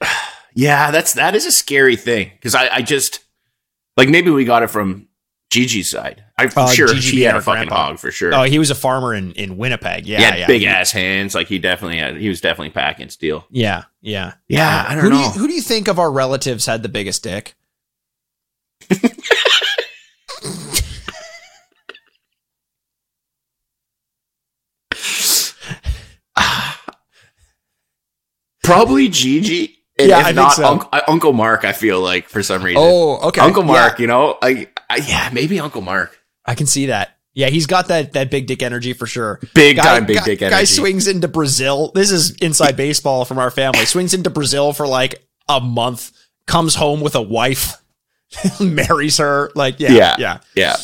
Yeah, 0.58 0.90
that's 0.90 1.12
that 1.12 1.34
is 1.34 1.44
a 1.44 1.52
scary 1.52 1.96
thing 1.96 2.30
because 2.34 2.54
I, 2.54 2.76
I 2.76 2.80
just 2.80 3.20
like 3.98 4.08
maybe 4.08 4.30
we 4.30 4.46
got 4.46 4.62
it 4.62 4.68
from 4.70 5.06
Gigi's 5.50 5.90
side. 5.90 6.24
I'm 6.38 6.50
Uh, 6.56 6.68
sure 6.68 6.88
Gigi 6.88 7.16
being 7.16 7.26
had 7.26 7.36
a 7.36 7.42
fucking 7.42 7.68
grandpa. 7.68 7.88
hog 7.88 7.98
for 7.98 8.10
sure. 8.10 8.34
oh 8.34 8.44
he 8.44 8.58
was 8.58 8.70
a 8.70 8.74
farmer 8.74 9.12
in 9.12 9.32
in 9.32 9.58
winnipeg 9.58 10.06
yeah 10.06 10.34
yeah 10.34 10.46
big 10.46 10.62
ass 10.62 10.92
hands. 10.92 11.34
Like 11.34 11.48
he 11.48 11.58
definitely 11.58 11.98
had. 11.98 12.16
He 12.16 12.30
was 12.30 12.40
definitely 12.40 12.70
packing 12.70 13.10
steel. 13.10 13.46
yeah 13.50 13.84
yeah 14.00 14.32
Yeah, 14.48 14.86
I 14.88 14.94
don't 14.94 15.04
who 15.04 15.10
know. 15.10 15.16
Do 15.18 15.22
you, 15.24 15.30
who 15.32 15.46
do 15.48 15.52
you 15.52 15.60
think 15.60 15.88
of 15.88 15.98
our 15.98 16.10
relatives 16.10 16.64
had 16.64 16.82
the 16.82 16.88
biggest 16.88 17.22
dick? 17.22 17.54
Probably 28.66 29.08
Gigi. 29.08 29.72
And 29.98 30.08
Yeah, 30.10 30.20
if 30.20 30.26
I 30.26 30.32
think 30.34 30.52
so. 30.52 30.64
Uh, 30.92 31.00
Uncle 31.08 31.32
Mark, 31.32 31.64
I 31.64 31.72
feel 31.72 32.00
like 32.00 32.28
for 32.28 32.42
some 32.42 32.62
reason. 32.62 32.82
Oh, 32.84 33.28
okay. 33.28 33.40
Uncle 33.40 33.62
Mark, 33.62 33.98
Yeah, 33.98 34.02
you 34.02 34.06
know, 34.08 34.36
I, 34.42 34.68
I 34.90 34.96
yeah, 34.96 35.30
maybe 35.32 35.58
Uncle 35.58 35.80
Mark. 35.80 36.18
I 36.44 36.54
can 36.54 36.66
see 36.66 36.86
that. 36.86 37.16
Yeah, 37.32 37.48
he's 37.48 37.66
got 37.66 37.88
that 37.88 38.12
that 38.14 38.30
big 38.30 38.46
dick 38.46 38.62
energy 38.62 38.92
for 38.92 39.06
sure. 39.06 39.40
Big 39.54 39.76
Guy- 39.76 39.82
time 39.82 40.06
big 40.06 40.16
guy- 40.18 40.24
dick 40.24 40.42
energy. 40.42 40.56
Guy 40.60 40.64
swings 40.64 41.06
into 41.08 41.28
Brazil. 41.28 41.92
This 41.94 42.10
is 42.10 42.32
inside 42.36 42.76
baseball 42.76 43.24
from 43.24 43.38
our 43.38 43.50
family. 43.50 43.84
Swings 43.86 44.12
into 44.14 44.30
Brazil 44.30 44.72
for 44.72 44.86
like 44.86 45.26
a 45.48 45.60
month. 45.60 46.12
Comes 46.46 46.74
home 46.74 47.00
with 47.00 47.14
a 47.14 47.22
wife. 47.22 47.74
marries 48.60 49.18
her. 49.18 49.50
Like 49.54 49.80
yeah, 49.80 49.92
Yeah. 49.92 50.16
yeah. 50.18 50.38
Yeah. 50.54 50.76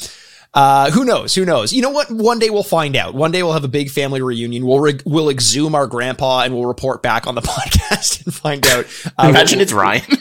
Uh, 0.54 0.90
who 0.90 1.04
knows? 1.04 1.34
Who 1.34 1.46
knows? 1.46 1.72
You 1.72 1.80
know 1.80 1.90
what? 1.90 2.10
One 2.10 2.38
day 2.38 2.50
we'll 2.50 2.62
find 2.62 2.94
out. 2.94 3.14
One 3.14 3.30
day 3.30 3.42
we'll 3.42 3.54
have 3.54 3.64
a 3.64 3.68
big 3.68 3.90
family 3.90 4.20
reunion. 4.20 4.66
We'll 4.66 4.80
re- 4.80 5.00
we'll 5.06 5.30
exhume 5.30 5.74
our 5.74 5.86
grandpa 5.86 6.40
and 6.42 6.54
we'll 6.54 6.66
report 6.66 7.02
back 7.02 7.26
on 7.26 7.34
the 7.34 7.40
podcast 7.42 8.24
and 8.24 8.34
find 8.34 8.66
out. 8.66 8.86
Uh, 9.18 9.28
Imagine 9.28 9.60
it's 9.60 9.72
Ryan. 9.72 10.02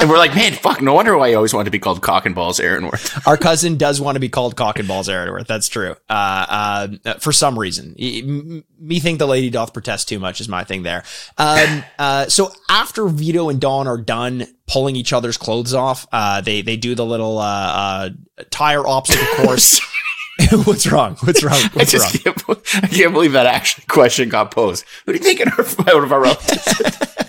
and 0.00 0.08
we're 0.08 0.18
like, 0.18 0.34
man, 0.34 0.52
fuck, 0.52 0.80
no 0.80 0.94
wonder 0.94 1.16
why 1.16 1.30
he 1.30 1.34
always 1.34 1.54
wanted 1.54 1.66
to 1.66 1.70
be 1.70 1.78
called 1.78 2.02
Cock 2.02 2.26
and 2.26 2.34
Balls 2.34 2.60
Aaronworth. 2.60 3.26
Our 3.26 3.36
cousin 3.36 3.76
does 3.76 4.00
want 4.00 4.16
to 4.16 4.20
be 4.20 4.28
called 4.28 4.56
Cock 4.56 4.78
and 4.78 4.88
Balls 4.88 5.08
Aaronworth. 5.08 5.46
That's 5.46 5.68
true. 5.68 5.96
Uh, 6.08 6.88
uh, 7.04 7.14
for 7.14 7.32
some 7.32 7.58
reason, 7.58 7.94
me 7.98 9.00
think 9.00 9.18
the 9.18 9.26
lady 9.26 9.50
doth 9.50 9.72
protest 9.72 10.08
too 10.08 10.18
much 10.18 10.40
is 10.40 10.48
my 10.48 10.64
thing 10.64 10.82
there. 10.82 11.04
Um, 11.36 11.84
uh, 11.98 12.26
so 12.26 12.52
after 12.68 13.08
Vito 13.08 13.48
and 13.48 13.60
Dawn 13.60 13.86
are 13.86 13.98
done 13.98 14.46
pulling 14.66 14.96
each 14.96 15.12
other's 15.12 15.36
clothes 15.36 15.74
off, 15.74 16.06
uh, 16.12 16.40
they 16.40 16.62
they 16.62 16.76
do 16.76 16.94
the 16.94 17.06
little 17.06 17.38
uh, 17.38 17.42
uh, 17.44 18.10
tire 18.50 18.86
obstacle 18.86 19.44
course. 19.44 19.80
What's 20.64 20.86
wrong? 20.86 21.16
What's 21.24 21.42
wrong? 21.42 21.54
I 21.56 21.68
What's 21.72 21.90
just 21.90 22.24
wrong? 22.24 22.34
can't, 22.36 22.84
I 22.84 22.86
can't 22.86 23.12
believe 23.12 23.32
that 23.32 23.46
actually 23.46 23.86
question 23.86 24.28
got 24.28 24.52
posed. 24.52 24.84
Who 25.04 25.12
do 25.12 25.18
you 25.18 25.24
think 25.24 25.40
in 25.40 25.48
our, 25.48 25.58
out 25.96 26.04
of 26.04 26.12
our 26.12 26.20
relatives? 26.20 27.27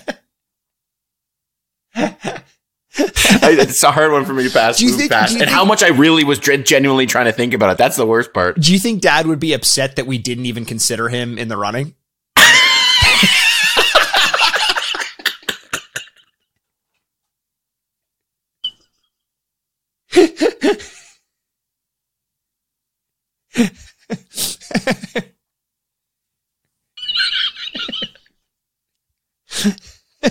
it's 2.98 3.82
a 3.82 3.90
hard 3.90 4.12
one 4.12 4.24
for 4.24 4.32
me 4.32 4.44
to 4.44 4.50
pass. 4.50 4.78
Do 4.78 4.86
you 4.86 4.92
think, 4.92 5.10
past. 5.10 5.32
You 5.32 5.40
and 5.40 5.48
think, 5.48 5.54
how 5.54 5.64
much 5.64 5.82
I 5.82 5.88
really 5.88 6.24
was 6.24 6.38
genuinely 6.38 7.06
trying 7.06 7.26
to 7.26 7.32
think 7.32 7.54
about 7.54 7.70
it. 7.70 7.78
That's 7.78 7.96
the 7.96 8.06
worst 8.06 8.32
part. 8.32 8.60
Do 8.60 8.72
you 8.72 8.78
think 8.78 9.00
Dad 9.00 9.26
would 9.26 9.40
be 9.40 9.52
upset 9.52 9.96
that 9.96 10.06
we 10.06 10.18
didn't 10.18 10.46
even 10.46 10.64
consider 10.64 11.08
him 11.08 11.38
in 11.38 11.48
the 11.48 11.56
running? 11.56 11.94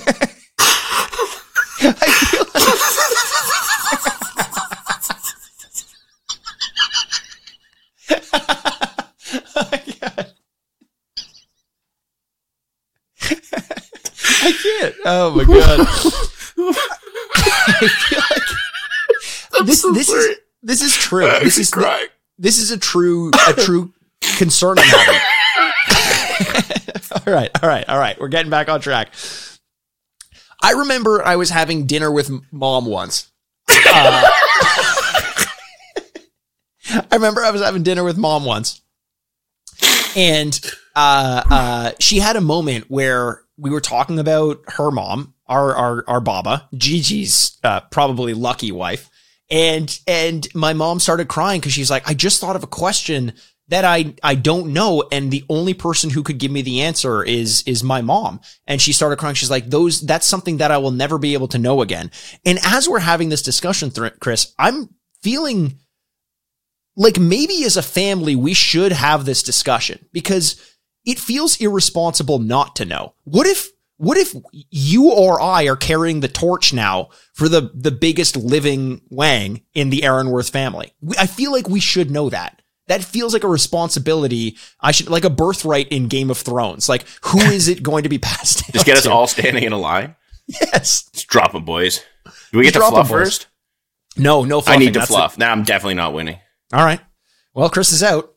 I 1.82 1.94
feel 1.94 2.46
like 2.54 2.70
oh 9.46 9.70
my 9.72 9.84
God. 10.02 10.34
I 14.42 14.52
can't. 14.64 14.96
Oh 15.06 15.34
my 15.36 15.44
god. 15.46 15.80
I 17.82 17.88
feel 17.88 18.20
like 18.30 19.68
this 19.68 19.82
this 19.94 20.10
is 20.10 20.38
this 20.64 20.82
is 20.82 20.94
true. 20.96 21.30
This 21.44 21.58
is 21.58 21.72
crying. 21.72 22.08
this 22.38 22.58
is 22.60 22.72
a 22.72 22.78
true 22.78 23.32
a 23.48 23.54
true 23.54 23.94
concern 24.38 24.78
I'm 24.80 24.86
having. 24.86 25.22
all 27.28 27.34
right, 27.34 27.50
all 27.62 27.70
right, 27.70 27.88
all 27.88 27.98
right. 27.98 28.20
We're 28.20 28.28
getting 28.28 28.50
back 28.50 28.70
on 28.70 28.82
track. 28.82 29.14
I 30.62 30.72
remember 30.72 31.26
I 31.26 31.36
was 31.36 31.50
having 31.50 31.86
dinner 31.86 32.12
with 32.12 32.30
mom 32.52 32.86
once. 32.86 33.32
Uh, 33.70 33.76
I 36.92 37.06
remember 37.14 37.44
I 37.44 37.52
was 37.52 37.62
having 37.62 37.84
dinner 37.84 38.04
with 38.04 38.18
mom 38.18 38.46
once, 38.46 38.82
and 40.16 40.60
uh, 40.96 41.44
uh, 41.50 41.92
she 42.00 42.20
had 42.20 42.36
a 42.36 42.42
moment 42.42 42.86
where 42.90 43.44
we 43.58 43.70
were 43.70 43.82
talking 43.82 44.20
about 44.20 44.62
her 44.68 44.92
mom, 44.92 45.34
our 45.48 45.76
our 45.76 46.04
our 46.08 46.20
Baba, 46.20 46.68
Gigi's 46.76 47.58
uh, 47.64 47.82
probably 47.92 48.34
lucky 48.34 48.72
wife, 48.72 49.10
and 49.50 50.00
and 50.08 50.48
my 50.56 50.74
mom 50.74 51.00
started 51.00 51.28
crying 51.28 51.60
because 51.60 51.74
she's 51.74 51.92
like, 51.92 52.10
I 52.10 52.14
just 52.14 52.42
thought 52.42 52.56
of 52.56 52.64
a 52.64 52.68
question 52.68 53.34
that 53.70 53.86
I 53.86 54.14
I 54.22 54.36
don't 54.36 54.74
know, 54.74 55.08
and 55.12 55.32
the 55.32 55.46
only 55.50 55.74
person 55.74 56.10
who 56.10 56.24
could 56.24 56.38
give 56.38 56.52
me 56.52 56.62
the 56.62 56.82
answer 56.82 57.24
is 57.24 57.64
is 57.66 57.84
my 57.84 58.02
mom. 58.02 58.42
And 58.68 58.82
she 58.82 58.94
started 58.94 59.18
crying. 59.18 59.36
She's 59.36 59.52
like, 59.52 59.70
those 59.70 60.02
that's 60.02 60.28
something 60.28 60.58
that 60.58 60.72
I 60.72 60.78
will 60.78 60.92
never 60.92 61.18
be 61.18 61.34
able 61.34 61.48
to 61.50 61.58
know 61.58 61.82
again. 61.82 62.12
And 62.46 62.60
as 62.66 62.90
we're 62.90 63.00
having 63.00 63.30
this 63.30 63.42
discussion, 63.42 63.90
Thr- 63.92 64.08
Chris, 64.20 64.54
I'm 64.60 64.90
feeling 65.22 65.80
like 66.96 67.20
maybe 67.20 67.64
as 67.64 67.78
a 67.78 67.82
family 67.82 68.36
we 68.36 68.54
should 68.54 68.92
have 68.92 69.26
this 69.26 69.44
discussion 69.44 70.06
because 70.12 70.60
it 71.06 71.20
feels 71.20 71.60
irresponsible 71.62 72.40
not 72.40 72.76
to 72.78 72.86
know. 72.86 73.14
What 73.24 73.48
if 73.48 73.70
what 73.98 74.18
if 74.18 74.34
you 74.52 75.12
or 75.12 75.42
I 75.42 75.64
are 75.68 75.76
carrying 75.76 76.22
the 76.22 76.28
torch 76.28 76.74
now 76.74 77.10
for 77.34 77.48
the 77.48 77.72
the 77.74 77.92
biggest 77.92 78.36
living 78.36 79.02
Wang 79.10 79.62
in 79.74 79.90
the 79.90 80.04
Aaronworth 80.04 80.50
family? 80.50 80.94
We- 81.02 81.18
I 81.18 81.28
feel 81.28 81.52
like 81.52 81.70
we 81.70 81.80
should 81.80 82.10
know 82.10 82.30
that. 82.30 82.59
That 82.90 83.04
feels 83.04 83.34
like 83.34 83.44
a 83.44 83.48
responsibility. 83.48 84.58
I 84.82 84.92
should 84.92 85.10
like 85.10 85.24
a 85.24 85.30
birthright 85.30 85.88
in 85.90 86.08
Game 86.08 86.30
of 86.30 86.38
Thrones. 86.38 86.90
Like 86.90 87.06
who 87.24 87.40
is 87.40 87.68
it 87.68 87.82
going 87.82 88.04
to 88.04 88.10
be 88.10 88.18
passed? 88.18 88.70
Just 88.74 88.86
get 88.86 88.98
us 88.98 89.04
to? 89.04 89.12
all 89.12 89.28
standing 89.28 89.64
in 89.64 89.72
a 89.72 89.78
line. 89.78 90.16
Yes. 90.48 91.08
Let's 91.14 91.24
drop 91.26 91.52
them, 91.52 91.64
boys. 91.64 92.04
Do 92.52 92.58
we 92.58 92.64
get 92.64 92.74
to 92.74 92.80
fluff 92.80 93.08
first? 93.08 93.48
No, 94.18 94.44
no. 94.44 94.64
I 94.66 94.78
need 94.78 94.94
to 94.94 95.00
That's 95.00 95.12
fluff. 95.12 95.38
Now 95.38 95.52
I'm 95.52 95.64
definitely 95.64 95.94
not 95.94 96.14
winning. 96.14 96.40
All 96.74 96.84
right. 96.84 97.00
Well, 97.54 97.70
Chris 97.70 97.92
is 97.92 98.04
out. 98.04 98.34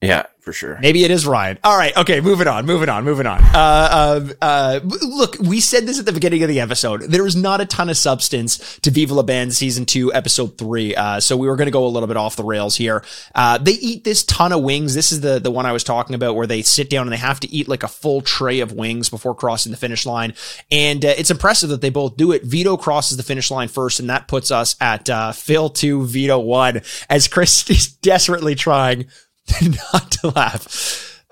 Yeah, 0.00 0.26
for 0.46 0.52
sure. 0.52 0.78
Maybe 0.80 1.02
it 1.04 1.10
is 1.10 1.26
Ryan. 1.26 1.58
All 1.64 1.76
right. 1.76 1.94
Okay. 1.96 2.20
Moving 2.20 2.46
on. 2.46 2.66
Moving 2.66 2.88
on. 2.88 3.02
Moving 3.02 3.26
on. 3.26 3.42
Uh, 3.42 3.50
uh, 3.52 4.20
uh, 4.40 4.80
look, 4.84 5.36
we 5.40 5.58
said 5.58 5.86
this 5.86 5.98
at 5.98 6.06
the 6.06 6.12
beginning 6.12 6.40
of 6.44 6.48
the 6.48 6.60
episode. 6.60 7.02
There 7.02 7.26
is 7.26 7.34
not 7.34 7.60
a 7.60 7.66
ton 7.66 7.90
of 7.90 7.96
substance 7.96 8.78
to 8.82 8.92
Viva 8.92 9.12
La 9.12 9.24
Bam 9.24 9.50
season 9.50 9.86
two, 9.86 10.14
episode 10.14 10.56
three. 10.56 10.94
Uh, 10.94 11.18
so 11.18 11.36
we 11.36 11.48
were 11.48 11.56
going 11.56 11.66
to 11.66 11.72
go 11.72 11.84
a 11.84 11.88
little 11.88 12.06
bit 12.06 12.16
off 12.16 12.36
the 12.36 12.44
rails 12.44 12.76
here. 12.76 13.02
Uh, 13.34 13.58
they 13.58 13.72
eat 13.72 14.04
this 14.04 14.22
ton 14.22 14.52
of 14.52 14.62
wings. 14.62 14.94
This 14.94 15.10
is 15.10 15.20
the, 15.20 15.40
the 15.40 15.50
one 15.50 15.66
I 15.66 15.72
was 15.72 15.82
talking 15.82 16.14
about 16.14 16.36
where 16.36 16.46
they 16.46 16.62
sit 16.62 16.88
down 16.88 17.08
and 17.08 17.12
they 17.12 17.16
have 17.16 17.40
to 17.40 17.52
eat 17.52 17.66
like 17.66 17.82
a 17.82 17.88
full 17.88 18.20
tray 18.20 18.60
of 18.60 18.70
wings 18.70 19.08
before 19.08 19.34
crossing 19.34 19.72
the 19.72 19.78
finish 19.78 20.06
line. 20.06 20.32
And 20.70 21.04
uh, 21.04 21.14
it's 21.18 21.32
impressive 21.32 21.70
that 21.70 21.80
they 21.80 21.90
both 21.90 22.16
do 22.16 22.30
it. 22.30 22.44
Vito 22.44 22.76
crosses 22.76 23.16
the 23.16 23.24
finish 23.24 23.50
line 23.50 23.66
first, 23.66 23.98
and 23.98 24.08
that 24.10 24.28
puts 24.28 24.52
us 24.52 24.76
at 24.80 25.10
uh, 25.10 25.32
Phil 25.32 25.70
two, 25.70 26.06
Vito 26.06 26.38
one, 26.38 26.82
as 27.10 27.26
Chris 27.26 27.68
is 27.68 27.88
desperately 27.88 28.54
trying 28.54 29.06
not 29.94 30.10
to 30.12 30.28
laugh. 30.28 31.24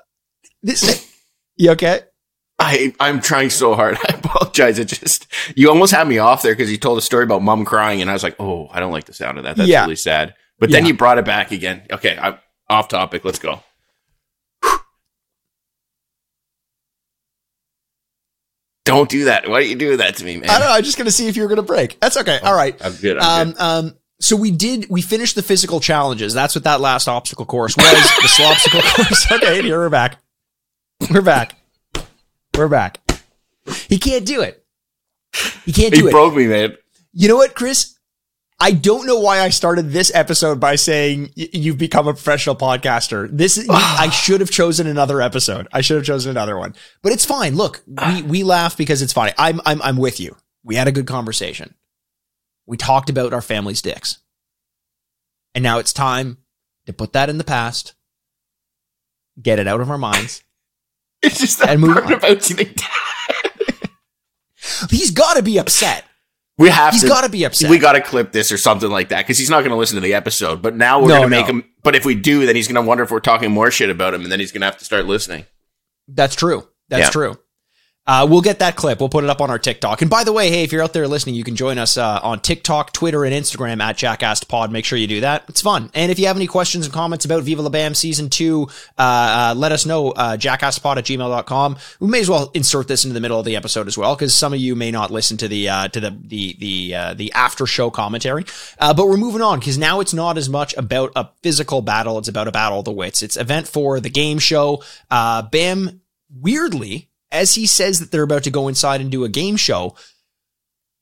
This, 0.63 1.11
you 1.57 1.71
okay? 1.73 2.01
I 2.59 2.95
I'm 3.01 3.21
trying 3.21 3.51
so 3.51 3.75
hard. 3.75 3.97
I 4.09 4.15
apologize. 4.15 4.79
It 4.79 4.87
just 4.87 5.27
you 5.57 5.69
almost 5.69 5.93
had 5.93 6.07
me 6.09 6.19
off 6.19 6.43
there 6.43 6.53
because 6.55 6.71
you 6.71 6.77
told 6.79 6.99
a 6.99 7.03
story 7.03 7.25
about 7.25 7.43
mom 7.43 7.65
crying, 7.65 8.01
and 8.01 8.09
I 8.09 8.13
was 8.13 8.23
like, 8.23 8.37
oh, 8.41 8.69
I 8.71 8.81
don't 8.81 8.93
like 8.93 9.05
the 9.05 9.13
sound 9.13 9.39
of 9.39 9.45
that. 9.45 9.57
That's 9.57 9.69
Yeah. 9.69 9.83
really 9.83 9.97
sad. 9.97 10.35
But 10.59 10.71
then 10.71 10.85
Yeah. 10.85 10.89
you 10.89 10.95
brought 10.95 11.19
it 11.19 11.25
back 11.25 11.51
again. 11.51 11.83
Okay, 11.91 12.17
I'm 12.17 12.39
off 12.71 12.89
topic. 12.89 13.25
Let's 13.25 13.39
go. 13.41 13.61
Don't 18.85 19.09
do 19.09 19.25
that. 19.25 19.49
Why 19.49 19.63
do 19.63 19.69
you 19.69 19.77
do 19.77 19.97
that 19.97 20.17
to 20.17 20.25
me, 20.25 20.37
man? 20.37 20.51
I 20.51 20.59
don't 20.59 20.69
know. 20.69 20.75
I'm 20.75 20.85
just 20.85 20.99
going 20.99 21.07
to 21.07 21.11
see 21.13 21.27
if 21.27 21.37
you're 21.37 21.49
going 21.49 21.57
to 21.57 21.63
break. 21.63 21.99
That's 22.01 22.17
okay. 22.19 22.39
All 22.43 22.55
right. 22.55 22.77
I'm 22.85 22.93
good. 22.95 23.19
I'm 23.19 23.49
Um, 23.49 23.53
good. 23.53 23.61
um, 23.61 23.95
so 24.21 24.37
we 24.37 24.51
did, 24.51 24.87
we 24.89 25.03
finished 25.03 25.35
the 25.35 25.43
physical 25.43 25.81
challenges. 25.81 26.33
That's 26.35 26.55
what 26.55 26.65
that 26.65 26.81
last 26.81 27.09
obstacle 27.09 27.45
course 27.47 27.77
was. 27.77 27.85
the 27.85 28.45
obstacle 28.51 28.81
course. 28.81 29.27
Okay. 29.33 29.63
Here 29.63 29.79
we're 29.79 29.89
back. 29.91 30.19
We're 31.11 31.23
back. 31.23 31.55
We're 32.57 32.69
back. 32.69 32.99
He 33.89 33.99
can't 33.99 34.25
do 34.25 34.41
it. 34.43 34.65
He 35.65 35.73
can't 35.73 35.93
do 35.93 36.03
He 36.03 36.09
it. 36.09 36.13
broke 36.13 36.35
me, 36.35 36.47
man. 36.47 36.77
You 37.13 37.29
know 37.29 37.37
what, 37.37 37.55
Chris? 37.55 37.99
I 38.61 38.71
don't 38.71 39.07
know 39.07 39.19
why 39.19 39.41
I 39.41 39.49
started 39.49 39.91
this 39.91 40.15
episode 40.15 40.61
by 40.61 40.77
saying 40.77 41.31
you've 41.35 41.77
become 41.77 42.07
a 42.07 42.13
professional 42.13 42.55
podcaster. 42.55 43.29
This 43.31 43.59
is, 43.59 43.67
I 43.71 44.09
should 44.11 44.41
have 44.41 44.51
chosen 44.51 44.87
another 44.87 45.21
episode. 45.21 45.67
I 45.73 45.81
should 45.81 45.97
have 45.97 46.07
chosen 46.07 46.31
another 46.31 46.57
one, 46.57 46.75
but 47.03 47.13
it's 47.13 47.25
fine. 47.25 47.57
Look, 47.57 47.83
we, 47.87 48.23
we 48.23 48.45
laugh 48.45 48.77
because 48.77 49.03
it's 49.03 49.13
funny. 49.13 49.33
I'm, 49.37 49.61
I'm, 49.67 49.83
I'm 49.83 49.97
with 49.97 50.21
you. 50.21 50.37
We 50.63 50.77
had 50.77 50.87
a 50.87 50.93
good 50.93 51.07
conversation. 51.07 51.75
We 52.67 52.77
talked 52.77 53.11
about 53.11 53.33
our 53.33 53.43
family's 53.43 53.83
dicks. 53.83 54.19
And 55.55 55.63
now 55.63 55.79
it's 55.79 55.93
time 55.93 56.39
to 56.87 56.93
put 56.93 57.13
that 57.13 57.29
in 57.31 57.39
the 57.39 57.45
past, 57.45 57.95
get 59.41 59.59
it 59.59 59.67
out 59.69 59.81
of 59.81 59.91
our 59.91 59.99
minds. 59.99 60.43
It's 61.23 61.39
just 61.41 61.59
that 61.61 61.71
And 61.71 61.81
move 61.81 61.95
part 61.95 62.05
on. 62.05 62.13
about 62.13 62.51
you. 62.51 62.57
He's 64.91 65.11
got 65.11 65.35
to 65.39 65.43
be 65.43 65.59
upset. 65.59 66.05
We 66.59 66.69
have 66.69 66.93
He's 66.93 67.01
to. 67.03 67.09
got 67.09 67.25
to 67.25 67.31
be 67.31 67.45
upset. 67.45 67.71
we 67.71 67.79
got 67.79 67.93
to 67.95 68.01
clip 68.03 68.31
this 68.33 68.53
or 68.53 68.59
something 68.59 68.91
like 68.91 69.09
that 69.09 69.23
because 69.23 69.39
he's 69.39 69.49
not 69.51 69.61
going 69.61 69.71
to 69.71 69.77
listen 69.77 69.97
to 69.97 70.01
the 70.03 70.13
episode. 70.15 70.61
But 70.63 70.77
now 70.77 71.01
we're 71.01 71.09
No, 71.09 71.15
going 71.21 71.23
to 71.23 71.29
make 71.29 71.47
no. 71.49 71.55
him. 71.55 71.65
But 71.83 71.97
if 71.97 72.05
we 72.05 72.15
do, 72.15 72.47
then 72.47 72.55
he's 72.57 72.69
going 72.69 72.83
to 72.83 72.87
wonder 72.87 73.03
if 73.03 73.11
we're 73.11 73.21
talking 73.21 73.51
more 73.51 73.71
shit 73.71 73.91
about 73.91 74.15
him, 74.15 74.23
and 74.23 74.31
then 74.31 74.39
he's 74.39 74.53
going 74.53 74.61
to 74.61 74.67
have 74.67 74.77
to 74.79 74.85
start 74.85 75.07
listening. 75.07 75.47
That's 76.09 76.37
true. 76.37 76.69
That's 76.91 77.07
Yeah. 77.07 77.11
true. 77.11 77.39
Uh, 78.07 78.27
we'll 78.29 78.43
get 78.43 78.59
that 78.59 78.77
clip. 78.77 79.01
We'll 79.01 79.09
put 79.09 79.25
it 79.25 79.31
up 79.31 79.41
on 79.41 79.49
our 79.49 79.59
TikTok. 79.59 80.03
And 80.03 80.11
by 80.11 80.25
the 80.25 80.33
way, 80.33 80.51
hey, 80.51 80.63
if 80.63 80.73
you're 80.73 80.83
out 80.83 80.93
there 80.93 81.09
listening, 81.09 81.37
you 81.37 81.45
can 81.45 81.57
join 81.57 81.79
us 81.79 81.97
uh, 81.97 82.21
on 82.23 82.41
TikTok, 82.41 82.93
Twitter, 82.93 83.25
and 83.25 83.35
Instagram 83.35 83.81
at 83.81 83.97
JackassPod. 83.97 84.71
Make 84.71 84.85
sure 84.85 84.99
you 84.99 85.07
do 85.07 85.23
that. 85.23 85.45
It's 85.49 85.63
fun. 85.63 85.91
And 85.95 86.13
if 86.13 86.19
you 86.19 86.27
have 86.27 86.37
any 86.37 86.47
questions 86.47 86.85
and 86.85 86.93
comments 86.93 87.25
about 87.25 87.45
Viva 87.45 87.63
La 87.63 87.71
Bam 87.71 87.95
Season 87.95 88.29
2, 88.29 88.69
uh, 88.99 89.01
uh, 89.01 89.55
let 89.57 89.73
us 89.73 89.87
know, 89.87 90.11
uh, 90.11 90.37
jackasspod 90.37 90.99
at 90.99 91.05
gmail.com. 91.05 91.77
We 92.01 92.09
may 92.09 92.21
as 92.21 92.29
well 92.29 92.51
insert 92.53 92.89
this 92.89 93.05
into 93.05 93.15
the 93.15 93.21
middle 93.21 93.39
of 93.39 93.47
the 93.47 93.57
episode 93.57 93.89
as 93.89 93.97
well, 93.97 94.15
because 94.15 94.37
some 94.37 94.53
of 94.53 94.61
you 94.61 94.77
may 94.77 94.91
not 94.91 95.11
listen 95.11 95.39
to 95.39 95.49
the, 95.49 95.71
uh, 95.71 95.89
to 95.89 96.01
the, 96.01 96.11
the, 96.11 96.57
the, 96.59 96.95
uh, 96.95 97.15
the 97.15 97.33
after 97.33 97.65
show 97.65 97.91
commentary. 97.91 98.45
Uh, 98.79 98.93
but 98.93 99.09
we're 99.09 99.17
moving 99.17 99.41
on, 99.41 99.61
because 99.61 99.79
now 99.79 100.01
it's 100.01 100.13
not 100.13 100.37
as 100.37 100.51
much 100.51 100.77
about 100.77 101.11
a 101.17 101.31
physical 101.43 101.81
battle. 101.81 102.19
It's 102.19 102.29
about 102.29 102.49
a 102.49 102.53
battle 102.53 102.81
of 102.81 102.85
the 102.85 102.93
wits. 102.93 103.23
It's 103.23 103.39
event 103.39 103.67
for 103.67 103.99
the 103.99 104.11
game 104.11 104.39
show. 104.39 104.83
Uh, 105.11 105.41
Bam, 105.41 106.03
weirdly, 106.31 107.09
as 107.35 107.55
he 107.55 107.67
says 107.67 107.99
that 108.01 108.11
they're 108.11 108.23
about 108.23 108.45
to 108.45 108.51
go 108.51 108.69
inside 108.69 109.01
and 109.01 109.11
do 109.11 109.25
a 109.25 109.29
game 109.29 109.57
show, 109.57 109.95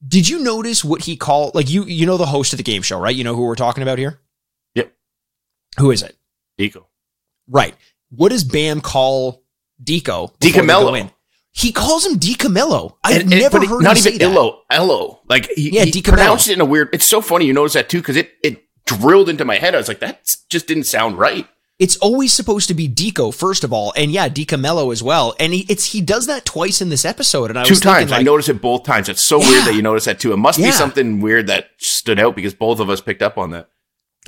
did 0.06 0.28
you 0.28 0.40
notice 0.40 0.84
what 0.84 1.02
he 1.02 1.16
called? 1.16 1.54
Like 1.54 1.70
you, 1.70 1.84
you 1.84 2.06
know 2.06 2.16
the 2.16 2.26
host 2.26 2.52
of 2.52 2.56
the 2.56 2.62
game 2.64 2.82
show, 2.82 2.98
right? 2.98 3.14
You 3.14 3.22
know 3.24 3.36
who 3.36 3.42
we're 3.42 3.54
talking 3.54 3.82
about 3.82 3.98
here. 3.98 4.18
Yep. 4.74 4.92
Who 5.78 5.90
is 5.92 6.02
it? 6.02 6.16
Deco. 6.58 6.86
Right. 7.48 7.74
What 8.10 8.30
does 8.30 8.44
Bam 8.44 8.80
call 8.80 9.42
Deco? 9.82 10.02
before 10.04 10.38
they 10.40 10.50
DiCamillo. 10.50 10.80
go 10.82 10.94
in? 10.94 11.10
He 11.54 11.70
calls 11.70 12.06
him 12.06 12.18
Decamillo. 12.18 12.96
I've 13.04 13.20
And- 13.22 13.32
and- 13.32 13.40
never 13.42 13.58
heard 13.60 13.82
not 13.82 13.96
him 13.96 13.98
even 13.98 14.12
say 14.12 14.18
that. 14.18 14.22
Illo. 14.24 14.62
Ello. 14.70 15.20
Like 15.28 15.50
he, 15.54 15.70
Yeah, 15.74 15.84
he 15.84 15.90
DiCamillo. 15.92 16.04
pronounced 16.04 16.48
it 16.48 16.54
in 16.54 16.60
a 16.60 16.64
weird. 16.64 16.88
It's 16.94 17.06
so 17.08 17.20
funny. 17.20 17.44
You 17.46 17.52
notice 17.52 17.74
that 17.74 17.88
too 17.90 17.98
because 17.98 18.16
it 18.16 18.30
it 18.42 18.64
drilled 18.86 19.28
into 19.28 19.44
my 19.44 19.56
head. 19.58 19.74
I 19.74 19.78
was 19.78 19.86
like, 19.88 20.00
that 20.00 20.34
just 20.48 20.66
didn't 20.66 20.84
sound 20.84 21.18
right. 21.18 21.46
It's 21.78 21.96
always 21.96 22.32
supposed 22.32 22.68
to 22.68 22.74
be 22.74 22.88
Deco 22.88 23.34
first 23.34 23.64
of 23.64 23.72
all, 23.72 23.92
and 23.96 24.12
yeah, 24.12 24.28
Decamello 24.28 24.92
as 24.92 25.02
well. 25.02 25.34
And 25.40 25.52
he 25.52 25.66
it's 25.68 25.92
he 25.92 26.00
does 26.00 26.26
that 26.26 26.44
twice 26.44 26.80
in 26.80 26.90
this 26.90 27.04
episode. 27.04 27.50
And 27.50 27.58
I 27.58 27.64
Two 27.64 27.74
times. 27.74 28.12
I 28.12 28.18
like, 28.18 28.24
noticed 28.26 28.48
it 28.50 28.60
both 28.62 28.84
times. 28.84 29.08
It's 29.08 29.22
so 29.22 29.40
Yeah. 29.40 29.48
weird 29.48 29.64
that 29.66 29.74
you 29.74 29.82
noticed 29.82 30.06
that 30.06 30.20
too. 30.20 30.32
It 30.32 30.36
must 30.36 30.58
Yeah. 30.58 30.66
be 30.66 30.72
something 30.72 31.20
weird 31.20 31.48
that 31.48 31.68
stood 31.78 32.20
out 32.20 32.36
because 32.36 32.54
both 32.54 32.78
of 32.78 32.88
us 32.88 33.00
picked 33.00 33.22
up 33.22 33.36
on 33.38 33.50
that. 33.50 33.68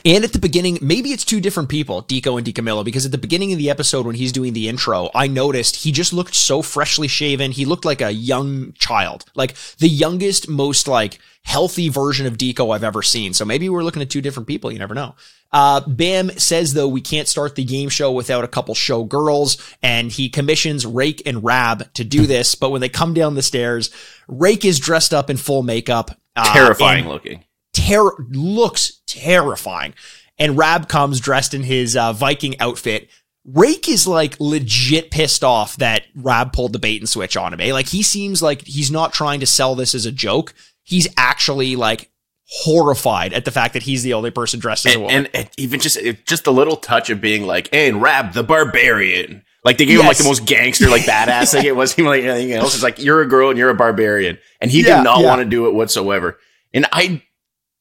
And 0.05 0.22
at 0.24 0.32
the 0.32 0.38
beginning, 0.38 0.78
maybe 0.82 1.12
it's 1.12 1.24
two 1.24 1.40
different 1.40 1.70
people, 1.70 2.03
Deco 2.03 2.36
and 2.36 2.47
DiCamillo, 2.47 2.84
because 2.84 3.07
at 3.07 3.12
the 3.12 3.18
beginning 3.18 3.53
of 3.53 3.59
the 3.59 3.70
episode 3.70 4.05
when 4.05 4.16
he's 4.16 4.32
doing 4.32 4.53
the 4.53 4.68
intro, 4.68 5.09
I 5.14 5.28
noticed 5.28 5.76
he 5.76 5.92
just 5.92 6.12
looked 6.12 6.34
so 6.34 6.61
freshly 6.62 7.09
shaven. 7.09 7.53
He 7.53 7.64
looked 7.64 7.86
like 7.86 8.03
a 8.03 8.11
young 8.11 8.72
child, 8.72 9.24
like 9.34 9.55
the 9.78 9.88
youngest, 9.88 10.49
most 10.49 10.88
like 10.88 11.20
healthy 11.42 11.88
version 11.88 12.26
of 12.26 12.36
Deco 12.36 12.74
I've 12.74 12.84
ever 12.84 13.03
seen. 13.03 13.32
So 13.32 13.47
maybe 13.47 13.68
we're 13.68 13.84
looking 13.84 14.03
at 14.03 14.11
two 14.11 14.20
different 14.20 14.47
people. 14.47 14.70
You 14.70 14.78
never 14.78 14.95
know. 14.95 15.14
Uh, 15.53 15.80
Bam 15.86 16.30
says 16.30 16.74
though 16.74 16.88
we 16.88 17.01
can't 17.01 17.28
start 17.28 17.55
the 17.55 17.64
game 17.64 17.88
show 17.88 18.12
without 18.12 18.45
a 18.45 18.49
couple 18.49 18.74
show 18.74 19.05
girls, 19.05 19.57
and 19.82 20.12
he 20.12 20.28
commissions 20.28 20.84
Rake 20.84 21.22
and 21.24 21.42
Raab 21.42 21.95
to 21.95 22.05
do 22.05 22.26
this. 22.26 22.55
But 22.57 22.70
when 22.70 22.82
they 22.82 22.90
come 22.90 23.14
down 23.14 23.36
the 23.36 23.42
stairs, 23.42 23.90
Rake 24.28 24.66
is 24.66 24.80
dressed 24.80 25.14
up 25.14 25.30
in 25.30 25.38
full 25.38 25.62
makeup, 25.62 26.11
uh, 26.36 26.53
terrifying 26.53 27.09
looking 27.09 27.45
terror 27.75 28.14
looks 28.31 29.01
terrifying. 29.07 29.95
And 30.39 30.57
Raab 30.57 30.89
comes 30.89 31.20
dressed 31.20 31.55
in 31.55 31.62
his 31.62 31.97
uh, 31.97 32.12
Viking 32.12 32.59
outfit. 32.61 33.09
Rake 33.45 33.89
is 33.89 34.07
like 34.07 34.41
legit 34.41 35.11
pissed 35.11 35.45
off 35.45 35.77
that 35.77 36.05
Raab 36.14 36.53
pulled 36.53 36.72
the 36.72 36.79
bait 36.79 37.01
and 37.01 37.09
switch 37.09 37.37
on 37.37 37.53
him. 37.53 37.61
Eh? 37.61 37.72
Like 37.72 37.89
he 37.89 38.03
seems 38.03 38.43
like 38.43 38.62
he's 38.62 38.91
not 38.91 39.12
trying 39.12 39.41
to 39.41 39.47
sell 39.47 39.75
this 39.75 39.95
as 39.95 40.07
a 40.07 40.12
joke. 40.12 40.55
He's 40.83 41.07
actually 41.16 41.77
like 41.77 42.11
horrified 42.47 43.33
at 43.33 43.45
the 43.45 43.51
fact 43.51 43.75
that 43.75 43.83
he's 43.83 44.03
the 44.03 44.14
only 44.14 44.31
person 44.31 44.61
dressed 44.61 44.87
as 44.87 44.95
a 44.95 45.01
woman. 45.01 45.27
And, 45.27 45.31
and 45.35 45.51
even 45.59 45.81
just 45.81 45.99
just 46.25 46.47
a 46.47 46.51
little 46.51 46.77
touch 46.77 47.11
of 47.11 47.20
being 47.20 47.47
like, 47.47 47.68
"Hey, 47.70 47.89
and 47.89 48.01
Raab 48.01 48.33
the 48.33 48.43
barbarian." 48.43 49.45
Like 49.62 49.79
they 49.79 49.87
gave 49.87 49.97
yes. 49.97 50.03
him 50.03 50.09
like 50.09 50.18
the 50.18 50.25
most 50.25 50.47
gangster, 50.47 50.89
like 50.89 51.03
badass 51.03 51.53
thing. 51.53 51.64
It 51.64 51.75
wasn't 51.77 52.01
even 52.01 52.11
like 52.11 52.25
anything 52.25 52.53
else. 52.53 52.75
It's 52.75 52.83
like 52.83 52.99
you're 52.99 53.22
a 53.22 53.29
girl 53.29 53.49
and 53.49 53.59
you're 53.59 53.70
a 53.70 53.75
barbarian, 53.75 54.39
and 54.61 54.70
he 54.70 54.83
yeah, 54.83 54.99
did 54.99 55.05
not 55.05 55.20
yeah. 55.20 55.27
want 55.27 55.41
to 55.41 55.47
do 55.47 55.66
it 55.68 55.75
whatsoever. 55.75 56.39
And 56.75 56.87
I 56.93 57.22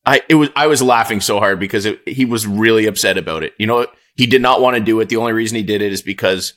I 0.05 0.21
it 0.29 0.35
was 0.35 0.49
I 0.55 0.67
was 0.67 0.81
laughing 0.81 1.21
so 1.21 1.39
hard 1.39 1.59
because 1.59 1.85
it, 1.85 2.01
he 2.07 2.25
was 2.25 2.45
really 2.45 2.85
upset 2.85 3.17
about 3.17 3.43
it. 3.43 3.53
You 3.57 3.67
know, 3.67 3.87
he 4.15 4.27
did 4.27 4.41
not 4.41 4.61
want 4.61 4.75
to 4.75 4.83
do 4.83 4.99
it. 4.99 5.09
The 5.09 5.17
only 5.17 5.33
reason 5.33 5.55
he 5.55 5.63
did 5.63 5.81
it 5.81 5.91
is 5.91 6.01
because 6.01 6.53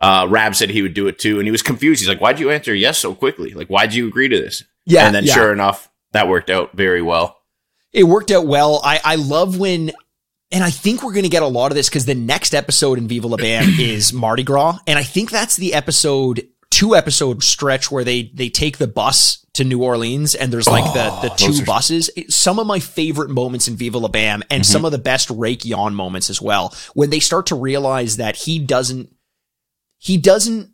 uh, 0.00 0.26
Raab 0.28 0.54
said 0.54 0.70
he 0.70 0.82
would 0.82 0.94
do 0.94 1.06
it 1.08 1.18
too, 1.18 1.38
and 1.38 1.46
he 1.46 1.50
was 1.50 1.62
confused. 1.62 2.00
He's 2.00 2.08
like, 2.08 2.20
"Why'd 2.20 2.40
you 2.40 2.50
answer 2.50 2.74
yes 2.74 2.98
so 2.98 3.14
quickly? 3.14 3.52
Like, 3.52 3.68
why'd 3.68 3.94
you 3.94 4.06
agree 4.06 4.28
to 4.28 4.40
this?" 4.40 4.64
Yeah, 4.86 5.06
and 5.06 5.14
then 5.14 5.24
yeah. 5.24 5.34
sure 5.34 5.52
enough, 5.52 5.90
that 6.12 6.28
worked 6.28 6.50
out 6.50 6.72
very 6.72 7.02
well. 7.02 7.38
It 7.92 8.04
worked 8.04 8.30
out 8.30 8.46
well. 8.46 8.80
I 8.84 9.00
I 9.04 9.14
love 9.16 9.58
when. 9.58 9.92
And 10.52 10.64
I 10.64 10.70
think 10.70 11.04
we're 11.04 11.12
going 11.12 11.22
to 11.22 11.28
get 11.28 11.44
a 11.44 11.46
lot 11.46 11.70
of 11.70 11.76
this 11.76 11.88
because 11.88 12.06
the 12.06 12.14
next 12.16 12.54
episode 12.54 12.98
in 12.98 13.06
Viva 13.06 13.28
La 13.28 13.36
Bam 13.36 13.68
is 13.78 14.12
Mardi 14.12 14.42
Gras. 14.42 14.80
And 14.84 14.98
I 14.98 15.04
think 15.04 15.30
that's 15.30 15.54
the 15.54 15.74
episode, 15.74 16.44
two 16.70 16.94
episode 16.94 17.42
stretch 17.42 17.90
where 17.90 18.04
they, 18.04 18.30
they 18.34 18.48
take 18.48 18.78
the 18.78 18.86
bus 18.86 19.44
to 19.54 19.64
New 19.64 19.82
Orleans 19.82 20.34
and 20.34 20.52
there's 20.52 20.68
like 20.68 20.84
oh, 20.86 21.20
the, 21.22 21.28
the 21.28 21.34
two 21.34 21.62
are- 21.62 21.64
buses. 21.64 22.10
Some 22.28 22.58
of 22.58 22.66
my 22.66 22.78
favorite 22.78 23.30
moments 23.30 23.68
in 23.68 23.76
Viva 23.76 23.98
La 23.98 24.08
Bam 24.08 24.42
and 24.50 24.62
mm-hmm. 24.62 24.72
some 24.72 24.84
of 24.84 24.92
the 24.92 24.98
best 24.98 25.30
Rake 25.30 25.64
Yohn 25.64 25.94
moments 25.94 26.30
as 26.30 26.40
well. 26.40 26.74
When 26.94 27.10
they 27.10 27.20
start 27.20 27.46
to 27.46 27.54
realize 27.56 28.16
that 28.16 28.36
he 28.36 28.58
doesn't, 28.58 29.12
he 29.98 30.16
doesn't 30.16 30.70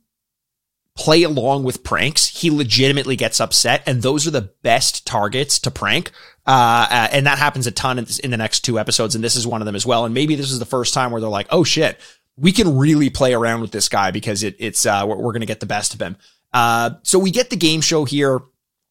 play 0.97 1.23
along 1.23 1.65
with 1.65 1.83
pranks. 1.83 2.29
He 2.29 2.51
legitimately 2.51 3.17
gets 3.17 3.41
upset 3.41 3.83
and 3.87 4.03
those 4.03 4.27
are 4.27 4.31
the 4.31 4.53
best 4.63 5.07
targets 5.07 5.59
to 5.61 5.71
prank. 5.71 6.11
Uh, 6.47 6.87
uh, 6.91 7.09
and 7.13 7.27
that 7.27 7.39
happens 7.39 7.67
a 7.67 7.73
ton 7.73 7.99
in, 7.99 8.07
in 8.23 8.31
the 8.31 8.37
next 8.37 8.61
two 8.61 8.79
episodes. 8.79 9.15
And 9.15 9.25
this 9.25 9.37
is 9.37 9.47
one 9.47 9.63
of 9.63 9.67
them 9.67 9.75
as 9.75 9.85
well. 9.85 10.05
And 10.05 10.15
maybe 10.15 10.37
this 10.37 10.53
is 10.53 10.59
the 10.59 10.67
first 10.67 10.95
time 10.95 11.11
where 11.11 11.21
they're 11.21 11.31
like, 11.31 11.49
Oh 11.51 11.65
shit, 11.65 11.99
we 12.37 12.53
can 12.53 12.76
really 12.76 13.11
play 13.11 13.32
around 13.34 13.61
with 13.61 13.72
this 13.72 13.89
guy 13.89 14.11
because 14.11 14.43
it, 14.43 14.57
it's, 14.59 14.84
uh, 14.84 15.05
we're, 15.07 15.16
we're 15.16 15.32
going 15.32 15.41
to 15.41 15.47
get 15.47 15.61
the 15.61 15.66
best 15.66 15.95
of 15.95 16.01
him. 16.01 16.16
Uh, 16.53 16.91
so 17.03 17.18
we 17.18 17.30
get 17.30 17.51
the 17.51 17.57
game 17.57 17.80
show 17.80 18.05
here 18.05 18.41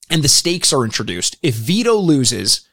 and 0.09 0.23
the 0.23 0.27
stakes 0.27 0.73
are 0.73 0.83
introduced. 0.83 1.37
If 1.41 1.55
Vito 1.55 1.95
loses, 1.95 2.67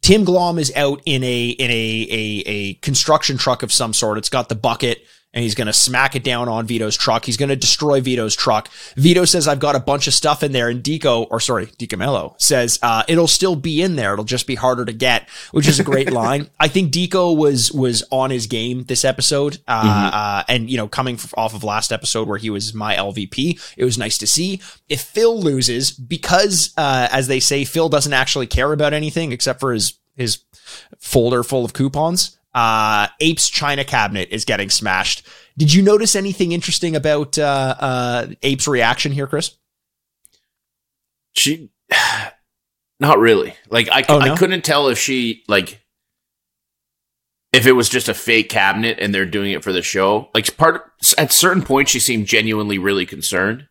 Tim 0.00 0.26
Glomb 0.26 0.58
is 0.58 0.72
out 0.74 1.00
in 1.06 1.22
a 1.22 1.50
in 1.50 1.70
a 1.70 2.06
a, 2.10 2.42
a 2.46 2.74
construction 2.74 3.38
truck 3.38 3.62
of 3.62 3.72
some 3.72 3.92
sort. 3.92 4.18
It's 4.18 4.28
got 4.28 4.48
the 4.48 4.56
bucket 4.56 5.04
and 5.34 5.42
he's 5.42 5.54
going 5.54 5.66
to 5.66 5.72
smack 5.72 6.14
it 6.14 6.22
down 6.22 6.48
on 6.48 6.66
Vito's 6.66 6.96
truck. 6.96 7.24
He's 7.24 7.38
going 7.38 7.48
to 7.48 7.56
destroy 7.56 8.00
Vito's 8.00 8.36
truck. 8.36 8.68
Vito 8.96 9.24
says, 9.24 9.48
I've 9.48 9.60
got 9.60 9.74
a 9.74 9.80
bunch 9.80 10.06
of 10.06 10.12
stuff 10.12 10.42
in 10.42 10.52
there. 10.52 10.68
And 10.68 10.82
Deco, 10.82 11.26
or 11.30 11.40
sorry, 11.40 11.66
DiCamillo 11.66 12.38
says, 12.40 12.78
uh, 12.82 13.02
it'll 13.08 13.28
still 13.28 13.56
be 13.56 13.80
in 13.80 13.96
there. 13.96 14.12
It'll 14.12 14.26
just 14.26 14.46
be 14.46 14.56
harder 14.56 14.84
to 14.84 14.92
get, 14.92 15.28
which 15.52 15.66
is 15.66 15.80
a 15.80 15.84
great 15.84 16.12
line. 16.12 16.50
I 16.60 16.68
think 16.68 16.92
Deco 16.92 17.34
was, 17.34 17.72
was 17.72 18.04
on 18.10 18.30
his 18.30 18.46
game 18.46 18.84
this 18.84 19.04
episode. 19.04 19.58
Uh, 19.66 19.82
mm-hmm. 19.82 20.14
uh, 20.14 20.42
and, 20.48 20.70
you 20.70 20.76
know, 20.76 20.88
coming 20.88 21.18
off 21.34 21.54
of 21.54 21.64
last 21.64 21.92
episode 21.92 22.28
where 22.28 22.38
he 22.38 22.50
was 22.50 22.74
my 22.74 22.94
LVP, 22.94 23.74
it 23.78 23.84
was 23.84 23.96
nice 23.96 24.18
to 24.18 24.26
see. 24.26 24.60
If 24.90 25.00
Phil 25.00 25.40
loses, 25.40 25.92
because, 25.92 26.74
uh, 26.76 27.08
as 27.10 27.28
they 27.28 27.40
say, 27.40 27.64
Phil 27.64 27.88
doesn't 27.88 28.12
actually 28.12 28.48
care 28.48 28.72
about 28.72 28.92
anything 28.92 29.32
except 29.32 29.60
for 29.60 29.72
his, 29.72 29.98
his 30.14 30.40
folder 30.98 31.42
full 31.42 31.64
of 31.64 31.72
coupons 31.72 32.36
uh, 32.54 33.08
Ape's 33.20 33.48
China 33.48 33.84
cabinet 33.84 34.28
is 34.30 34.44
getting 34.44 34.70
smashed. 34.70 35.26
Did 35.56 35.72
you 35.72 35.82
notice 35.82 36.16
anything 36.16 36.52
interesting 36.52 36.96
about 36.96 37.38
uh, 37.38 37.74
uh, 37.78 38.26
Ape's 38.42 38.68
reaction 38.68 39.12
here, 39.12 39.26
Chris? 39.26 39.56
She, 41.34 41.70
not 43.00 43.18
really. 43.18 43.54
Like 43.68 43.88
I, 43.90 44.04
oh, 44.08 44.18
no? 44.18 44.32
I 44.32 44.36
couldn't 44.36 44.64
tell 44.64 44.88
if 44.88 44.98
she 44.98 45.44
like 45.48 45.82
if 47.52 47.66
it 47.66 47.72
was 47.72 47.88
just 47.88 48.08
a 48.08 48.14
fake 48.14 48.48
cabinet 48.48 48.98
and 49.00 49.14
they're 49.14 49.26
doing 49.26 49.52
it 49.52 49.62
for 49.62 49.72
the 49.72 49.82
show. 49.82 50.30
Like 50.34 50.56
part 50.56 50.90
at 51.18 51.32
certain 51.32 51.62
points, 51.62 51.90
she 51.90 52.00
seemed 52.00 52.26
genuinely 52.26 52.78
really 52.78 53.06
concerned, 53.06 53.66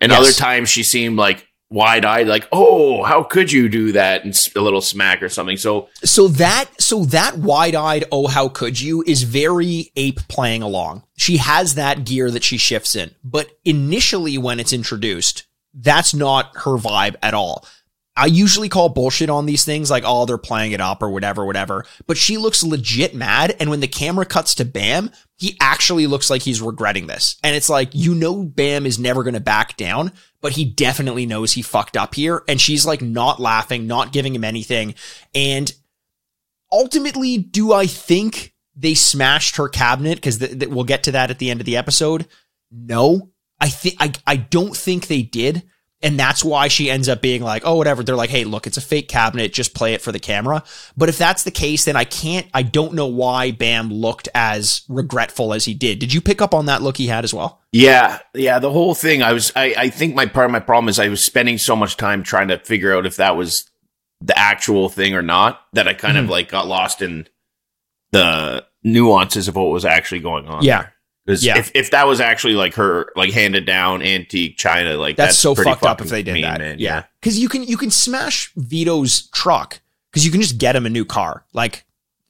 and 0.00 0.12
yes. 0.12 0.20
other 0.20 0.32
times 0.32 0.68
she 0.68 0.82
seemed 0.82 1.16
like 1.16 1.46
wide 1.72 2.04
eyed, 2.04 2.28
like, 2.28 2.46
"Oh, 2.52 3.02
how 3.02 3.22
could 3.22 3.50
you 3.50 3.68
do 3.68 3.92
that?" 3.92 4.24
and 4.24 4.38
a 4.54 4.60
little 4.60 4.80
smack 4.80 5.22
or 5.22 5.28
something. 5.28 5.56
So, 5.56 5.88
so 6.04 6.28
that, 6.28 6.66
so 6.80 7.04
that 7.06 7.38
wide 7.38 7.74
eyed, 7.74 8.04
"Oh, 8.12 8.28
how 8.28 8.48
could 8.48 8.80
you?" 8.80 9.02
is 9.06 9.22
very 9.22 9.90
ape 9.96 10.20
playing 10.28 10.62
along. 10.62 11.04
She 11.16 11.38
has 11.38 11.74
that 11.74 12.04
gear 12.04 12.30
that 12.30 12.44
she 12.44 12.58
shifts 12.58 12.94
in, 12.94 13.14
but 13.24 13.50
initially 13.64 14.38
when 14.38 14.60
it's 14.60 14.72
introduced, 14.72 15.44
that's 15.74 16.14
not 16.14 16.52
her 16.58 16.76
vibe 16.76 17.16
at 17.22 17.34
all. 17.34 17.66
I 18.14 18.26
usually 18.26 18.68
call 18.68 18.90
bullshit 18.90 19.30
on 19.30 19.46
these 19.46 19.64
things 19.64 19.90
like, 19.90 20.04
oh, 20.06 20.26
they're 20.26 20.36
playing 20.36 20.72
it 20.72 20.82
up 20.82 21.02
or 21.02 21.08
whatever, 21.08 21.46
whatever. 21.46 21.86
But 22.06 22.18
she 22.18 22.36
looks 22.36 22.62
legit 22.62 23.14
mad. 23.14 23.56
And 23.58 23.70
when 23.70 23.80
the 23.80 23.88
camera 23.88 24.26
cuts 24.26 24.54
to 24.56 24.66
Bam, 24.66 25.10
he 25.36 25.56
actually 25.60 26.06
looks 26.06 26.28
like 26.28 26.42
he's 26.42 26.60
regretting 26.60 27.06
this. 27.06 27.36
And 27.42 27.56
it's 27.56 27.70
like, 27.70 27.94
you 27.94 28.14
know, 28.14 28.44
Bam 28.44 28.84
is 28.84 28.98
never 28.98 29.22
going 29.22 29.34
to 29.34 29.40
back 29.40 29.78
down, 29.78 30.12
but 30.42 30.52
he 30.52 30.64
definitely 30.66 31.24
knows 31.24 31.52
he 31.52 31.62
fucked 31.62 31.96
up 31.96 32.14
here. 32.14 32.42
And 32.48 32.60
she's 32.60 32.84
like 32.84 33.00
not 33.00 33.40
laughing, 33.40 33.86
not 33.86 34.12
giving 34.12 34.34
him 34.34 34.44
anything. 34.44 34.94
And 35.34 35.72
ultimately, 36.70 37.38
do 37.38 37.72
I 37.72 37.86
think 37.86 38.52
they 38.76 38.94
smashed 38.94 39.56
her 39.56 39.68
cabinet? 39.68 40.20
Cause 40.20 40.38
th- 40.38 40.58
th- 40.58 40.70
we'll 40.70 40.84
get 40.84 41.04
to 41.04 41.12
that 41.12 41.30
at 41.30 41.38
the 41.38 41.50
end 41.50 41.60
of 41.60 41.66
the 41.66 41.76
episode. 41.76 42.26
No, 42.70 43.30
I 43.60 43.68
think, 43.68 43.96
I, 44.00 44.12
I 44.26 44.36
don't 44.36 44.76
think 44.76 45.06
they 45.06 45.22
did. 45.22 45.62
And 46.02 46.18
that's 46.18 46.44
why 46.44 46.68
she 46.68 46.90
ends 46.90 47.08
up 47.08 47.22
being 47.22 47.42
like, 47.42 47.62
oh, 47.64 47.76
whatever. 47.76 48.02
They're 48.02 48.16
like, 48.16 48.30
hey, 48.30 48.44
look, 48.44 48.66
it's 48.66 48.76
a 48.76 48.82
fake 48.82 49.08
cabinet. 49.08 49.52
Just 49.52 49.74
play 49.74 49.94
it 49.94 50.02
for 50.02 50.10
the 50.10 50.18
camera. 50.18 50.64
But 50.96 51.08
if 51.08 51.16
that's 51.16 51.44
the 51.44 51.50
case, 51.50 51.84
then 51.84 51.94
I 51.94 52.04
can't, 52.04 52.46
I 52.52 52.62
don't 52.62 52.94
know 52.94 53.06
why 53.06 53.52
Bam 53.52 53.92
looked 53.92 54.28
as 54.34 54.82
regretful 54.88 55.54
as 55.54 55.64
he 55.64 55.74
did. 55.74 56.00
Did 56.00 56.12
you 56.12 56.20
pick 56.20 56.42
up 56.42 56.54
on 56.54 56.66
that 56.66 56.82
look 56.82 56.96
he 56.96 57.06
had 57.06 57.22
as 57.22 57.32
well? 57.32 57.60
Yeah. 57.70 58.18
Yeah. 58.34 58.58
The 58.58 58.72
whole 58.72 58.94
thing, 58.94 59.22
I 59.22 59.32
was, 59.32 59.52
I, 59.54 59.74
I 59.78 59.90
think 59.90 60.16
my 60.16 60.26
part 60.26 60.46
of 60.46 60.50
my 60.52 60.60
problem 60.60 60.88
is 60.88 60.98
I 60.98 61.08
was 61.08 61.24
spending 61.24 61.56
so 61.58 61.76
much 61.76 61.96
time 61.96 62.24
trying 62.24 62.48
to 62.48 62.58
figure 62.58 62.94
out 62.96 63.06
if 63.06 63.16
that 63.16 63.36
was 63.36 63.70
the 64.20 64.36
actual 64.38 64.88
thing 64.88 65.14
or 65.14 65.22
not 65.22 65.60
that 65.72 65.86
I 65.86 65.94
kind 65.94 66.16
mm-hmm. 66.16 66.24
of 66.24 66.30
like 66.30 66.48
got 66.48 66.66
lost 66.66 67.00
in 67.02 67.28
the 68.10 68.66
nuances 68.82 69.48
of 69.48 69.56
what 69.56 69.70
was 69.70 69.84
actually 69.84 70.20
going 70.20 70.46
on. 70.46 70.64
Yeah. 70.64 70.88
Because 71.24 71.44
yeah. 71.44 71.58
if, 71.58 71.70
if 71.74 71.90
that 71.92 72.06
was 72.06 72.20
actually 72.20 72.54
like 72.54 72.74
her 72.74 73.12
like 73.14 73.32
handed 73.32 73.64
down 73.64 74.02
antique 74.02 74.56
china, 74.56 74.96
like 74.96 75.16
that's, 75.16 75.30
that's 75.30 75.38
so 75.38 75.54
fucked 75.54 75.84
up 75.84 76.00
if 76.00 76.08
they 76.08 76.22
did 76.22 76.34
mean, 76.34 76.42
that. 76.42 76.58
Man, 76.58 76.78
yeah, 76.78 77.04
because 77.20 77.38
you 77.38 77.48
can 77.48 77.62
you 77.62 77.76
can 77.76 77.90
smash 77.90 78.52
Vito's 78.56 79.28
truck 79.28 79.80
because 80.10 80.24
you 80.24 80.32
can 80.32 80.40
just 80.40 80.58
get 80.58 80.74
him 80.74 80.84
a 80.84 80.90
new 80.90 81.04
car. 81.04 81.44
Like 81.52 81.84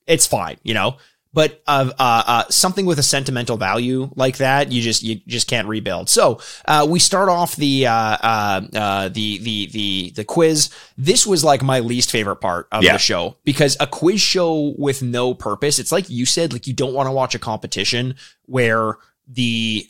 it's 0.07 0.27
fine, 0.27 0.59
you 0.63 0.75
know 0.75 0.97
but 1.33 1.63
uh, 1.67 1.91
uh, 1.99 2.23
uh, 2.27 2.45
something 2.51 2.85
with 2.85 2.99
a 2.99 3.03
sentimental 3.03 3.57
value 3.57 4.11
like 4.17 4.37
that, 4.39 4.71
you 4.71 4.83
just 4.83 5.03
you 5.03 5.17
just 5.27 5.49
can't 5.49 5.67
rebuild. 5.67 6.09
So 6.09 6.41
uh, 6.67 6.87
we 6.89 6.99
start 6.99 7.29
off 7.29 7.57
the 7.57 7.87
uh, 7.87 7.93
uh, 7.93 9.09
the 9.09 9.39
the 9.39 9.67
the 9.67 10.13
the 10.17 10.25
quiz. 10.25 10.71
This 10.99 11.27
was 11.27 11.43
like 11.43 11.63
my 11.63 11.81
least 11.81 12.11
favorite 12.11 12.37
part 12.37 12.69
of 12.71 12.83
yeah. 12.83 12.93
the 12.93 12.99
show 12.99 13.37
because 13.45 13.77
a 13.81 13.87
quiz 13.87 14.21
show 14.21 14.75
with 14.77 15.03
no 15.03 15.33
purpose. 15.33 15.79
It's 15.79 15.93
like 15.93 16.11
you 16.11 16.27
said, 16.27 16.53
like 16.53 16.67
you 16.67 16.75
don't 16.75 16.95
want 16.95 17.07
to 17.07 17.13
watch 17.13 17.35
a 17.35 17.39
competition 17.39 18.17
where 18.47 18.99
the 19.27 19.87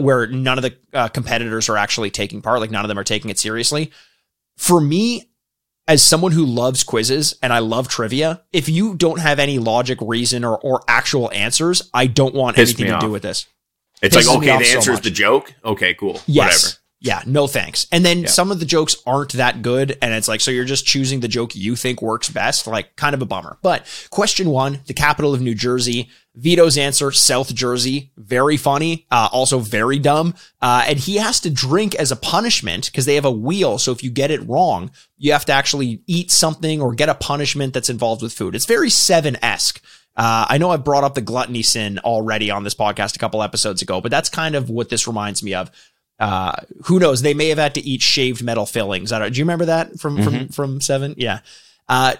where 0.00 0.28
none 0.28 0.58
of 0.58 0.62
the 0.62 1.10
competitors 1.12 1.68
are 1.68 1.76
actually 1.76 2.10
taking 2.10 2.42
part. 2.42 2.60
Like 2.60 2.70
none 2.70 2.84
of 2.84 2.88
them 2.88 2.98
are 2.98 3.04
taking 3.04 3.30
it 3.30 3.38
seriously. 3.38 3.90
For 4.56 4.80
me, 4.80 5.29
as 5.90 6.04
someone 6.04 6.30
who 6.30 6.44
loves 6.44 6.84
quizzes 6.84 7.34
and 7.42 7.52
I 7.52 7.58
love 7.58 7.88
trivia, 7.88 8.42
if 8.52 8.68
you 8.68 8.94
don't 8.94 9.18
have 9.18 9.40
any 9.40 9.58
logic, 9.58 9.98
reason, 10.00 10.44
or, 10.44 10.56
or 10.58 10.82
actual 10.86 11.32
answers, 11.32 11.90
I 11.92 12.06
don't 12.06 12.32
want 12.32 12.54
Piss 12.54 12.68
anything 12.68 12.86
to 12.86 12.92
off. 12.92 13.00
do 13.00 13.10
with 13.10 13.22
this. 13.22 13.48
It's 14.00 14.16
Pisses 14.16 14.28
like, 14.28 14.36
okay, 14.36 14.46
the 14.46 14.52
answer 14.52 14.82
so 14.82 14.92
is 14.92 15.00
the 15.00 15.10
joke. 15.10 15.52
Okay, 15.64 15.94
cool. 15.94 16.20
Yes. 16.28 16.62
Whatever. 16.62 16.76
Yeah, 17.02 17.22
no 17.26 17.48
thanks. 17.48 17.88
And 17.90 18.04
then 18.04 18.28
some 18.28 18.52
of 18.52 18.60
the 18.60 18.66
jokes 18.66 18.94
aren't 19.04 19.32
that 19.32 19.62
good. 19.62 19.98
And 20.00 20.14
it's 20.14 20.28
like, 20.28 20.40
so 20.40 20.52
you're 20.52 20.64
just 20.64 20.86
choosing 20.86 21.20
the 21.20 21.28
joke 21.28 21.56
you 21.56 21.74
think 21.74 22.02
works 22.02 22.28
best. 22.28 22.68
Like, 22.68 22.94
kind 22.94 23.14
of 23.14 23.22
a 23.22 23.26
bummer. 23.26 23.58
But 23.60 23.86
question 24.10 24.50
one, 24.50 24.80
the 24.86 24.94
capital 24.94 25.34
of 25.34 25.40
New 25.40 25.56
Jersey. 25.56 26.08
Vito's 26.36 26.78
answer, 26.78 27.10
South 27.10 27.54
Jersey. 27.54 28.12
Very 28.16 28.56
funny. 28.56 29.06
Uh, 29.10 29.28
also 29.32 29.58
very 29.58 29.98
dumb. 29.98 30.34
Uh, 30.62 30.84
and 30.86 30.98
he 30.98 31.16
has 31.16 31.40
to 31.40 31.50
drink 31.50 31.94
as 31.96 32.12
a 32.12 32.16
punishment 32.16 32.86
because 32.86 33.04
they 33.04 33.16
have 33.16 33.24
a 33.24 33.30
wheel. 33.30 33.78
So 33.78 33.92
if 33.92 34.02
you 34.04 34.10
get 34.10 34.30
it 34.30 34.46
wrong, 34.48 34.90
you 35.18 35.32
have 35.32 35.44
to 35.46 35.52
actually 35.52 36.02
eat 36.06 36.30
something 36.30 36.80
or 36.80 36.94
get 36.94 37.08
a 37.08 37.14
punishment 37.14 37.74
that's 37.74 37.90
involved 37.90 38.22
with 38.22 38.32
food. 38.32 38.54
It's 38.54 38.66
very 38.66 38.90
seven 38.90 39.36
esque. 39.42 39.82
Uh, 40.16 40.46
I 40.48 40.58
know 40.58 40.70
I've 40.70 40.84
brought 40.84 41.04
up 41.04 41.14
the 41.14 41.20
gluttony 41.20 41.62
sin 41.62 41.98
already 42.00 42.50
on 42.50 42.64
this 42.64 42.74
podcast 42.74 43.16
a 43.16 43.18
couple 43.18 43.42
episodes 43.42 43.82
ago, 43.82 44.00
but 44.00 44.10
that's 44.10 44.28
kind 44.28 44.54
of 44.54 44.70
what 44.70 44.88
this 44.88 45.06
reminds 45.06 45.42
me 45.42 45.54
of. 45.54 45.70
Uh, 46.18 46.52
who 46.84 46.98
knows? 46.98 47.22
They 47.22 47.32
may 47.32 47.48
have 47.48 47.58
had 47.58 47.74
to 47.74 47.80
eat 47.80 48.02
shaved 48.02 48.42
metal 48.42 48.66
fillings. 48.66 49.12
I 49.12 49.18
don't. 49.18 49.32
Do 49.32 49.38
you 49.38 49.44
remember 49.44 49.64
that 49.66 49.98
from 49.98 50.22
from 50.22 50.48
from 50.48 50.80
Seven? 50.80 51.14
Yeah. 51.16 51.40
Uh, 51.88 52.14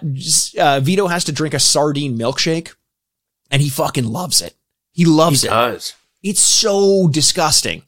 uh, 0.59 0.79
Vito 0.81 1.07
has 1.07 1.25
to 1.25 1.31
drink 1.31 1.53
a 1.53 1.59
sardine 1.59 2.17
milkshake, 2.17 2.73
and 3.51 3.61
he 3.61 3.69
fucking 3.69 4.05
loves 4.05 4.41
it. 4.41 4.55
He 4.93 5.05
loves 5.05 5.41
He 5.41 5.47
it. 5.47 5.51
does. 5.51 5.93
It's 6.23 6.41
so 6.41 7.07
disgusting. 7.07 7.83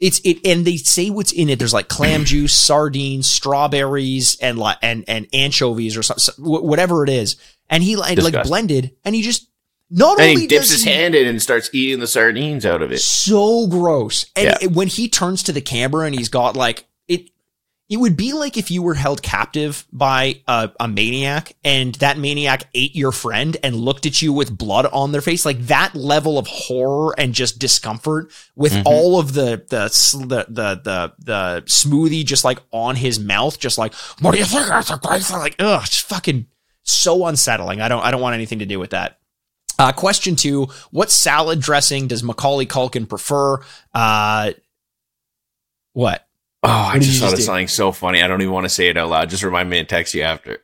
It's 0.00 0.20
it, 0.24 0.44
and 0.46 0.64
they 0.66 0.76
say 0.78 1.10
what's 1.10 1.30
in 1.32 1.48
it. 1.48 1.58
There's 1.58 1.74
like 1.74 1.88
clam 1.88 2.24
juice, 2.24 2.52
sardines, 2.54 3.28
strawberries, 3.28 4.36
and 4.40 4.58
like 4.58 4.78
and 4.82 5.04
and 5.06 5.26
anchovies 5.32 5.96
or 5.96 6.02
something, 6.02 6.44
whatever 6.44 7.04
it 7.04 7.10
is. 7.10 7.36
And 7.70 7.82
he 7.82 7.96
like, 7.96 8.18
like 8.18 8.42
blended, 8.44 8.96
and 9.04 9.14
he 9.14 9.22
just 9.22 9.48
not 9.90 10.18
And 10.18 10.30
only 10.30 10.40
he 10.42 10.46
dips 10.46 10.70
his 10.70 10.82
he- 10.84 10.90
hand 10.90 11.14
in 11.14 11.26
and 11.28 11.40
starts 11.40 11.70
eating 11.72 12.00
the 12.00 12.06
sardines 12.06 12.66
out 12.66 12.82
of 12.82 12.90
it. 12.92 13.00
so 13.00 13.66
gross. 13.66 14.26
And 14.34 14.46
Yeah. 14.46 14.58
it- 14.62 14.72
when 14.72 14.88
he 14.88 15.08
turns 15.08 15.42
to 15.44 15.52
the 15.52 15.60
camera 15.60 16.06
and 16.06 16.14
he's 16.14 16.28
got 16.30 16.56
like 16.56 16.86
it, 17.08 17.28
it 17.92 17.98
would 17.98 18.16
be 18.16 18.32
like 18.32 18.56
if 18.56 18.70
you 18.70 18.80
were 18.82 18.94
held 18.94 19.22
captive 19.22 19.84
by 19.92 20.40
a, 20.48 20.70
a 20.80 20.88
maniac 20.88 21.54
and 21.62 21.94
that 21.96 22.16
maniac 22.16 22.64
ate 22.72 22.96
your 22.96 23.12
friend 23.12 23.54
and 23.62 23.76
looked 23.76 24.06
at 24.06 24.22
you 24.22 24.32
with 24.32 24.56
blood 24.56 24.86
on 24.86 25.12
their 25.12 25.20
face. 25.20 25.44
Like 25.44 25.66
that 25.66 25.94
level 25.94 26.38
of 26.38 26.46
horror 26.46 27.14
and 27.18 27.34
just 27.34 27.58
discomfort 27.58 28.30
with 28.56 28.72
Mhm. 28.72 28.82
all 28.86 29.20
of 29.20 29.34
the, 29.34 29.62
the, 29.68 29.88
the, 30.26 30.46
the, 30.48 30.80
the, 30.82 31.12
the 31.18 31.62
smoothie 31.66 32.24
just 32.24 32.44
like 32.44 32.60
on 32.70 32.96
his 32.96 33.20
mouth, 33.20 33.58
just 33.58 33.76
like, 33.76 33.92
what 34.20 34.32
do 34.32 34.38
you 34.38 34.46
think? 34.46 34.68
That's 34.68 34.90
a 34.90 34.96
great 34.96 35.22
thing. 35.22 35.36
Like, 35.38 35.56
ugh, 35.58 35.82
it's 35.84 36.00
fucking 36.00 36.46
so 36.82 37.26
unsettling. 37.26 37.82
I 37.82 37.88
don't, 37.88 38.02
I 38.02 38.10
don't 38.10 38.22
want 38.22 38.34
anything 38.34 38.60
to 38.60 38.66
do 38.66 38.78
with 38.80 38.90
that. 38.90 39.18
Uh, 39.78 39.92
question 39.92 40.36
two: 40.36 40.68
What 40.92 41.10
salad 41.10 41.60
dressing 41.60 42.06
does 42.06 42.22
Macaulay 42.22 42.66
Culkin 42.66 43.08
prefer? 43.08 43.60
Uh, 43.92 44.52
what? 45.92 46.26
Oh, 46.64 46.90
I 46.92 46.98
just 46.98 47.20
thought 47.20 47.32
of 47.32 47.40
something 47.40 47.68
so 47.68 47.90
funny. 47.90 48.22
I 48.22 48.28
don't 48.28 48.40
even 48.40 48.54
want 48.54 48.64
to 48.64 48.70
say 48.70 48.88
it 48.88 48.96
out 48.96 49.08
loud. 49.08 49.30
Just 49.30 49.42
remind 49.42 49.68
me 49.68 49.78
to 49.78 49.84
text 49.84 50.14
you 50.14 50.22
after. 50.22 50.58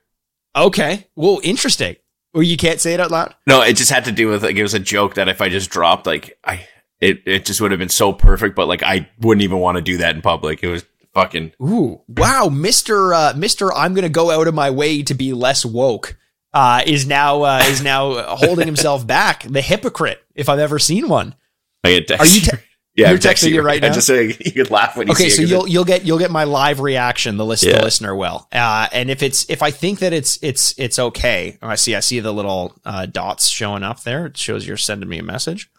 Okay, 0.54 1.06
well, 1.16 1.40
interesting. 1.42 1.96
Well, 2.32 2.42
you 2.42 2.56
can't 2.56 2.80
say 2.80 2.94
it 2.94 3.00
out 3.00 3.10
loud. 3.10 3.34
No, 3.46 3.62
it 3.62 3.76
just 3.76 3.90
had 3.90 4.04
to 4.04 4.12
do 4.12 4.28
with 4.28 4.44
like 4.44 4.56
it 4.56 4.62
was 4.62 4.74
a 4.74 4.78
joke 4.78 5.14
that 5.14 5.28
if 5.28 5.40
I 5.40 5.48
just 5.48 5.70
dropped, 5.70 6.06
like 6.06 6.38
I, 6.44 6.66
it 7.00 7.22
it 7.26 7.44
just 7.44 7.60
would 7.60 7.70
have 7.70 7.80
been 7.80 7.88
so 7.88 8.12
perfect. 8.12 8.54
But 8.54 8.68
like 8.68 8.82
I 8.82 9.08
wouldn't 9.20 9.42
even 9.42 9.58
want 9.58 9.76
to 9.76 9.82
do 9.82 9.96
that 9.98 10.14
in 10.14 10.22
public. 10.22 10.62
It 10.62 10.68
was 10.68 10.84
fucking. 11.14 11.52
Ooh, 11.62 12.02
wow, 12.06 12.48
Mister 12.48 13.12
uh, 13.14 13.32
Mister, 13.36 13.72
I'm 13.72 13.94
gonna 13.94 14.08
go 14.08 14.30
out 14.30 14.46
of 14.46 14.54
my 14.54 14.70
way 14.70 15.02
to 15.02 15.14
be 15.14 15.32
less 15.32 15.64
woke. 15.64 16.16
Uh, 16.52 16.82
is 16.86 17.06
now 17.06 17.42
uh, 17.42 17.62
is 17.66 17.82
now 17.82 18.36
holding 18.36 18.66
himself 18.66 19.06
back. 19.06 19.42
The 19.42 19.62
hypocrite, 19.62 20.22
if 20.34 20.48
I've 20.48 20.58
ever 20.58 20.78
seen 20.78 21.08
one. 21.08 21.34
I 21.82 21.90
had 21.90 22.08
text 22.08 22.22
Are 22.22 22.26
you? 22.26 22.40
Te- 22.42 22.64
yeah, 22.98 23.10
you're 23.10 23.18
texting 23.18 23.50
texting 23.50 23.54
it 23.54 23.62
right 23.62 23.82
I 23.84 23.88
now? 23.88 23.94
just 23.94 24.06
say 24.06 24.36
you 24.44 24.52
could 24.52 24.70
laugh 24.70 24.96
when 24.96 25.06
you 25.06 25.12
okay, 25.12 25.28
see 25.28 25.30
so 25.30 25.42
it. 25.42 25.44
'cause 25.44 25.50
you'll 25.50 25.68
you'll 25.68 25.84
get 25.84 26.04
you'll 26.04 26.18
get 26.18 26.30
my 26.30 26.44
live 26.44 26.80
reaction. 26.80 27.36
The 27.36 27.44
list 27.46 27.62
Yeah. 27.62 27.78
the 27.78 27.84
listener 27.84 28.14
will. 28.14 28.48
Uh, 28.52 28.88
and 28.92 29.10
if 29.10 29.22
it's 29.22 29.48
if 29.48 29.62
I 29.62 29.70
think 29.70 30.00
that 30.00 30.12
it's 30.12 30.38
it's 30.42 30.74
it's 30.78 30.98
okay. 30.98 31.58
Oh, 31.62 31.68
I 31.68 31.74
see 31.76 31.94
I 31.94 32.00
see 32.00 32.20
the 32.20 32.32
little 32.32 32.74
uh, 32.84 33.06
dots 33.06 33.48
showing 33.48 33.82
up 33.82 34.02
there. 34.02 34.26
It 34.26 34.36
shows 34.36 34.66
you're 34.66 34.76
sending 34.76 35.08
me 35.08 35.18
a 35.18 35.22
message. 35.22 35.70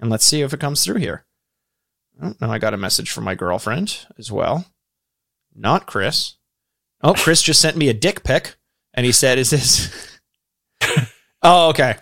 And 0.00 0.10
let's 0.10 0.24
see 0.24 0.42
if 0.42 0.52
it 0.52 0.60
comes 0.60 0.84
through 0.84 1.00
here. 1.00 1.24
Oh, 2.22 2.34
now 2.40 2.50
I 2.50 2.58
got 2.58 2.74
a 2.74 2.76
message 2.78 3.10
from 3.10 3.24
my 3.24 3.34
girlfriend 3.34 4.06
as 4.18 4.30
well. 4.32 4.64
Not 5.54 5.86
Chris. 5.86 6.34
Oh, 7.02 7.14
Chris 7.14 7.42
just 7.42 7.60
sent 7.60 7.76
me 7.76 7.88
a 7.88 7.94
dick 7.94 8.24
pic, 8.24 8.56
and 8.94 9.04
he 9.06 9.12
said, 9.12 9.38
"Is 9.38 9.50
this?" 9.50 10.18
oh, 11.42 11.68
okay. 11.70 11.96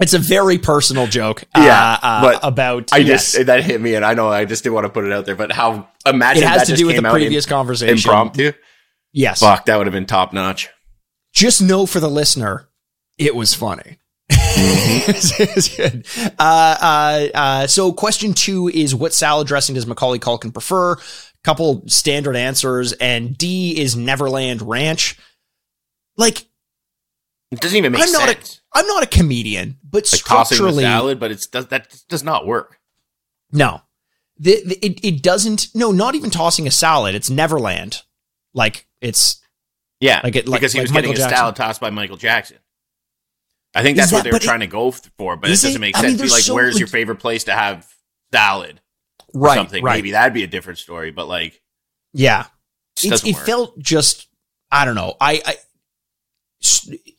It's 0.00 0.14
a 0.14 0.18
very 0.18 0.58
personal 0.58 1.06
joke. 1.06 1.44
Yeah, 1.56 1.98
uh, 2.02 2.06
uh, 2.34 2.38
about 2.42 2.92
I 2.92 2.98
yes. 2.98 3.32
just 3.32 3.46
that 3.46 3.64
hit 3.64 3.80
me, 3.80 3.94
and 3.94 4.04
I 4.04 4.14
know 4.14 4.28
I 4.28 4.44
just 4.44 4.62
didn't 4.62 4.74
want 4.74 4.84
to 4.84 4.90
put 4.90 5.04
it 5.04 5.12
out 5.12 5.26
there, 5.26 5.34
but 5.34 5.50
how 5.52 5.88
imagine 6.06 6.44
it 6.44 6.48
has 6.48 6.68
to 6.68 6.76
do 6.76 6.86
with 6.86 6.96
the 6.96 7.06
out 7.06 7.14
in- 7.16 7.20
previous 7.22 7.46
conversation. 7.46 7.96
impromptu. 7.96 8.52
Yes. 9.12 9.40
Fuck, 9.40 9.64
that 9.66 9.76
would 9.76 9.86
have 9.86 9.94
been 9.94 10.06
top 10.06 10.32
notch. 10.32 10.68
Just 11.32 11.60
know 11.60 11.86
for 11.86 11.98
the 11.98 12.08
listener, 12.10 12.68
it 13.16 13.34
was 13.34 13.54
funny. 13.54 13.98
Mm-hmm. 14.30 15.10
It's- 15.10 15.40
it's 15.40 15.76
good. 15.76 16.06
Uh, 16.38 16.76
uh, 16.80 17.28
uh, 17.34 17.66
so 17.66 17.92
question 17.92 18.34
two 18.34 18.68
is 18.68 18.94
what 18.94 19.12
salad 19.12 19.46
dressing 19.48 19.74
does 19.74 19.86
Macaulay 19.86 20.18
Culkin 20.18 20.52
prefer? 20.52 20.96
Couple 21.44 21.84
standard 21.86 22.36
answers, 22.36 22.92
and 22.94 23.38
D 23.38 23.80
is 23.80 23.96
Neverland 23.96 24.60
Ranch. 24.60 25.16
Like 26.16 26.44
It 27.50 27.60
doesn't 27.60 27.76
even 27.76 27.92
make 27.92 28.02
I'm 28.02 28.12
not 28.12 28.28
a- 28.28 28.32
sense. 28.34 28.60
I'm 28.74 28.86
not 28.86 29.02
a 29.02 29.06
comedian, 29.06 29.78
but 29.82 30.04
like 30.04 30.20
structurally, 30.20 30.84
salad, 30.84 31.18
but 31.18 31.30
it's 31.30 31.46
does 31.46 31.66
that 31.68 31.94
does 32.08 32.22
not 32.22 32.46
work. 32.46 32.78
no, 33.52 33.82
the, 34.38 34.62
the- 34.64 34.84
it 34.86 35.04
it 35.04 35.22
doesn't. 35.22 35.68
No, 35.74 35.90
not 35.90 36.14
even 36.14 36.30
tossing 36.30 36.66
a 36.66 36.70
salad. 36.70 37.14
It's 37.14 37.30
Neverland. 37.30 38.02
Like 38.54 38.86
it's 39.00 39.40
Yeah, 40.00 40.20
Like 40.22 40.36
it- 40.36 40.46
like- 40.48 40.60
because 40.60 40.72
he 40.72 40.78
like 40.80 40.84
was 40.84 40.90
Michael 40.92 41.10
getting 41.12 41.16
a 41.16 41.24
Jackson. 41.24 41.36
salad 41.38 41.56
tossed 41.56 41.80
by 41.80 41.90
Michael 41.90 42.16
Jackson. 42.18 42.58
I 43.74 43.82
think 43.82 43.96
that's 43.96 44.10
what 44.12 44.24
they 44.24 44.30
were 44.30 44.34
but 44.36 44.42
it- 44.42 44.46
trying 44.46 44.60
to 44.60 44.66
go 44.66 44.90
for, 44.90 45.36
but 45.36 45.48
it? 45.50 45.52
doesn't 45.60 45.80
make 45.80 45.96
I 45.96 46.02
mean, 46.02 46.10
sense. 46.18 46.22
Be 46.22 46.28
like, 46.28 46.42
so- 46.42 46.54
where's 46.54 46.78
your 46.78 46.88
favorite 46.88 47.16
place 47.20 47.44
to 47.44 47.52
have 47.52 47.86
salad 48.32 48.80
or 49.34 49.40
right, 49.42 49.54
something? 49.56 49.82
right. 49.84 49.96
Maybe 49.96 50.10
that'd 50.12 50.34
be 50.34 50.42
a 50.44 50.46
different 50.48 50.78
story, 50.78 51.10
but 51.12 51.28
like, 51.28 51.60
Yeah, 52.12 52.46
it, 53.02 53.24
it 53.24 53.36
felt 53.36 53.78
just 53.78 54.26
I 54.70 54.84
don't 54.84 54.94
know. 54.96 55.14
I, 55.20 55.40
I 55.46 55.54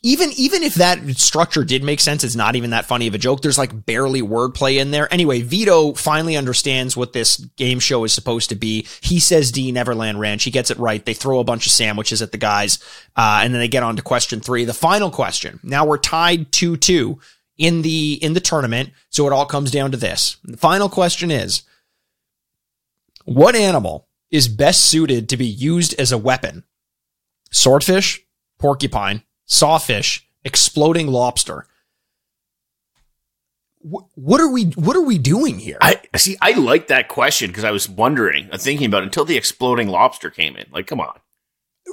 even 0.01 0.31
even 0.35 0.63
if 0.63 0.75
that 0.75 0.99
structure 1.17 1.63
did 1.63 1.83
make 1.83 1.99
sense, 1.99 2.23
it's 2.23 2.35
not 2.35 2.55
even 2.55 2.71
that 2.71 2.85
funny 2.85 3.07
of 3.07 3.13
a 3.13 3.17
joke. 3.17 3.41
There's 3.41 3.57
like 3.57 3.85
barely 3.85 4.21
wordplay 4.21 4.79
in 4.79 4.91
there. 4.91 5.11
Anyway, 5.13 5.41
Vito 5.41 5.93
finally 5.93 6.35
understands 6.35 6.97
what 6.97 7.13
this 7.13 7.37
game 7.37 7.79
show 7.79 8.03
is 8.03 8.11
supposed 8.11 8.49
to 8.49 8.55
be. 8.55 8.85
He 9.01 9.19
says 9.19 9.51
D 9.51 9.71
Neverland 9.71 10.19
Ranch. 10.19 10.43
He 10.43 10.51
gets 10.51 10.71
it 10.71 10.77
right. 10.77 11.03
They 11.03 11.13
throw 11.13 11.39
a 11.39 11.45
bunch 11.45 11.65
of 11.65 11.71
sandwiches 11.71 12.21
at 12.21 12.31
the 12.31 12.37
guys, 12.37 12.79
uh, 13.15 13.41
and 13.43 13.53
then 13.53 13.61
they 13.61 13.67
get 13.67 13.83
on 13.83 13.95
to 13.95 14.01
question 14.01 14.41
three, 14.41 14.65
the 14.65 14.73
final 14.73 15.09
question. 15.09 15.59
Now 15.63 15.85
we're 15.85 15.97
tied 15.97 16.51
two 16.51 16.75
two 16.75 17.19
in 17.57 17.81
the 17.81 18.13
in 18.21 18.33
the 18.33 18.39
tournament, 18.41 18.91
so 19.09 19.25
it 19.27 19.33
all 19.33 19.45
comes 19.45 19.71
down 19.71 19.91
to 19.91 19.97
this. 19.97 20.37
The 20.43 20.57
final 20.57 20.89
question 20.89 21.31
is. 21.31 21.63
What 23.25 23.55
animal 23.55 24.07
is 24.31 24.47
best 24.47 24.81
suited 24.81 25.29
to 25.29 25.37
be 25.37 25.45
used 25.45 25.93
as 25.99 26.11
a 26.11 26.17
weapon? 26.17 26.63
Swordfish, 27.51 28.25
porcupine, 28.57 29.21
sawfish, 29.49 30.25
exploding 30.45 31.07
lobster. 31.07 31.65
Wh- 33.81 34.05
What 34.17 34.41
are 34.41 34.49
we 34.49 34.65
what 34.65 34.95
are 34.95 35.01
we 35.01 35.17
doing 35.17 35.59
here? 35.59 35.77
I 35.81 35.99
see. 36.17 36.37
I 36.41 36.51
like 36.53 36.87
that 36.87 37.07
question 37.07 37.49
because 37.49 37.63
I 37.63 37.71
was 37.71 37.87
wondering, 37.89 38.49
uh, 38.51 38.57
thinking 38.57 38.87
about 38.87 39.03
it 39.03 39.07
until 39.07 39.25
the 39.25 39.37
exploding 39.37 39.87
lobster 39.87 40.29
came 40.29 40.55
in. 40.55 40.65
Like, 40.71 40.87
come 40.87 40.99
on. 40.99 41.17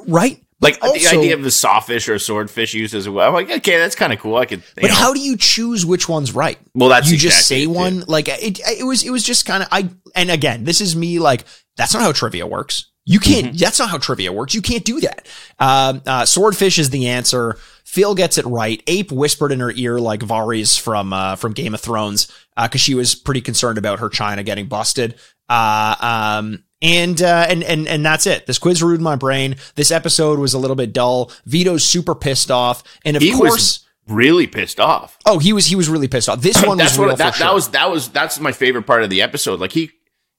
right? 0.07 0.43
Like 0.59 0.81
But 0.81 0.95
the 0.95 1.07
idea 1.09 1.35
of 1.35 1.43
the 1.43 1.51
sawfish 1.51 2.09
or 2.09 2.19
swordfish 2.19 2.73
used 2.73 2.95
as 2.95 3.07
well. 3.09 3.29
I'm 3.29 3.35
like, 3.35 3.51
okay, 3.59 3.77
that's 3.79 3.95
kind 3.95 4.11
of 4.13 4.19
cool. 4.19 4.37
I 4.37 4.47
could. 4.47 4.63
But 4.75 4.85
know. 4.85 4.95
how 4.95 5.13
do 5.13 5.21
you 5.21 5.37
choose 5.37 5.85
which 5.85 6.09
one's 6.09 6.35
right? 6.35 6.59
Well, 6.75 6.89
that's 6.89 7.11
you 7.11 7.19
just 7.19 7.47
say 7.47 7.65
it, 7.65 7.67
one 7.67 8.01
like 8.09 8.29
it. 8.29 8.59
It 8.67 8.85
was 8.87 9.05
it 9.05 9.11
was 9.11 9.23
just 9.23 9.45
kind 9.45 9.63
of 9.63 9.69
I. 9.71 9.91
And 10.15 10.31
again, 10.31 10.65
this 10.65 10.81
is 10.81 10.97
me 10.97 11.19
like 11.19 11.45
that's 11.77 11.93
not 11.93 12.03
how 12.03 12.13
trivia 12.13 12.47
works. 12.47 12.91
You 13.09 13.21
can't. 13.21 13.47
Mm-hmm. 13.47 13.57
That's 13.57 13.79
not 13.79 13.89
how 13.89 13.99
trivia 13.99 14.33
works. 14.33 14.53
You 14.55 14.61
can't 14.63 14.85
do 14.85 15.01
that. 15.01 15.29
Um, 15.61 16.03
uh, 16.07 16.25
swordfish 16.25 16.79
is 16.79 16.91
the 16.91 17.07
answer. 17.07 17.57
Phil 17.85 18.17
gets 18.17 18.37
it 18.37 18.45
right. 18.47 18.83
Ape 18.89 19.13
whispered 19.13 19.53
in 19.53 19.61
her 19.61 19.71
ear 19.71 20.01
like 20.01 20.21
Varys 20.21 20.79
from 20.79 21.13
uh, 21.13 21.37
from 21.37 21.53
Game 21.53 21.73
of 21.73 21.81
Thrones 21.81 22.27
because 22.61 22.81
she 22.81 22.95
was 22.95 23.15
pretty 23.15 23.41
concerned 23.41 23.79
about 23.79 24.01
her 24.01 24.09
China 24.09 24.43
getting 24.43 24.67
busted. 24.67 25.15
Uh, 25.49 25.95
um, 26.01 26.65
and 26.83 27.23
uh, 27.23 27.47
and 27.49 27.63
and 27.63 27.87
and 27.87 28.05
that's 28.05 28.27
it. 28.27 28.47
This 28.47 28.59
quiz 28.59 28.83
ruined 28.83 29.03
my 29.05 29.15
brain. 29.15 29.55
This 29.77 29.93
episode 29.93 30.41
was 30.41 30.53
a 30.53 30.59
little 30.59 30.77
bit 30.77 30.93
dull. 30.93 31.31
Vito's 31.47 31.85
super 31.85 32.15
pissed 32.17 32.51
off, 32.51 32.83
and 33.05 33.17
of 33.17 33.23
He 33.23 33.33
course. 33.33 33.53
was 33.53 33.87
really 34.09 34.47
pissed 34.49 34.81
off. 34.81 35.17
Oh, 35.25 35.39
he 35.39 35.53
was 35.53 35.67
he 35.67 35.77
was 35.77 35.89
really 35.89 36.09
pissed 36.09 36.29
off. 36.29 36.41
This 36.41 36.61
one 36.67 36.79
was 36.79 36.99
real 36.99 37.09
what 37.09 37.19
that, 37.19 37.37
that 37.37 37.55
was. 37.55 37.69
That 37.71 37.89
was 37.91 38.09
that's 38.09 38.41
my 38.41 38.51
favorite 38.51 38.83
part 38.87 39.05
of 39.05 39.11
the 39.11 39.23
episode. 39.23 39.61
Like 39.61 39.73
he 39.73 39.91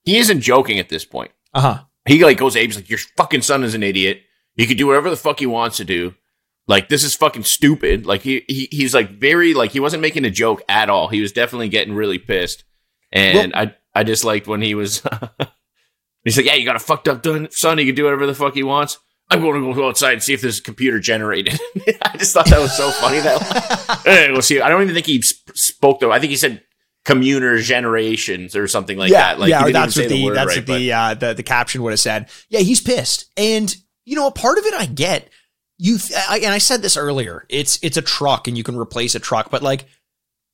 he 0.04 0.18
isn't 0.18 0.42
joking 0.42 0.80
at 0.80 0.90
this 0.90 1.06
point. 1.06 1.32
uh 1.54 1.62
huh. 1.62 1.84
He 2.08 2.24
like 2.24 2.38
goes 2.38 2.56
Abe's 2.56 2.76
like 2.76 2.90
your 2.90 3.00
fucking 3.18 3.42
son 3.42 3.64
is 3.64 3.76
an 3.76 3.84
idiot. 3.84 4.22
He 4.56 4.66
could 4.66 4.78
do 4.78 4.88
whatever 4.88 5.10
the 5.10 5.16
fuck 5.16 5.40
he 5.40 5.46
wants 5.46 5.78
to 5.78 5.86
do. 5.86 6.16
Like 6.68 6.90
this 6.90 7.04
is 7.04 7.16
fucking 7.16 7.44
stupid. 7.44 8.06
Like 8.06 8.22
he, 8.22 8.44
he 8.48 8.68
he's 8.72 8.94
like 8.94 9.12
very 9.12 9.54
like 9.54 9.72
he 9.72 9.80
wasn't 9.80 10.02
making 10.02 10.26
a 10.26 10.30
joke 10.30 10.62
at 10.68 10.90
all. 10.90 11.08
He 11.08 11.22
was 11.22 11.32
definitely 11.32 11.70
getting 11.70 11.94
really 11.94 12.18
pissed. 12.18 12.64
And 13.12 13.54
I 13.56 13.76
I 13.94 14.04
just 14.04 14.24
liked 14.24 14.48
when 14.48 14.62
he 14.62 14.76
was 14.76 15.02
he's 16.24 16.38
like, 16.38 16.46
yeah, 16.46 16.56
you 16.56 16.66
got 16.66 16.76
a 16.76 16.80
fucked 16.80 17.08
up 17.08 17.26
son. 17.52 17.78
He 17.78 17.86
can 17.86 17.96
do 17.96 18.04
whatever 18.04 18.26
the 18.26 18.36
fuck 18.36 18.54
he 18.54 18.64
wants. 18.64 18.98
I'm 19.30 19.42
going 19.42 19.62
to 19.62 19.74
go 19.74 19.90
outside 19.90 20.14
and 20.14 20.24
see 20.24 20.34
if 20.34 20.42
this 20.42 20.56
is 20.56 20.62
computer 20.62 21.00
generated. 21.00 21.60
I 22.02 22.16
just 22.18 22.34
thought 22.34 22.46
that 22.48 22.60
was 22.60 22.76
so 22.76 22.92
funny. 22.92 23.20
That 23.20 24.02
hey, 24.06 24.32
we'll 24.32 24.42
see. 24.42 24.62
I 24.62 24.70
don't 24.70 24.82
even 24.82 24.94
think 24.94 25.06
he 25.06 25.22
sp- 25.22 25.52
spoke 25.54 26.00
though. 26.00 26.12
I 26.12 26.20
think 26.20 26.30
he 26.30 26.38
said 26.38 26.64
commuter 27.08 27.58
generations 27.62 28.54
or 28.54 28.68
something 28.68 28.98
like 28.98 29.10
yeah, 29.10 29.30
that. 29.34 29.40
Like, 29.40 29.50
yeah, 29.50 29.72
that's 29.72 29.96
what 29.96 30.04
say 30.04 30.08
the, 30.10 30.30
that's 30.30 30.48
right, 30.48 30.58
what 30.58 30.66
but- 30.68 30.78
the, 30.78 30.94
uh, 30.94 31.14
the 31.14 31.34
the 31.36 31.44
caption 31.44 31.82
would 31.82 31.92
have 31.92 32.02
said. 32.02 32.30
Yeah, 32.50 32.60
he's 32.60 32.82
pissed, 32.82 33.32
and 33.38 33.74
you 34.06 34.16
know, 34.16 34.28
a 34.28 34.32
part 34.32 34.58
of 34.58 34.66
it 34.66 34.74
I 34.74 34.86
get. 34.86 35.30
You 35.80 35.98
th- 35.98 36.20
I, 36.28 36.40
and 36.40 36.54
I 36.54 36.58
said 36.58 36.82
this 36.82 36.98
earlier. 36.98 37.46
It's 37.50 37.80
it's 37.82 37.96
a 37.96 38.02
truck, 38.02 38.48
and 38.48 38.58
you 38.58 38.64
can 38.64 38.78
replace 38.78 39.16
a 39.16 39.20
truck, 39.20 39.50
but 39.50 39.64
like 39.64 39.86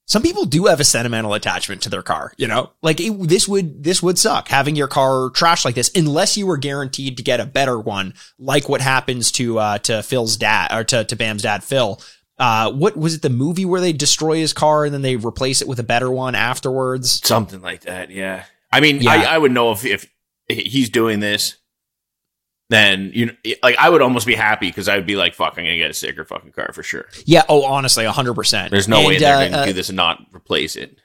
some 0.05 0.21
people 0.21 0.45
do 0.45 0.65
have 0.65 0.79
a 0.79 0.83
sentimental 0.83 1.33
attachment 1.33 1.81
to 1.83 1.89
their 1.89 2.03
car. 2.03 2.33
You 2.37 2.47
know, 2.47 2.71
like 2.83 3.01
it, 3.01 3.27
this 3.27 3.47
would 3.47 3.83
this 3.83 4.03
would 4.03 4.19
suck 4.19 4.47
having 4.47 4.75
your 4.75 4.87
car 4.87 5.31
trashed 5.31 5.65
like 5.65 5.75
this, 5.75 5.91
unless 5.95 6.37
you 6.37 6.45
were 6.45 6.57
guaranteed 6.57 7.17
to 7.17 7.23
get 7.23 7.39
a 7.39 7.45
better 7.47 7.79
one, 7.79 8.13
like 8.37 8.69
what 8.69 8.81
happens 8.81 9.31
to 9.33 9.57
uh 9.57 9.77
to 9.79 10.03
Phil's 10.03 10.37
dad 10.37 10.71
or 10.71 10.83
to 10.83 11.03
to 11.05 11.15
Bam's 11.15 11.41
dad, 11.41 11.63
Phil. 11.63 11.99
Uh, 12.37 12.71
what 12.71 12.97
was 12.97 13.15
it? 13.15 13.21
The 13.21 13.29
movie 13.29 13.65
where 13.65 13.79
they 13.81 13.93
destroy 13.93 14.37
his 14.37 14.53
car 14.53 14.85
and 14.85 14.93
then 14.93 15.01
they 15.01 15.15
replace 15.15 15.61
it 15.61 15.67
with 15.67 15.79
a 15.79 15.83
better 15.83 16.11
one 16.11 16.35
afterwards. 16.35 17.25
Something 17.25 17.61
like 17.61 17.81
that, 17.81 18.09
yeah. 18.09 18.45
I 18.71 18.79
mean, 18.79 19.01
Yeah. 19.01 19.11
I, 19.11 19.35
I 19.35 19.37
would 19.37 19.51
know 19.51 19.71
if 19.71 19.85
if 19.85 20.09
he's 20.49 20.89
doing 20.89 21.19
this, 21.19 21.57
then 22.69 23.11
you 23.13 23.27
know, 23.27 23.33
like 23.61 23.77
I 23.77 23.89
would 23.89 24.01
almost 24.01 24.25
be 24.25 24.33
happy 24.33 24.67
because 24.67 24.87
I 24.87 24.95
would 24.95 25.05
be 25.05 25.15
like, 25.15 25.35
"Fuck, 25.35 25.53
I'm 25.57 25.65
gonna 25.65 25.77
get 25.77 25.91
a 25.91 25.93
sicker 25.93 26.25
fucking 26.25 26.53
car 26.53 26.71
for 26.73 26.81
sure." 26.81 27.05
Yeah. 27.25 27.43
Oh, 27.47 27.63
honestly, 27.65 28.05
hundred 28.05 28.33
percent. 28.33 28.71
There's 28.71 28.87
no 28.87 29.05
way 29.05 29.19
they're 29.19 29.37
uh, 29.37 29.49
gonna 29.49 29.57
uh, 29.61 29.65
do 29.65 29.73
this 29.73 29.89
and 29.89 29.95
not 29.95 30.25
replace 30.33 30.75
it. 30.75 30.97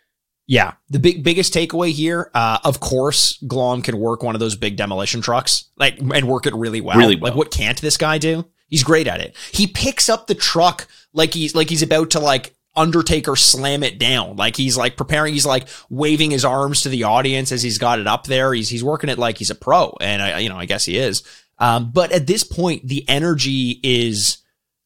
Yeah, 0.47 0.75
the 0.89 0.99
big 0.99 1.23
biggest 1.23 1.53
takeaway 1.53 1.93
here, 1.93 2.31
uh, 2.33 2.59
of 2.65 2.81
course, 2.81 3.39
Glomb 3.47 3.85
can 3.85 3.99
work 3.99 4.23
one 4.23 4.35
of 4.35 4.41
those 4.41 4.57
big 4.57 4.77
demolition 4.77 5.21
trucks, 5.21 5.67
like 5.77 5.99
and 5.99 6.27
work 6.27 6.47
it 6.47 6.55
really 6.55 6.81
well. 6.81 6.97
Really 6.97 7.17
well. 7.17 7.33
Like, 7.33 7.37
what 7.37 7.51
can't 7.51 7.79
this 7.83 7.99
guy 7.99 8.17
do? 8.17 8.47
He's 8.69 8.85
great 8.85 9.09
at 9.09 9.21
it. 9.21 9.35
He 9.53 9.67
picks 9.67 10.09
up 10.09 10.27
the 10.27 10.35
truck 10.35 10.87
like 11.13 11.35
he's 11.35 11.55
like 11.55 11.71
he's 11.71 11.83
about 11.83 12.11
to 12.11 12.21
like 12.21 12.55
Undertaker 12.77 13.35
slam 13.35 13.83
it 13.83 13.99
down. 13.99 14.37
Like 14.37 14.57
he's 14.57 14.77
like 14.77 14.97
preparing. 14.97 15.35
He's 15.35 15.47
like 15.47 15.69
waving 15.91 16.31
his 16.31 16.45
arms 16.45 16.83
to 16.83 16.89
the 16.89 17.05
audience 17.05 17.51
as 17.51 17.63
he's 17.63 17.79
got 17.79 17.99
it 17.99 18.07
up 18.07 18.25
there. 18.25 18.55
He's 18.55 18.69
he's 18.69 18.85
working 18.85 19.11
it 19.11 19.19
like 19.19 19.37
he's 19.39 19.51
a 19.51 19.57
pro, 19.57 19.97
and 20.01 20.23
I 20.23 20.39
you 20.39 20.49
know 20.49 20.59
I 20.59 20.67
guess 20.67 20.85
he 20.85 20.97
is. 20.97 21.25
Um, 21.59 21.91
but 21.91 22.13
at 22.13 22.27
this 22.27 22.45
point, 22.45 22.87
the 22.87 23.05
energy 23.09 23.81
is 23.83 24.39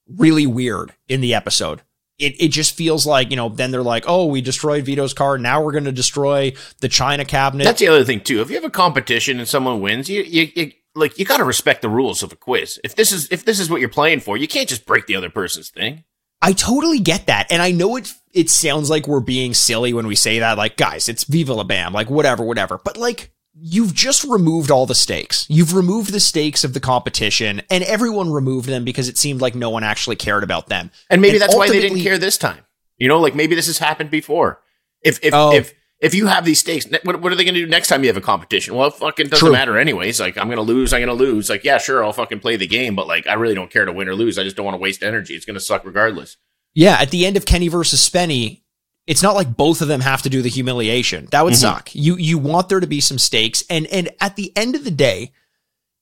really 0.09 0.47
weird 0.47 0.95
in 1.09 1.21
the 1.21 1.35
episode. 1.35 1.83
It, 2.19 2.41
it 2.41 2.49
just 2.49 2.77
feels 2.77 3.05
like, 3.05 3.31
you 3.31 3.37
know, 3.37 3.49
then 3.49 3.73
they're 3.73 3.83
like, 3.83 4.05
oh, 4.07 4.27
we 4.27 4.41
destroyed 4.41 4.85
Vito's 4.85 5.13
car. 5.13 5.39
Now 5.39 5.63
we're 5.63 5.73
going 5.73 5.85
to 5.85 5.93
destroy 5.93 6.53
the 6.81 6.89
China 6.89 7.25
cabinet. 7.25 7.65
That's 7.65 7.81
the 7.81 7.89
other 7.89 8.05
thing 8.05 8.21
too. 8.21 8.41
If 8.41 8.49
you 8.49 8.57
have 8.57 8.65
a 8.65 8.71
competition 8.71 9.39
and 9.39 9.49
someone 9.49 9.81
wins, 9.81 10.09
you 10.09 10.23
you, 10.23 10.49
you 10.55 10.73
like 10.95 11.19
you 11.19 11.25
got 11.25 11.39
to 11.39 11.45
respect 11.45 11.83
the 11.83 11.89
rules 11.89 12.23
of 12.23 12.33
a 12.33 12.37
quiz. 12.37 12.81
If 12.85 12.95
this 12.95 13.13
is 13.13 13.29
if 13.31 13.45
this 13.45 13.59
is 13.61 13.71
what 13.71 13.81
you're 13.81 13.89
playing 13.89 14.21
for, 14.21 14.37
you 14.37 14.49
can't 14.49 14.69
just 14.69 14.87
break 14.87 15.07
the 15.07 15.17
other 15.17 15.31
person's 15.31 15.71
thing. 15.71 16.05
I 16.45 16.53
totally 16.53 16.99
get 16.99 17.27
that. 17.27 17.47
And 17.53 17.63
I 17.63 17.71
know 17.71 17.95
it, 17.97 18.13
it 18.33 18.51
sounds 18.51 18.91
like 18.91 19.07
we're 19.07 19.21
being 19.21 19.55
silly 19.55 19.93
when 19.95 20.09
we 20.09 20.17
say 20.17 20.41
that. 20.41 20.59
Like, 20.59 20.77
guys, 20.77 21.09
it's 21.09 21.23
Viva 21.23 21.55
La 21.55 21.63
Bam. 21.63 21.93
Like, 21.93 22.11
whatever, 22.11 22.43
whatever. 22.43 22.81
But 22.85 22.97
like, 22.97 23.33
you've 23.55 23.95
just 23.95 24.25
removed 24.25 24.71
all 24.73 24.85
the 24.85 24.95
stakes. 24.97 25.47
You've 25.49 25.73
removed 25.73 26.13
the 26.13 26.19
stakes 26.19 26.65
of 26.65 26.75
the 26.75 26.81
competition 26.81 27.63
and 27.71 27.85
everyone 27.85 28.33
removed 28.33 28.69
them 28.69 28.83
because 28.85 29.09
it 29.09 29.19
seemed 29.19 29.41
like 29.41 29.55
no 29.55 29.71
one 29.71 29.85
actually 29.85 30.17
cared 30.17 30.43
about 30.43 30.67
them. 30.67 30.91
And 31.09 31.23
maybe 31.23 31.35
And 31.35 31.43
that's 31.43 31.55
why 31.55 31.69
they 31.69 31.81
didn't 31.81 32.01
care 32.01 32.19
this 32.19 32.37
time. 32.39 32.65
You 32.99 33.07
know, 33.07 33.21
like 33.21 33.37
maybe 33.37 33.55
this 33.55 33.67
has 33.67 33.79
happened 33.79 34.11
before. 34.11 34.61
If 35.03 35.21
if 35.23 35.33
Oh. 35.35 35.53
if 35.55 35.73
if 36.03 36.15
you 36.15 36.27
have 36.27 36.45
these 36.45 36.61
stakes, 36.61 36.87
what, 37.05 37.23
what 37.23 37.33
are 37.33 37.37
they 37.37 37.45
going 37.45 37.55
to 37.55 37.61
do 37.61 37.67
next 37.67 37.89
time 37.89 38.03
you 38.03 38.09
have 38.09 38.17
a 38.19 38.21
competition? 38.21 38.75
Well, 38.75 38.89
it 38.89 38.95
fucking 38.95 39.29
doesn't 39.29 39.39
True. 39.47 39.53
matter 39.53 39.79
anyways. 39.79 40.21
Like 40.21 40.37
I'm 40.37 40.49
going 40.49 40.57
to 40.57 40.63
lose, 40.63 40.93
I'm 40.93 40.99
going 41.03 41.17
to 41.17 41.25
lose. 41.25 41.49
Like 41.49 41.65
yeah, 41.65 41.79
sure, 41.79 42.05
I'll 42.05 42.13
fucking 42.13 42.41
play 42.41 42.57
the 42.57 42.67
game, 42.67 42.95
but 42.95 43.07
like 43.07 43.27
I 43.27 43.35
really 43.35 43.55
don't 43.55 43.71
care 43.71 43.85
to 43.87 43.93
win 43.93 44.09
or 44.09 44.15
lose. 44.15 44.39
I 44.39 44.43
just 44.43 44.57
don't 44.57 44.67
want 44.67 44.75
to 44.75 44.81
waste 44.83 45.03
energy. 45.03 45.35
It's 45.35 45.47
going 45.47 45.55
to 45.55 45.61
suck 45.61 45.85
regardless. 45.87 46.37
Yeah, 46.75 46.97
at 47.01 47.11
the 47.11 47.25
end 47.25 47.37
of 47.37 47.47
Kenny 47.47 47.69
versus 47.69 48.07
Spenny, 48.07 48.63
it's 49.07 49.23
not 49.23 49.35
like 49.35 49.57
both 49.57 49.81
of 49.81 49.89
them 49.89 50.01
have 50.01 50.23
to 50.23 50.29
do 50.31 50.43
the 50.43 50.49
humiliation. 50.49 51.29
That 51.31 51.45
would 51.45 51.55
Mhm. 51.55 51.59
suck. 51.61 51.91
You 51.95 52.17
you 52.17 52.37
want 52.39 52.69
there 52.69 52.81
to 52.81 52.87
be 52.87 53.01
some 53.01 53.19
stakes, 53.19 53.63
and 53.71 53.87
and 53.89 54.11
at 54.21 54.37
the 54.37 54.53
end 54.57 54.75
of 54.75 54.85
the 54.85 54.91
day, 54.91 55.33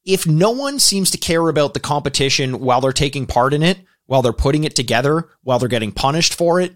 if 0.04 0.26
no 0.26 0.50
one 0.50 0.78
seems 0.78 1.10
to 1.10 1.18
care 1.18 1.48
about 1.48 1.74
the 1.74 1.80
competition 1.80 2.60
while 2.60 2.80
they're 2.80 2.92
taking 2.92 3.26
part 3.26 3.52
in 3.52 3.62
it, 3.62 3.78
while 4.06 4.22
they're 4.22 4.32
putting 4.32 4.64
it 4.64 4.74
together, 4.74 5.28
while 5.42 5.58
they're 5.58 5.68
getting 5.68 5.92
punished 5.92 6.32
for 6.34 6.60
it, 6.60 6.74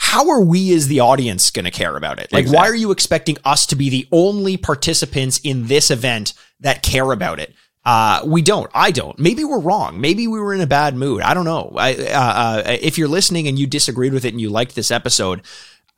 how 0.00 0.30
are 0.30 0.40
we 0.40 0.74
as 0.74 0.88
the 0.88 1.00
audience 1.00 1.50
going 1.50 1.66
to 1.66 1.70
care 1.70 1.94
about 1.94 2.18
it? 2.18 2.32
Like, 2.32 2.48
why 2.48 2.66
are 2.66 2.74
you 2.74 2.90
expecting 2.90 3.36
us 3.44 3.66
to 3.66 3.76
be 3.76 3.90
the 3.90 4.08
only 4.10 4.56
participants 4.56 5.38
in 5.44 5.66
this 5.66 5.90
event 5.90 6.32
that 6.60 6.82
care 6.82 7.12
about 7.12 7.38
it? 7.38 7.54
Uh, 7.84 8.22
we 8.24 8.40
don't. 8.40 8.70
I 8.72 8.92
don't. 8.92 9.18
Maybe 9.18 9.44
we're 9.44 9.60
wrong. 9.60 10.00
Maybe 10.00 10.26
we 10.26 10.40
were 10.40 10.54
in 10.54 10.62
a 10.62 10.66
bad 10.66 10.96
mood. 10.96 11.20
I 11.20 11.34
don't 11.34 11.44
know. 11.44 11.74
I, 11.76 11.94
uh, 11.96 12.08
uh, 12.14 12.62
if 12.80 12.96
you're 12.96 13.08
listening 13.08 13.46
and 13.46 13.58
you 13.58 13.66
disagreed 13.66 14.14
with 14.14 14.24
it 14.24 14.32
and 14.32 14.40
you 14.40 14.48
liked 14.48 14.74
this 14.74 14.90
episode, 14.90 15.42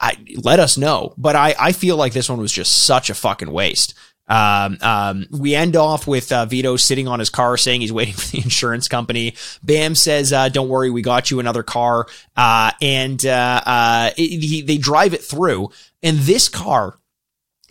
I, 0.01 0.17
let 0.43 0.59
us 0.59 0.77
know. 0.77 1.15
But 1.17 1.37
I, 1.37 1.55
I 1.59 1.71
feel 1.71 1.97
like 1.97 2.13
this 2.13 2.29
one 2.29 2.41
was 2.41 2.53
just 2.53 2.85
such 2.85 3.09
a 3.09 3.15
fucking 3.15 3.53
waste. 3.53 3.95
Um, 4.29 4.79
um, 4.81 5.27
we 5.31 5.55
end 5.55 5.77
off 5.77 6.07
with 6.07 6.33
uh, 6.33 6.47
Vito 6.47 6.77
sitting 6.77 7.09
on 7.09 7.19
his 7.19 7.29
car 7.29 7.57
saying 7.57 7.81
he's 7.81 7.93
waiting 7.93 8.15
for 8.15 8.31
the 8.31 8.39
insurance 8.45 8.89
company. 8.89 9.35
Bam 9.63 9.95
says, 9.95 10.33
uh, 10.33 10.49
"Don't 10.49 10.69
worry, 10.69 10.91
we 10.91 11.03
got 11.03 11.31
you 11.31 11.41
another 11.41 11.63
car." 11.63 12.07
Uh, 12.37 12.71
and 12.81 13.25
uh, 13.27 13.61
uh, 13.67 14.11
it, 14.17 14.43
he, 14.43 14.63
they 14.63 14.79
drive 14.79 15.15
it 15.15 15.23
through, 15.23 15.71
and 16.03 16.19
this 16.19 16.49
car 16.49 16.99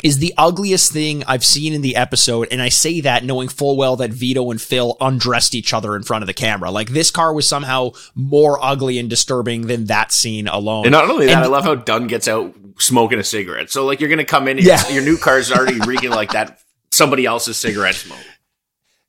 is 0.04 0.20
the 0.20 0.34
ugliest 0.38 0.92
thing 0.92 1.24
I've 1.28 1.46
seen 1.46 1.74
in 1.74 1.82
the 1.82 1.96
episode. 1.96 2.48
And 2.52 2.62
I 2.62 2.70
say 2.70 3.02
that 3.02 3.24
knowing 3.24 3.48
full 3.50 3.78
well 3.78 3.96
that 3.98 4.12
Vito 4.12 4.50
and 4.52 4.62
Phil 4.62 4.98
undressed 5.02 5.56
each 5.56 5.74
other 5.74 5.96
in 5.96 6.04
front 6.04 6.24
of 6.24 6.28
the 6.28 6.34
camera. 6.34 6.72
Like 6.72 6.90
this 6.90 7.12
car 7.12 7.34
was 7.34 7.48
somehow 7.48 7.92
more 8.16 8.58
ugly 8.64 8.98
and 9.00 9.10
disturbing 9.10 9.68
than 9.68 9.86
that 9.86 10.12
scene 10.12 10.48
alone. 10.48 10.86
And 10.86 10.92
not 10.92 11.10
only 11.10 11.26
that, 11.28 11.36
And- 11.38 11.44
I 11.46 11.48
love 11.48 11.64
how 11.64 11.76
Dunn 11.76 12.08
gets 12.08 12.28
out 12.28 12.54
smoking 12.80 13.20
a 13.20 13.24
cigarette. 13.24 13.70
So 13.72 13.86
like 13.86 14.00
you're 14.00 14.10
going 14.10 14.18
to 14.20 14.24
come 14.26 14.48
in, 14.48 14.58
Yeah. 14.58 14.88
your 14.90 15.04
new 15.04 15.18
car's 15.18 15.52
already 15.52 15.80
reeking 15.82 16.10
like 16.12 16.32
that 16.34 16.60
somebody 16.92 17.26
else's 17.26 17.58
cigarette 17.58 17.96
smoke. 17.96 18.18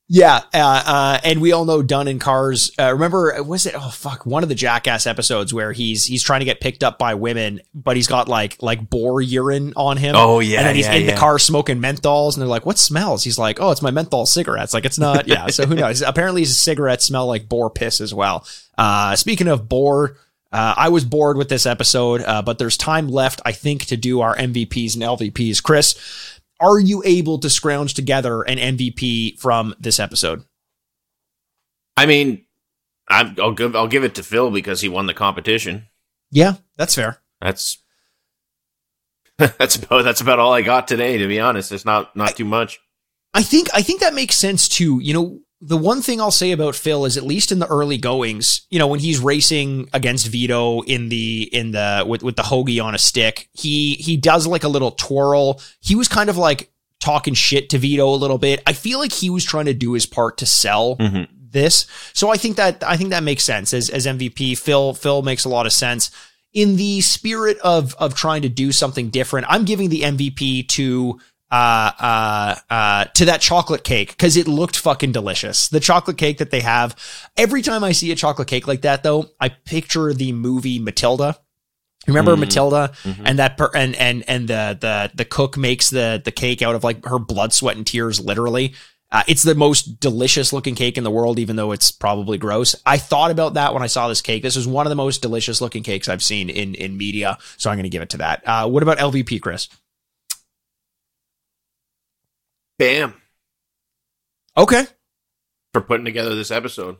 Yeah, 0.08 0.40
uh, 0.52 0.82
uh, 0.86 1.18
and 1.24 1.40
we 1.40 1.52
all 1.52 1.64
know 1.64 1.82
Dunn 1.82 2.06
in 2.06 2.18
cars. 2.18 2.70
Uh, 2.78 2.92
remember, 2.92 3.42
was 3.44 3.64
it? 3.64 3.74
Oh 3.74 3.88
fuck, 3.88 4.26
one 4.26 4.42
of 4.42 4.50
the 4.50 4.54
Jackass 4.54 5.06
episodes 5.06 5.54
where 5.54 5.72
he's 5.72 6.04
he's 6.04 6.22
trying 6.22 6.40
to 6.40 6.44
get 6.44 6.60
picked 6.60 6.84
up 6.84 6.98
by 6.98 7.14
women, 7.14 7.62
but 7.72 7.96
he's 7.96 8.08
got 8.08 8.28
like 8.28 8.62
like 8.62 8.90
boar 8.90 9.22
urine 9.22 9.72
on 9.74 9.96
him. 9.96 10.14
Oh, 10.14 10.40
yeah, 10.40 10.58
and 10.58 10.66
then 10.66 10.74
he's 10.76 10.86
yeah, 10.86 10.94
in 10.94 11.06
the 11.06 11.14
car 11.14 11.38
smoking 11.38 11.78
menthols, 11.78 12.34
and 12.34 12.42
they're 12.42 12.48
like, 12.48 12.66
"What 12.66 12.78
smells?" 12.78 13.24
He's 13.24 13.38
like, 13.38 13.58
"Oh, 13.58 13.70
it's 13.70 13.80
my 13.80 13.90
menthol 13.90 14.26
cigarettes." 14.26 14.74
Like 14.74 14.84
it's 14.84 14.98
not. 14.98 15.28
Yeah, 15.28 15.46
so 15.46 15.64
who 15.64 15.76
knows? 15.76 16.02
Apparently, 16.02 16.42
his 16.42 16.58
cigarettes 16.58 17.06
smell 17.06 17.26
like 17.26 17.48
boar 17.48 17.70
piss 17.70 18.00
as 18.02 18.12
well. 18.12 18.46
Uh, 18.76 19.16
speaking 19.16 19.48
of 19.48 19.68
boar. 19.68 20.16
Uh, 20.54 20.74
I 20.76 20.90
was 20.90 21.06
bored 21.06 21.38
with 21.38 21.48
this 21.48 21.64
episode, 21.64 22.20
uh, 22.20 22.42
but 22.42 22.58
there's 22.58 22.76
time 22.76 23.08
left, 23.08 23.40
I 23.42 23.52
think, 23.52 23.86
to 23.86 23.96
do 23.96 24.20
our 24.20 24.36
MVPs 24.36 24.92
and 24.92 25.02
LVPs. 25.02 25.62
Chris, 25.62 26.31
are 26.62 26.78
you 26.78 27.02
able 27.04 27.38
to 27.40 27.50
scrounge 27.50 27.94
together 27.94 28.42
an 28.42 28.58
MVP 28.58 29.38
from 29.38 29.74
this 29.78 29.98
episode? 29.98 30.44
I 31.96 32.06
mean, 32.06 32.46
I'm, 33.08 33.36
I'll 33.38 33.52
give 33.52 33.76
I'll 33.76 33.88
give 33.88 34.04
it 34.04 34.14
to 34.14 34.22
Phil 34.22 34.50
because 34.50 34.80
he 34.80 34.88
won 34.88 35.06
the 35.06 35.14
competition. 35.14 35.88
Yeah, 36.30 36.54
that's 36.76 36.94
fair. 36.94 37.20
That's 37.40 37.78
that's 39.38 39.76
about 39.76 40.04
that's 40.04 40.20
about 40.20 40.38
all 40.38 40.52
I 40.52 40.62
got 40.62 40.88
today. 40.88 41.18
To 41.18 41.26
be 41.26 41.40
honest, 41.40 41.72
it's 41.72 41.84
not 41.84 42.14
not 42.16 42.36
too 42.36 42.44
much. 42.44 42.80
I 43.34 43.42
think 43.42 43.68
I 43.74 43.82
think 43.82 44.00
that 44.00 44.14
makes 44.14 44.36
sense 44.36 44.68
too. 44.68 45.00
You 45.00 45.14
know, 45.14 45.40
the 45.64 45.76
one 45.76 46.02
thing 46.02 46.20
I'll 46.20 46.32
say 46.32 46.50
about 46.50 46.74
Phil 46.74 47.04
is 47.04 47.16
at 47.16 47.22
least 47.22 47.52
in 47.52 47.60
the 47.60 47.68
early 47.68 47.96
goings, 47.96 48.62
you 48.68 48.80
know, 48.80 48.88
when 48.88 48.98
he's 48.98 49.20
racing 49.20 49.88
against 49.92 50.26
Vito 50.26 50.80
in 50.82 51.08
the 51.08 51.48
in 51.52 51.70
the 51.70 52.04
with 52.06 52.24
with 52.24 52.34
the 52.34 52.42
hoagie 52.42 52.82
on 52.82 52.94
a 52.96 52.98
stick, 52.98 53.48
he 53.52 53.94
he 53.94 54.16
does 54.16 54.46
like 54.46 54.64
a 54.64 54.68
little 54.68 54.90
twirl. 54.90 55.60
He 55.80 55.94
was 55.94 56.08
kind 56.08 56.28
of 56.28 56.36
like 56.36 56.70
talking 56.98 57.34
shit 57.34 57.70
to 57.70 57.78
Vito 57.78 58.08
a 58.08 58.16
little 58.16 58.38
bit. 58.38 58.60
I 58.66 58.72
feel 58.72 58.98
like 58.98 59.12
he 59.12 59.30
was 59.30 59.44
trying 59.44 59.66
to 59.66 59.74
do 59.74 59.92
his 59.92 60.04
part 60.06 60.38
to 60.38 60.46
sell 60.46 60.96
Mhm. 60.96 61.28
this. 61.52 61.86
So 62.12 62.30
I 62.30 62.36
think 62.36 62.56
that 62.56 62.82
I 62.84 62.96
think 62.96 63.10
that 63.10 63.22
makes 63.22 63.44
sense 63.44 63.72
as 63.72 63.88
as 63.88 64.04
MVP. 64.06 64.56
Phil 64.56 64.94
Phil 64.94 65.22
makes 65.22 65.44
a 65.44 65.48
lot 65.48 65.66
of 65.66 65.72
sense. 65.72 66.10
In 66.52 66.76
the 66.76 67.00
spirit 67.02 67.58
of 67.60 67.94
of 68.00 68.14
trying 68.14 68.42
to 68.42 68.48
do 68.48 68.72
something 68.72 69.10
different, 69.10 69.46
I'm 69.48 69.64
giving 69.64 69.90
the 69.90 70.02
MVP 70.02 70.64
to 70.70 71.18
uh 71.52 71.90
uh 72.00 72.54
uh 72.70 73.04
to 73.14 73.26
that 73.26 73.40
chocolate 73.42 73.84
cake 73.84 74.08
because 74.10 74.36
it 74.36 74.48
looked 74.48 74.76
fucking 74.78 75.12
delicious. 75.12 75.68
The 75.68 75.80
chocolate 75.80 76.16
cake 76.18 76.38
that 76.38 76.50
they 76.50 76.60
have. 76.60 76.96
Every 77.36 77.60
time 77.62 77.84
I 77.84 77.92
see 77.92 78.10
a 78.10 78.16
chocolate 78.16 78.48
cake 78.48 78.66
like 78.66 78.80
that 78.82 79.02
though, 79.02 79.26
I 79.38 79.50
picture 79.50 80.12
the 80.14 80.32
movie 80.32 80.78
Matilda. 80.78 81.36
Remember 82.08 82.34
Mm. 82.34 82.40
Matilda 82.40 82.92
Mhm. 83.04 83.22
and 83.26 83.38
that 83.38 83.56
per- 83.56 83.70
and 83.76 83.94
and 83.94 84.24
and 84.26 84.48
the 84.48 84.76
the 84.80 85.10
the 85.14 85.24
cook 85.24 85.56
makes 85.56 85.90
the 85.90 86.20
the 86.24 86.32
cake 86.32 86.62
out 86.62 86.74
of 86.74 86.82
like 86.82 87.04
her 87.04 87.18
blood, 87.18 87.52
sweat, 87.52 87.76
and 87.76 87.86
tears, 87.86 88.18
literally. 88.18 88.74
Uh, 89.12 89.22
it's 89.28 89.42
the 89.42 89.54
most 89.54 90.00
delicious 90.00 90.54
looking 90.54 90.74
cake 90.74 90.96
in 90.96 91.04
the 91.04 91.10
world, 91.10 91.38
even 91.38 91.54
though 91.54 91.70
it's 91.70 91.92
probably 91.92 92.38
gross. 92.38 92.74
I 92.86 92.96
thought 92.96 93.30
about 93.30 93.52
that 93.54 93.74
when 93.74 93.82
I 93.82 93.86
saw 93.86 94.08
this 94.08 94.22
cake. 94.22 94.42
This 94.42 94.56
is 94.56 94.66
one 94.66 94.86
of 94.86 94.88
the 94.90 94.96
most 94.96 95.20
delicious 95.20 95.60
looking 95.60 95.82
cakes 95.82 96.08
I've 96.08 96.22
seen 96.22 96.48
in 96.48 96.74
in 96.74 96.96
media, 96.96 97.36
so 97.58 97.68
I'm 97.68 97.76
going 97.76 97.82
to 97.84 97.90
give 97.90 98.00
it 98.00 98.08
to 98.10 98.16
that. 98.16 98.42
Uh, 98.46 98.66
what 98.70 98.82
about 98.82 98.96
LVP, 98.98 99.38
Chris? 99.38 99.68
Bam. 102.82 103.14
Okay. 104.56 104.86
for 105.72 105.80
putting 105.80 106.04
together 106.04 106.34
this 106.34 106.50
episode. 106.50 106.96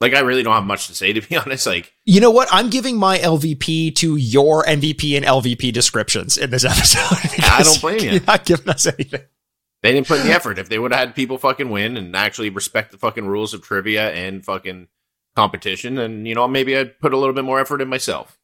Like, 0.00 0.14
I 0.14 0.20
really 0.20 0.42
don't 0.44 0.54
have 0.54 0.64
much 0.64 0.86
to 0.86 0.94
say 0.94 1.12
to 1.12 1.20
be 1.20 1.36
honest. 1.38 1.66
Like, 1.66 1.92
You 2.04 2.20
know 2.20 2.30
what? 2.30 2.46
I'm 2.52 2.70
giving 2.70 2.96
my 2.98 3.18
LVP 3.18 3.96
to 3.96 4.14
your 4.16 4.62
MVP 4.64 5.16
and 5.16 5.26
LVP 5.26 5.72
descriptions 5.72 6.38
in 6.38 6.50
this 6.50 6.64
episode. 6.66 7.18
I 7.44 7.62
don't 7.64 7.80
blame 7.80 7.98
you. 8.00 8.10
You're 8.12 8.20
not 8.26 8.44
giving 8.44 8.68
us 8.68 8.86
anything. 8.86 9.22
they 9.82 9.92
didn't 9.92 10.06
put 10.06 10.20
in 10.20 10.26
the 10.28 10.32
effort. 10.32 10.58
If 10.58 10.68
they 10.68 10.78
would 10.78 10.92
have 10.92 11.00
had 11.08 11.14
people 11.16 11.36
fucking 11.36 11.68
win 11.68 11.96
and 11.96 12.14
actually 12.14 12.50
respect 12.50 12.92
the 12.92 12.98
fucking 12.98 13.26
rules 13.26 13.54
of 13.54 13.62
trivia 13.62 14.10
and 14.12 14.44
fucking 14.44 14.86
competition, 15.34 15.96
then 15.96 16.24
you 16.26 16.34
know 16.36 16.46
maybe 16.46 16.76
I'd 16.76 17.00
put 17.00 17.12
a 17.12 17.16
little 17.16 17.34
bit 17.34 17.44
more 17.44 17.58
effort 17.58 17.80
in 17.82 17.88
myself. 17.88 18.35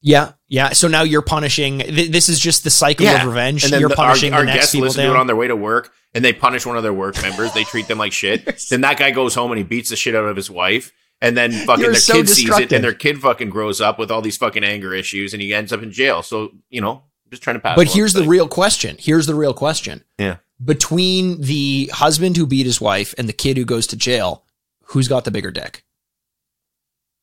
Yeah, 0.00 0.32
yeah. 0.46 0.70
So 0.70 0.88
now 0.88 1.02
you're 1.02 1.22
punishing. 1.22 1.80
Th- 1.80 2.10
this 2.10 2.28
is 2.28 2.38
just 2.38 2.64
the 2.64 2.70
cycle 2.70 3.06
of 3.06 3.24
revenge. 3.24 3.64
And 3.64 3.72
then 3.72 3.80
you're 3.80 3.88
the- 3.88 3.96
punishing 3.96 4.32
our, 4.32 4.40
our 4.40 4.46
guests 4.46 4.72
people 4.72 4.86
listen 4.86 5.04
to 5.04 5.10
it 5.10 5.16
on 5.16 5.26
their 5.26 5.36
way 5.36 5.48
to 5.48 5.56
work, 5.56 5.92
and 6.14 6.24
they 6.24 6.32
punish 6.32 6.64
one 6.64 6.76
of 6.76 6.82
their 6.82 6.92
work 6.92 7.20
members. 7.20 7.52
They 7.52 7.64
treat 7.64 7.88
them 7.88 7.98
like 7.98 8.12
shit. 8.12 8.64
then 8.70 8.82
that 8.82 8.98
guy 8.98 9.10
goes 9.10 9.34
home 9.34 9.50
and 9.50 9.58
he 9.58 9.64
beats 9.64 9.90
the 9.90 9.96
shit 9.96 10.14
out 10.14 10.24
of 10.24 10.36
his 10.36 10.50
wife. 10.50 10.92
And 11.20 11.36
then 11.36 11.50
fucking 11.50 11.82
You're 11.82 11.92
their 11.92 12.00
so 12.00 12.12
kid 12.12 12.28
sees 12.28 12.58
it, 12.58 12.72
and 12.72 12.84
their 12.84 12.94
kid 12.94 13.20
fucking 13.20 13.50
grows 13.50 13.80
up 13.80 13.98
with 13.98 14.10
all 14.10 14.22
these 14.22 14.36
fucking 14.36 14.62
anger 14.62 14.94
issues, 14.94 15.32
and 15.32 15.42
he 15.42 15.52
ends 15.52 15.72
up 15.72 15.82
in 15.82 15.90
jail. 15.90 16.22
So 16.22 16.52
you 16.70 16.80
know, 16.80 17.02
just 17.30 17.42
trying 17.42 17.56
to 17.56 17.60
pass. 17.60 17.74
but 17.76 17.88
here's 17.88 18.12
the 18.12 18.20
thing. 18.20 18.28
real 18.28 18.46
question. 18.46 18.96
Here's 19.00 19.26
the 19.26 19.34
real 19.34 19.52
question. 19.52 20.04
Yeah. 20.16 20.36
Between 20.64 21.40
the 21.40 21.90
husband 21.92 22.36
who 22.36 22.46
beat 22.46 22.66
his 22.66 22.80
wife 22.80 23.14
and 23.18 23.28
the 23.28 23.32
kid 23.32 23.56
who 23.56 23.64
goes 23.64 23.86
to 23.88 23.96
jail, 23.96 24.44
who's 24.84 25.08
got 25.08 25.24
the 25.24 25.30
bigger 25.32 25.50
dick? 25.50 25.84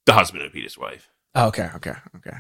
the 0.06 0.14
husband 0.14 0.44
who 0.44 0.50
beat 0.50 0.64
his 0.64 0.78
wife. 0.78 1.10
Oh, 1.34 1.48
okay, 1.48 1.70
okay, 1.76 1.92
okay, 1.92 2.00
okay. 2.18 2.38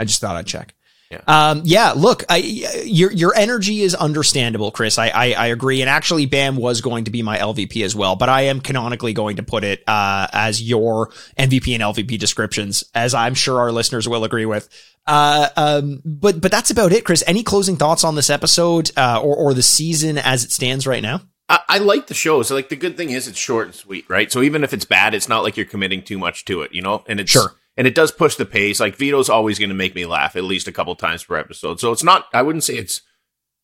I 0.00 0.04
just 0.04 0.20
thought 0.20 0.34
I'd 0.34 0.46
check. 0.46 0.74
Yeah. 1.10 1.20
Um, 1.26 1.62
yeah, 1.64 1.92
look, 1.96 2.24
I, 2.28 2.36
your, 2.84 3.10
your 3.10 3.34
energy 3.34 3.82
is 3.82 3.96
understandable, 3.96 4.70
Chris. 4.70 4.96
I, 4.96 5.08
I, 5.08 5.32
I 5.32 5.46
agree. 5.48 5.80
And 5.80 5.90
actually, 5.90 6.26
Bam 6.26 6.56
was 6.56 6.80
going 6.80 7.04
to 7.04 7.10
be 7.10 7.20
my 7.22 7.36
LVP 7.36 7.84
as 7.84 7.96
well, 7.96 8.14
but 8.14 8.28
I 8.28 8.42
am 8.42 8.60
canonically 8.60 9.12
going 9.12 9.36
to 9.36 9.42
put 9.42 9.64
it, 9.64 9.82
uh, 9.88 10.28
as 10.32 10.62
your 10.62 11.08
MVP 11.36 11.74
and 11.74 11.82
LVP 11.82 12.16
descriptions, 12.18 12.84
as 12.94 13.12
I'm 13.12 13.34
sure 13.34 13.58
our 13.58 13.72
listeners 13.72 14.08
will 14.08 14.22
agree 14.22 14.46
with. 14.46 14.68
Uh, 15.04 15.48
um, 15.56 16.00
but, 16.04 16.40
but 16.40 16.52
that's 16.52 16.70
about 16.70 16.92
it, 16.92 17.04
Chris. 17.04 17.24
Any 17.26 17.42
closing 17.42 17.76
thoughts 17.76 18.04
on 18.04 18.14
this 18.14 18.30
episode, 18.30 18.92
uh, 18.96 19.20
or, 19.20 19.34
or 19.34 19.52
the 19.52 19.62
season 19.62 20.16
as 20.16 20.44
it 20.44 20.52
stands 20.52 20.86
right 20.86 21.02
now? 21.02 21.22
I, 21.48 21.60
I 21.68 21.78
like 21.78 22.06
the 22.06 22.14
show. 22.14 22.42
So 22.44 22.54
like 22.54 22.68
the 22.68 22.76
good 22.76 22.96
thing 22.96 23.10
is 23.10 23.26
it's 23.26 23.36
short 23.36 23.66
and 23.66 23.74
sweet, 23.74 24.08
right? 24.08 24.30
So 24.30 24.42
even 24.42 24.62
if 24.62 24.72
it's 24.72 24.84
bad, 24.84 25.14
it's 25.14 25.28
not 25.28 25.42
like 25.42 25.56
you're 25.56 25.66
committing 25.66 26.02
too 26.02 26.18
much 26.18 26.44
to 26.44 26.62
it, 26.62 26.72
you 26.72 26.80
know. 26.80 27.02
And 27.08 27.18
it's 27.18 27.32
Sure. 27.32 27.52
And 27.80 27.86
it 27.86 27.94
does 27.94 28.12
push 28.12 28.34
the 28.34 28.44
pace. 28.44 28.78
Like 28.78 28.96
Vito's 28.96 29.30
always 29.30 29.58
going 29.58 29.70
to 29.70 29.74
make 29.74 29.94
me 29.94 30.04
laugh 30.04 30.36
at 30.36 30.44
least 30.44 30.68
a 30.68 30.72
couple 30.72 30.94
times 30.96 31.24
per 31.24 31.36
episode. 31.38 31.80
So 31.80 31.92
it's 31.92 32.04
not. 32.04 32.26
I 32.34 32.42
wouldn't 32.42 32.62
say 32.62 32.74
it's 32.74 33.00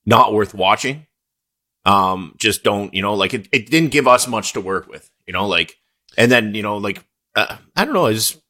not 0.06 0.32
worth 0.32 0.54
watching. 0.54 1.06
Um, 1.84 2.34
just 2.38 2.64
don't 2.64 2.94
you 2.94 3.02
know 3.02 3.12
like 3.12 3.34
it. 3.34 3.46
It 3.52 3.68
didn't 3.70 3.90
give 3.90 4.08
us 4.08 4.26
much 4.26 4.54
to 4.54 4.60
work 4.62 4.88
with, 4.88 5.10
you 5.26 5.34
know. 5.34 5.46
Like 5.46 5.76
and 6.16 6.32
then 6.32 6.54
you 6.54 6.62
know 6.62 6.78
like 6.78 7.04
uh, 7.34 7.58
I 7.76 7.84
don't 7.84 7.92
know. 7.92 8.06
Is 8.06 8.40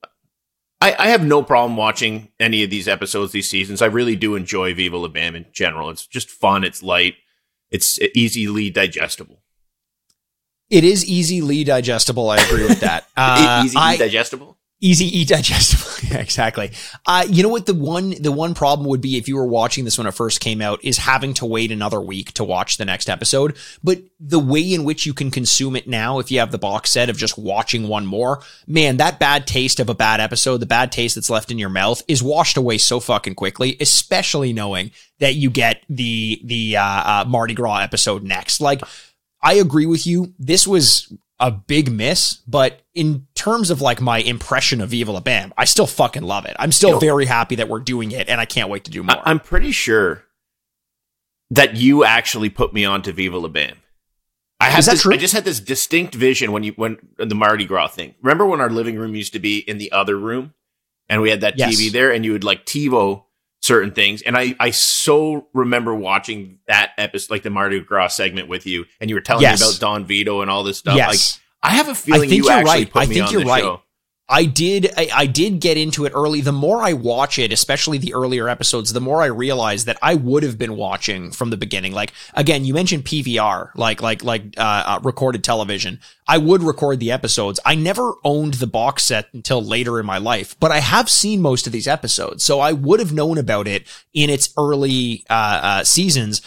I, 0.81 0.95
I 0.97 1.09
have 1.09 1.27
no 1.27 1.43
problem 1.43 1.77
watching 1.77 2.29
any 2.39 2.63
of 2.63 2.71
these 2.71 2.87
episodes, 2.87 3.33
these 3.33 3.51
seasons. 3.51 3.83
I 3.83 3.87
really 3.87 4.15
do 4.15 4.37
enjoy 4.37 4.73
Viva 4.73 4.97
La 4.97 5.09
Bam 5.09 5.35
in 5.35 5.47
general. 5.53 5.91
It's 5.91 6.07
just 6.07 6.31
fun. 6.31 6.63
It's 6.63 6.81
light. 6.81 7.15
It's 7.73 7.99
easily 8.15 8.71
digestible. 8.71 9.43
It 10.71 10.85
is 10.85 11.05
easily 11.05 11.65
digestible. 11.65 12.31
I 12.31 12.37
agree 12.37 12.63
with 12.69 12.79
that. 12.81 13.09
Uh, 13.17 13.63
easy 13.65 13.77
I- 13.77 13.97
digestible. 13.97 14.56
Easy 14.79 15.07
eat 15.07 15.29
digestible. 15.29 15.91
yeah, 16.11 16.21
exactly. 16.21 16.71
Uh, 17.07 17.25
you 17.31 17.43
know 17.43 17.49
what 17.49 17.65
the 17.65 17.73
one 17.73 18.11
the 18.21 18.31
one 18.31 18.53
problem 18.53 18.87
would 18.87 19.01
be 19.01 19.17
if 19.17 19.27
you 19.27 19.37
were 19.37 19.47
watching 19.47 19.87
this 19.87 19.97
when 19.97 20.07
it 20.07 20.11
first 20.11 20.41
came 20.41 20.61
out 20.61 20.85
is 20.85 20.99
having 20.99 21.33
to 21.33 21.47
wait 21.47 21.73
another 21.73 21.99
week 21.99 22.33
to 22.33 22.45
watch 22.45 22.77
the 22.77 22.85
next 22.85 23.09
episode. 23.09 23.57
But 23.83 24.03
the 24.21 24.39
way 24.39 24.75
in 24.75 24.85
which 24.85 25.07
you 25.07 25.15
can 25.15 25.31
consume 25.31 25.77
it 25.77 25.89
now, 25.89 26.19
if 26.19 26.31
you 26.31 26.41
have 26.41 26.53
the 26.53 26.59
box 26.59 26.91
set 26.91 27.09
of 27.09 27.17
just 27.17 27.39
watching 27.39 27.89
one 27.89 28.05
more, 28.05 28.43
man, 28.67 28.99
that 28.99 29.19
bad 29.19 29.47
taste 29.47 29.81
of 29.81 29.89
a 29.89 29.95
bad 29.95 30.21
episode, 30.21 30.59
the 30.59 30.67
bad 30.67 30.93
taste 30.93 31.15
that's 31.15 31.31
left 31.31 31.51
in 31.51 31.59
your 31.59 31.71
mouth, 31.71 32.03
is 32.07 32.23
washed 32.23 32.59
away 32.59 32.77
so 32.77 33.01
fucking 33.01 33.35
quickly. 33.35 33.79
Especially 33.81 34.53
knowing 34.53 34.91
that 35.21 35.37
you 35.37 35.49
get 35.49 35.85
the 35.89 36.39
the 36.45 36.77
uh, 36.77 36.83
uh, 36.83 37.25
Mardi 37.27 37.55
Gras 37.55 37.79
episode 37.79 38.23
next. 38.23 38.61
Like, 38.61 38.83
I 39.41 39.55
agree 39.55 39.87
with 39.87 40.07
you. 40.07 40.35
This 40.39 40.67
was 40.67 41.11
a 41.39 41.51
big 41.51 41.91
miss, 41.91 42.35
but 42.47 42.81
in 42.95 43.27
terms 43.47 43.71
of 43.71 43.81
like 43.81 44.01
my 44.01 44.19
impression 44.19 44.81
of 44.81 44.89
Viva 44.91 45.13
La 45.13 45.21
Bam, 45.21 45.53
I 45.57 45.65
still 45.67 45.87
fucking 45.87 46.23
love 46.25 46.47
it. 46.47 46.57
I'm 46.59 46.73
still 46.73 46.91
Yo. 46.91 46.99
very 46.99 47.27
happy 47.27 47.55
that 47.57 47.69
we're 47.69 47.79
doing 47.81 48.11
it 48.11 48.29
and 48.29 48.41
I 48.41 48.45
can't 48.45 48.69
wait 48.69 48.85
to 48.85 48.91
do 48.91 49.03
more. 49.05 49.17
I- 49.17 49.31
I'm 49.31 49.39
pretty 49.41 49.71
sure 49.73 50.25
that 51.51 51.77
you 51.77 52.05
actually 52.05 52.51
put 52.51 52.73
me 52.75 52.85
on 52.85 53.03
to 53.03 53.13
Viva 53.13 53.39
La 53.39 53.49
Bam. 53.49 53.77
I 54.59 54.65
had 54.71 54.79
Is 54.81 54.87
that 54.87 54.93
this, 54.93 55.03
true? 55.03 55.13
I 55.15 55.17
just 55.19 55.35
had 55.35 55.45
this 55.45 55.61
distinct 55.61 56.15
vision 56.15 56.51
when 56.51 56.63
you 56.65 56.73
when 56.77 56.97
the 57.19 57.35
Mardi 57.35 57.67
Gras 57.67 57.89
thing. 57.89 58.15
Remember 58.23 58.47
when 58.47 58.61
our 58.61 58.71
living 58.71 58.97
room 58.97 59.15
used 59.15 59.35
to 59.35 59.39
be 59.39 59.59
in 59.59 59.77
the 59.79 59.93
other 59.93 60.17
room, 60.19 60.55
and 61.09 61.21
we 61.21 61.29
had 61.31 61.43
that 61.43 61.59
Yes. 61.59 61.77
TV 61.77 61.93
there, 61.93 62.11
and 62.11 62.25
you 62.25 62.33
would 62.33 62.43
like 62.43 62.65
TiVo 62.65 63.25
certain 63.61 63.93
things, 63.93 64.23
and 64.23 64.35
I 64.37 64.57
I 64.59 64.71
so 64.71 65.47
remember 65.53 65.95
watching 65.95 66.59
that 66.69 66.93
episode, 66.97 67.31
like 67.35 67.43
the 67.43 67.51
Mardi 67.51 67.81
Gras 67.81 68.09
segment 68.09 68.49
with 68.49 68.67
you, 68.67 68.87
and 68.99 69.11
you 69.11 69.15
were 69.17 69.21
telling 69.21 69.43
Yes. 69.43 69.61
me 69.61 69.67
about 69.69 69.79
Don 69.81 70.05
Vito 70.07 70.41
and 70.41 70.51
all 70.51 70.65
this 70.65 70.79
stuff. 70.79 70.97
yes. 70.97 71.35
Like 71.35 71.43
I 71.63 71.71
have 71.71 71.89
a 71.89 71.95
feeling 71.95 72.21
I 72.21 72.27
think 72.29 72.33
you 72.33 72.45
you're 72.45 72.53
actually 72.53 72.85
right. 72.85 72.91
I 72.95 73.07
think 73.07 73.33
you're 73.33 73.45
right. 73.45 73.63
show. 73.63 73.83
I 74.29 74.45
did 74.45 74.91
I, 74.97 75.09
I 75.15 75.27
did 75.27 75.61
get 75.61 75.77
into 75.77 76.05
it 76.05 76.13
early. 76.13 76.41
The 76.41 76.51
more 76.51 76.83
I 76.83 76.95
watch 76.95 77.39
it, 77.39 77.53
especially 77.53 77.99
the 77.99 78.13
earlier 78.13 78.49
episodes, 78.49 78.93
the 78.93 79.01
more 79.01 79.23
I 79.23 79.27
realize 79.27 79.85
that 79.85 79.99
I 80.03 80.15
would 80.15 80.43
have 80.43 80.59
been 80.59 80.75
watching 80.77 81.31
from 81.31 81.51
the 81.51 81.57
beginning. 81.57 81.93
Like 81.93 82.13
again, 82.35 82.65
you 82.65 82.75
mentioned 82.75 83.05
PVR, 83.05 83.71
like 83.77 84.03
like 84.03 84.25
like 84.25 84.43
uh, 84.57 84.83
uh, 84.87 85.01
recorded 85.05 85.45
television. 85.45 86.01
I 86.27 86.39
would 86.39 86.65
record 86.65 86.99
the 86.99 87.13
episodes. 87.13 87.61
I 87.65 87.77
never 87.77 88.15
owned 88.25 88.55
the 88.55 88.67
box 88.67 89.05
set 89.05 89.33
until 89.33 89.63
later 89.63 90.01
in 90.01 90.07
my 90.07 90.19
life, 90.19 90.59
but 90.59 90.73
I 90.73 90.81
have 90.81 91.09
seen 91.09 91.41
most 91.41 91.69
of 91.69 91.73
these 91.73 91.87
episodes, 91.87 92.43
so 92.43 92.59
I 92.59 92.73
would 92.73 92.99
have 92.99 93.13
known 93.13 93.39
about 93.39 93.69
it 93.69 93.87
in 94.13 94.29
its 94.29 94.53
early 94.59 95.25
uh, 95.31 95.61
uh, 95.63 95.85
seasons 95.85 96.43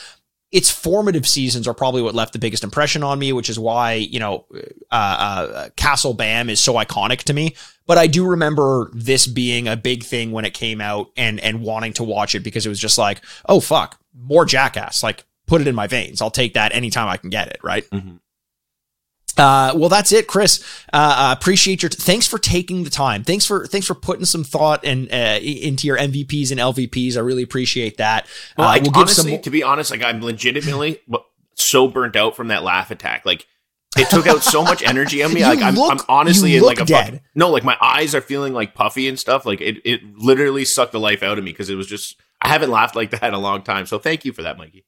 its 0.52 0.70
formative 0.70 1.28
seasons 1.28 1.68
are 1.68 1.74
probably 1.74 2.02
what 2.02 2.16
left 2.16 2.34
the 2.34 2.40
biggest 2.40 2.64
impression 2.64 3.04
on 3.04 3.20
me, 3.20 3.32
which 3.34 3.50
is 3.50 3.60
why, 3.60 3.94
you 3.94 4.20
know, 4.20 4.46
uh, 4.92 4.94
uh, 4.94 5.70
Castle 5.76 6.14
Bam 6.14 6.50
is 6.50 6.60
so 6.60 6.74
iconic 6.74 7.20
to 7.24 7.34
me. 7.34 7.56
But 7.86 7.98
I 7.98 8.08
do 8.08 8.26
remember 8.26 8.90
this 8.94 9.28
being 9.28 9.68
a 9.68 9.76
big 9.78 10.04
thing 10.04 10.32
when 10.32 10.46
it 10.46 10.54
came 10.54 10.82
out 10.82 11.12
and, 11.16 11.40
and 11.40 11.62
wanting 11.62 11.94
to 11.94 12.04
watch 12.04 12.34
it 12.36 12.40
because 12.42 12.66
it 12.66 12.70
was 12.70 12.80
just 12.80 12.98
like, 12.98 13.22
oh, 13.48 13.60
fuck, 13.60 14.00
more 14.16 14.46
jackass. 14.46 15.04
Like, 15.04 15.24
put 15.46 15.62
it 15.62 15.68
in 15.68 15.76
my 15.76 15.88
veins. 15.88 16.22
I'll 16.22 16.32
take 16.32 16.54
that 16.56 16.74
anytime 16.74 17.08
I 17.08 17.18
can 17.18 17.30
get 17.30 17.48
it. 17.50 17.60
Right. 17.64 17.88
Mhm. 17.92 18.20
Uh, 19.38 19.74
well, 19.76 19.90
that's 19.90 20.12
it, 20.12 20.28
Chris. 20.28 20.64
Uh, 20.92 21.36
appreciate 21.38 21.82
your. 21.82 21.90
thanks 21.90 22.28
for 22.28 22.38
taking 22.38 22.84
the 22.84 22.90
time. 22.90 23.24
Thanks 23.24 23.46
for 23.46 23.66
thanks 23.68 23.88
for 23.88 23.94
putting 23.94 24.26
some 24.26 24.44
thought 24.44 24.84
and 24.84 25.12
uh, 25.12 25.40
into 25.42 25.88
your 25.88 25.98
MVPs 25.98 26.52
and 26.52 26.60
LVPs. 26.60 27.16
I 27.16 27.22
really 27.22 27.44
appreciate 27.44 27.98
that. 27.98 28.28
Well, 28.58 28.68
uh, 28.68 28.72
like, 28.72 28.82
we'll 28.84 28.92
give 28.92 29.02
honestly, 29.02 29.34
some. 29.34 29.42
to 29.44 29.50
be 29.50 29.64
honest, 29.64 29.92
like 29.92 30.04
I'm 30.04 30.22
legitimately 30.22 31.00
so 31.56 31.88
burnt 31.88 32.16
out 32.16 32.36
from 32.36 32.50
that 32.50 32.64
laugh 32.64 32.92
attack. 32.92 33.26
Like 33.26 33.46
it 33.98 34.10
took 34.10 34.28
out 34.28 34.44
so 34.44 34.64
much 34.64 34.84
energy 34.84 35.24
on 35.24 35.34
me. 35.34 35.42
Like 35.50 35.62
I'm, 35.62 35.76
look- 35.76 35.92
I'm 35.92 36.00
honestly 36.08 36.56
in 36.56 36.64
like 36.64 36.80
a 36.80 36.86
dead. 36.86 37.22
no, 37.34 37.50
like 37.50 37.64
my 37.64 37.78
eyes 37.82 38.14
are 38.14 38.22
feeling 38.22 38.54
like 38.54 38.74
puffy 38.76 39.08
and 39.08 39.20
stuff. 39.20 39.46
Like 39.46 39.62
it, 39.62 39.82
it 39.84 40.18
literally 40.18 40.66
sucked 40.66 40.92
the 40.92 41.00
life 41.00 41.24
out 41.24 41.38
of 41.38 41.44
me 41.44 41.52
because 41.52 41.70
it 41.70 41.76
was 41.76 41.88
just 41.88 42.20
I 42.42 42.50
haven't 42.50 42.72
laughed 42.72 42.96
like 42.96 43.12
that 43.12 43.24
in 43.24 43.34
a 43.34 43.40
long 43.40 43.64
time. 43.64 43.86
So 43.86 44.00
thank 44.00 44.26
you 44.26 44.34
for 44.34 44.44
that, 44.44 44.58
Mikey. 44.58 44.86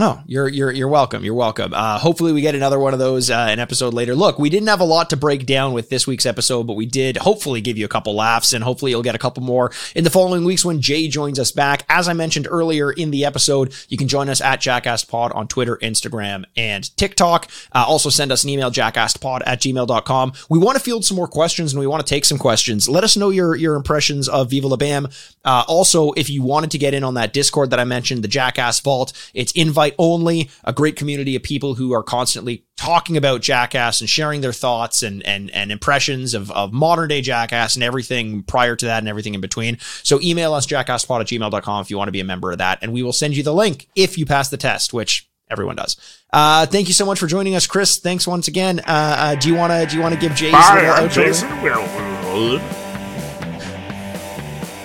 Oh, 0.00 0.22
you're 0.26 0.46
you're 0.46 0.70
you're 0.70 0.88
welcome. 0.88 1.24
You're 1.24 1.34
welcome. 1.34 1.74
Uh, 1.74 1.98
hopefully, 1.98 2.32
we 2.32 2.40
get 2.40 2.54
another 2.54 2.78
one 2.78 2.92
of 2.92 3.00
those 3.00 3.30
uh, 3.30 3.48
an 3.50 3.58
episode 3.58 3.94
later. 3.94 4.14
Look, 4.14 4.38
we 4.38 4.48
didn't 4.48 4.68
have 4.68 4.78
a 4.78 4.84
lot 4.84 5.10
to 5.10 5.16
break 5.16 5.44
down 5.44 5.72
with 5.72 5.90
this 5.90 6.06
week's 6.06 6.24
episode, 6.24 6.68
but 6.68 6.74
we 6.74 6.86
did 6.86 7.16
hopefully 7.16 7.60
give 7.60 7.76
you 7.76 7.84
a 7.84 7.88
couple 7.88 8.14
laughs, 8.14 8.52
and 8.52 8.62
hopefully 8.62 8.92
you'll 8.92 9.02
get 9.02 9.16
a 9.16 9.18
couple 9.18 9.42
more 9.42 9.72
in 9.96 10.04
the 10.04 10.10
following 10.10 10.44
weeks 10.44 10.64
when 10.64 10.80
Jay 10.80 11.08
joins 11.08 11.40
us 11.40 11.50
back. 11.50 11.84
As 11.88 12.06
I 12.08 12.12
mentioned 12.12 12.46
earlier 12.48 12.92
in 12.92 13.10
the 13.10 13.24
episode, 13.24 13.74
you 13.88 13.96
can 13.96 14.06
join 14.06 14.28
us 14.28 14.40
at 14.40 14.60
JackassPod 14.60 15.34
on 15.34 15.48
Twitter, 15.48 15.76
Instagram, 15.78 16.44
and 16.56 16.96
TikTok. 16.96 17.50
Uh, 17.72 17.84
also, 17.88 18.08
send 18.08 18.30
us 18.30 18.44
an 18.44 18.50
email 18.50 18.70
jackasspod 18.70 19.42
at 19.46 19.60
gmail.com. 19.60 20.32
We 20.48 20.60
want 20.60 20.78
to 20.78 20.84
field 20.84 21.04
some 21.04 21.16
more 21.16 21.28
questions, 21.28 21.72
and 21.72 21.80
we 21.80 21.88
want 21.88 22.06
to 22.06 22.08
take 22.08 22.24
some 22.24 22.38
questions. 22.38 22.88
Let 22.88 23.02
us 23.02 23.16
know 23.16 23.30
your 23.30 23.56
your 23.56 23.74
impressions 23.74 24.28
of 24.28 24.50
Viva 24.50 24.68
La 24.68 24.76
Bam. 24.76 25.08
Uh, 25.48 25.64
also, 25.66 26.12
if 26.12 26.28
you 26.28 26.42
wanted 26.42 26.70
to 26.70 26.76
get 26.76 26.92
in 26.92 27.02
on 27.02 27.14
that 27.14 27.32
Discord 27.32 27.70
that 27.70 27.80
I 27.80 27.84
mentioned, 27.84 28.22
the 28.22 28.28
Jackass 28.28 28.80
Vault, 28.80 29.14
it's 29.32 29.50
invite 29.52 29.94
only. 29.98 30.50
A 30.64 30.74
great 30.74 30.94
community 30.94 31.36
of 31.36 31.42
people 31.42 31.74
who 31.74 31.94
are 31.94 32.02
constantly 32.02 32.66
talking 32.76 33.16
about 33.16 33.40
Jackass 33.40 34.02
and 34.02 34.10
sharing 34.10 34.42
their 34.42 34.52
thoughts 34.52 35.02
and 35.02 35.24
and 35.26 35.50
and 35.52 35.72
impressions 35.72 36.34
of, 36.34 36.50
of 36.50 36.74
modern 36.74 37.08
day 37.08 37.22
Jackass 37.22 37.76
and 37.76 37.82
everything 37.82 38.42
prior 38.42 38.76
to 38.76 38.84
that 38.84 38.98
and 38.98 39.08
everything 39.08 39.32
in 39.32 39.40
between. 39.40 39.78
So 40.02 40.20
email 40.20 40.52
us 40.52 40.66
jackasspod 40.66 41.22
at 41.22 41.26
gmail.com 41.28 41.80
if 41.80 41.90
you 41.90 41.96
want 41.96 42.08
to 42.08 42.12
be 42.12 42.20
a 42.20 42.24
member 42.24 42.52
of 42.52 42.58
that, 42.58 42.80
and 42.82 42.92
we 42.92 43.02
will 43.02 43.14
send 43.14 43.34
you 43.34 43.42
the 43.42 43.54
link 43.54 43.88
if 43.94 44.18
you 44.18 44.26
pass 44.26 44.50
the 44.50 44.58
test, 44.58 44.92
which 44.92 45.30
everyone 45.50 45.76
does. 45.76 45.96
Uh, 46.30 46.66
thank 46.66 46.88
you 46.88 46.94
so 46.94 47.06
much 47.06 47.18
for 47.18 47.26
joining 47.26 47.54
us, 47.54 47.66
Chris. 47.66 47.96
Thanks 47.96 48.26
once 48.26 48.48
again. 48.48 48.80
Uh, 48.80 48.84
uh, 48.86 49.34
do 49.36 49.48
you 49.48 49.54
want 49.54 49.72
to 49.72 49.86
do 49.86 49.96
you 49.96 50.02
want 50.02 50.14
to 50.14 50.20
give 50.20 50.34
Jay's 50.34 50.52
little 50.52 50.90
outro? 50.92 51.32
Willwood. 51.62 52.87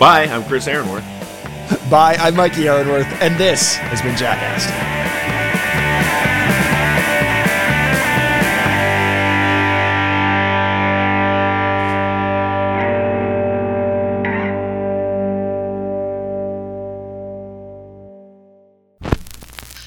Bye. 0.04 0.26
I'm 0.26 0.43
Chris 0.43 0.68
Aaronworth. 0.68 1.06
Bye. 1.89 2.18
I'm 2.20 2.36
Mikey 2.36 2.68
Aaronworth, 2.68 3.08
and 3.22 3.38
this 3.38 3.76
has 3.76 4.01
been 4.01 4.18
Jackass. 4.18 4.68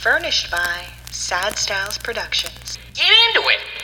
Furnished 0.03 0.51
by 0.51 0.87
Sad 1.11 1.59
Styles 1.59 1.99
Productions. 1.99 2.79
Get 2.95 3.13
into 3.29 3.47
it! 3.51 3.76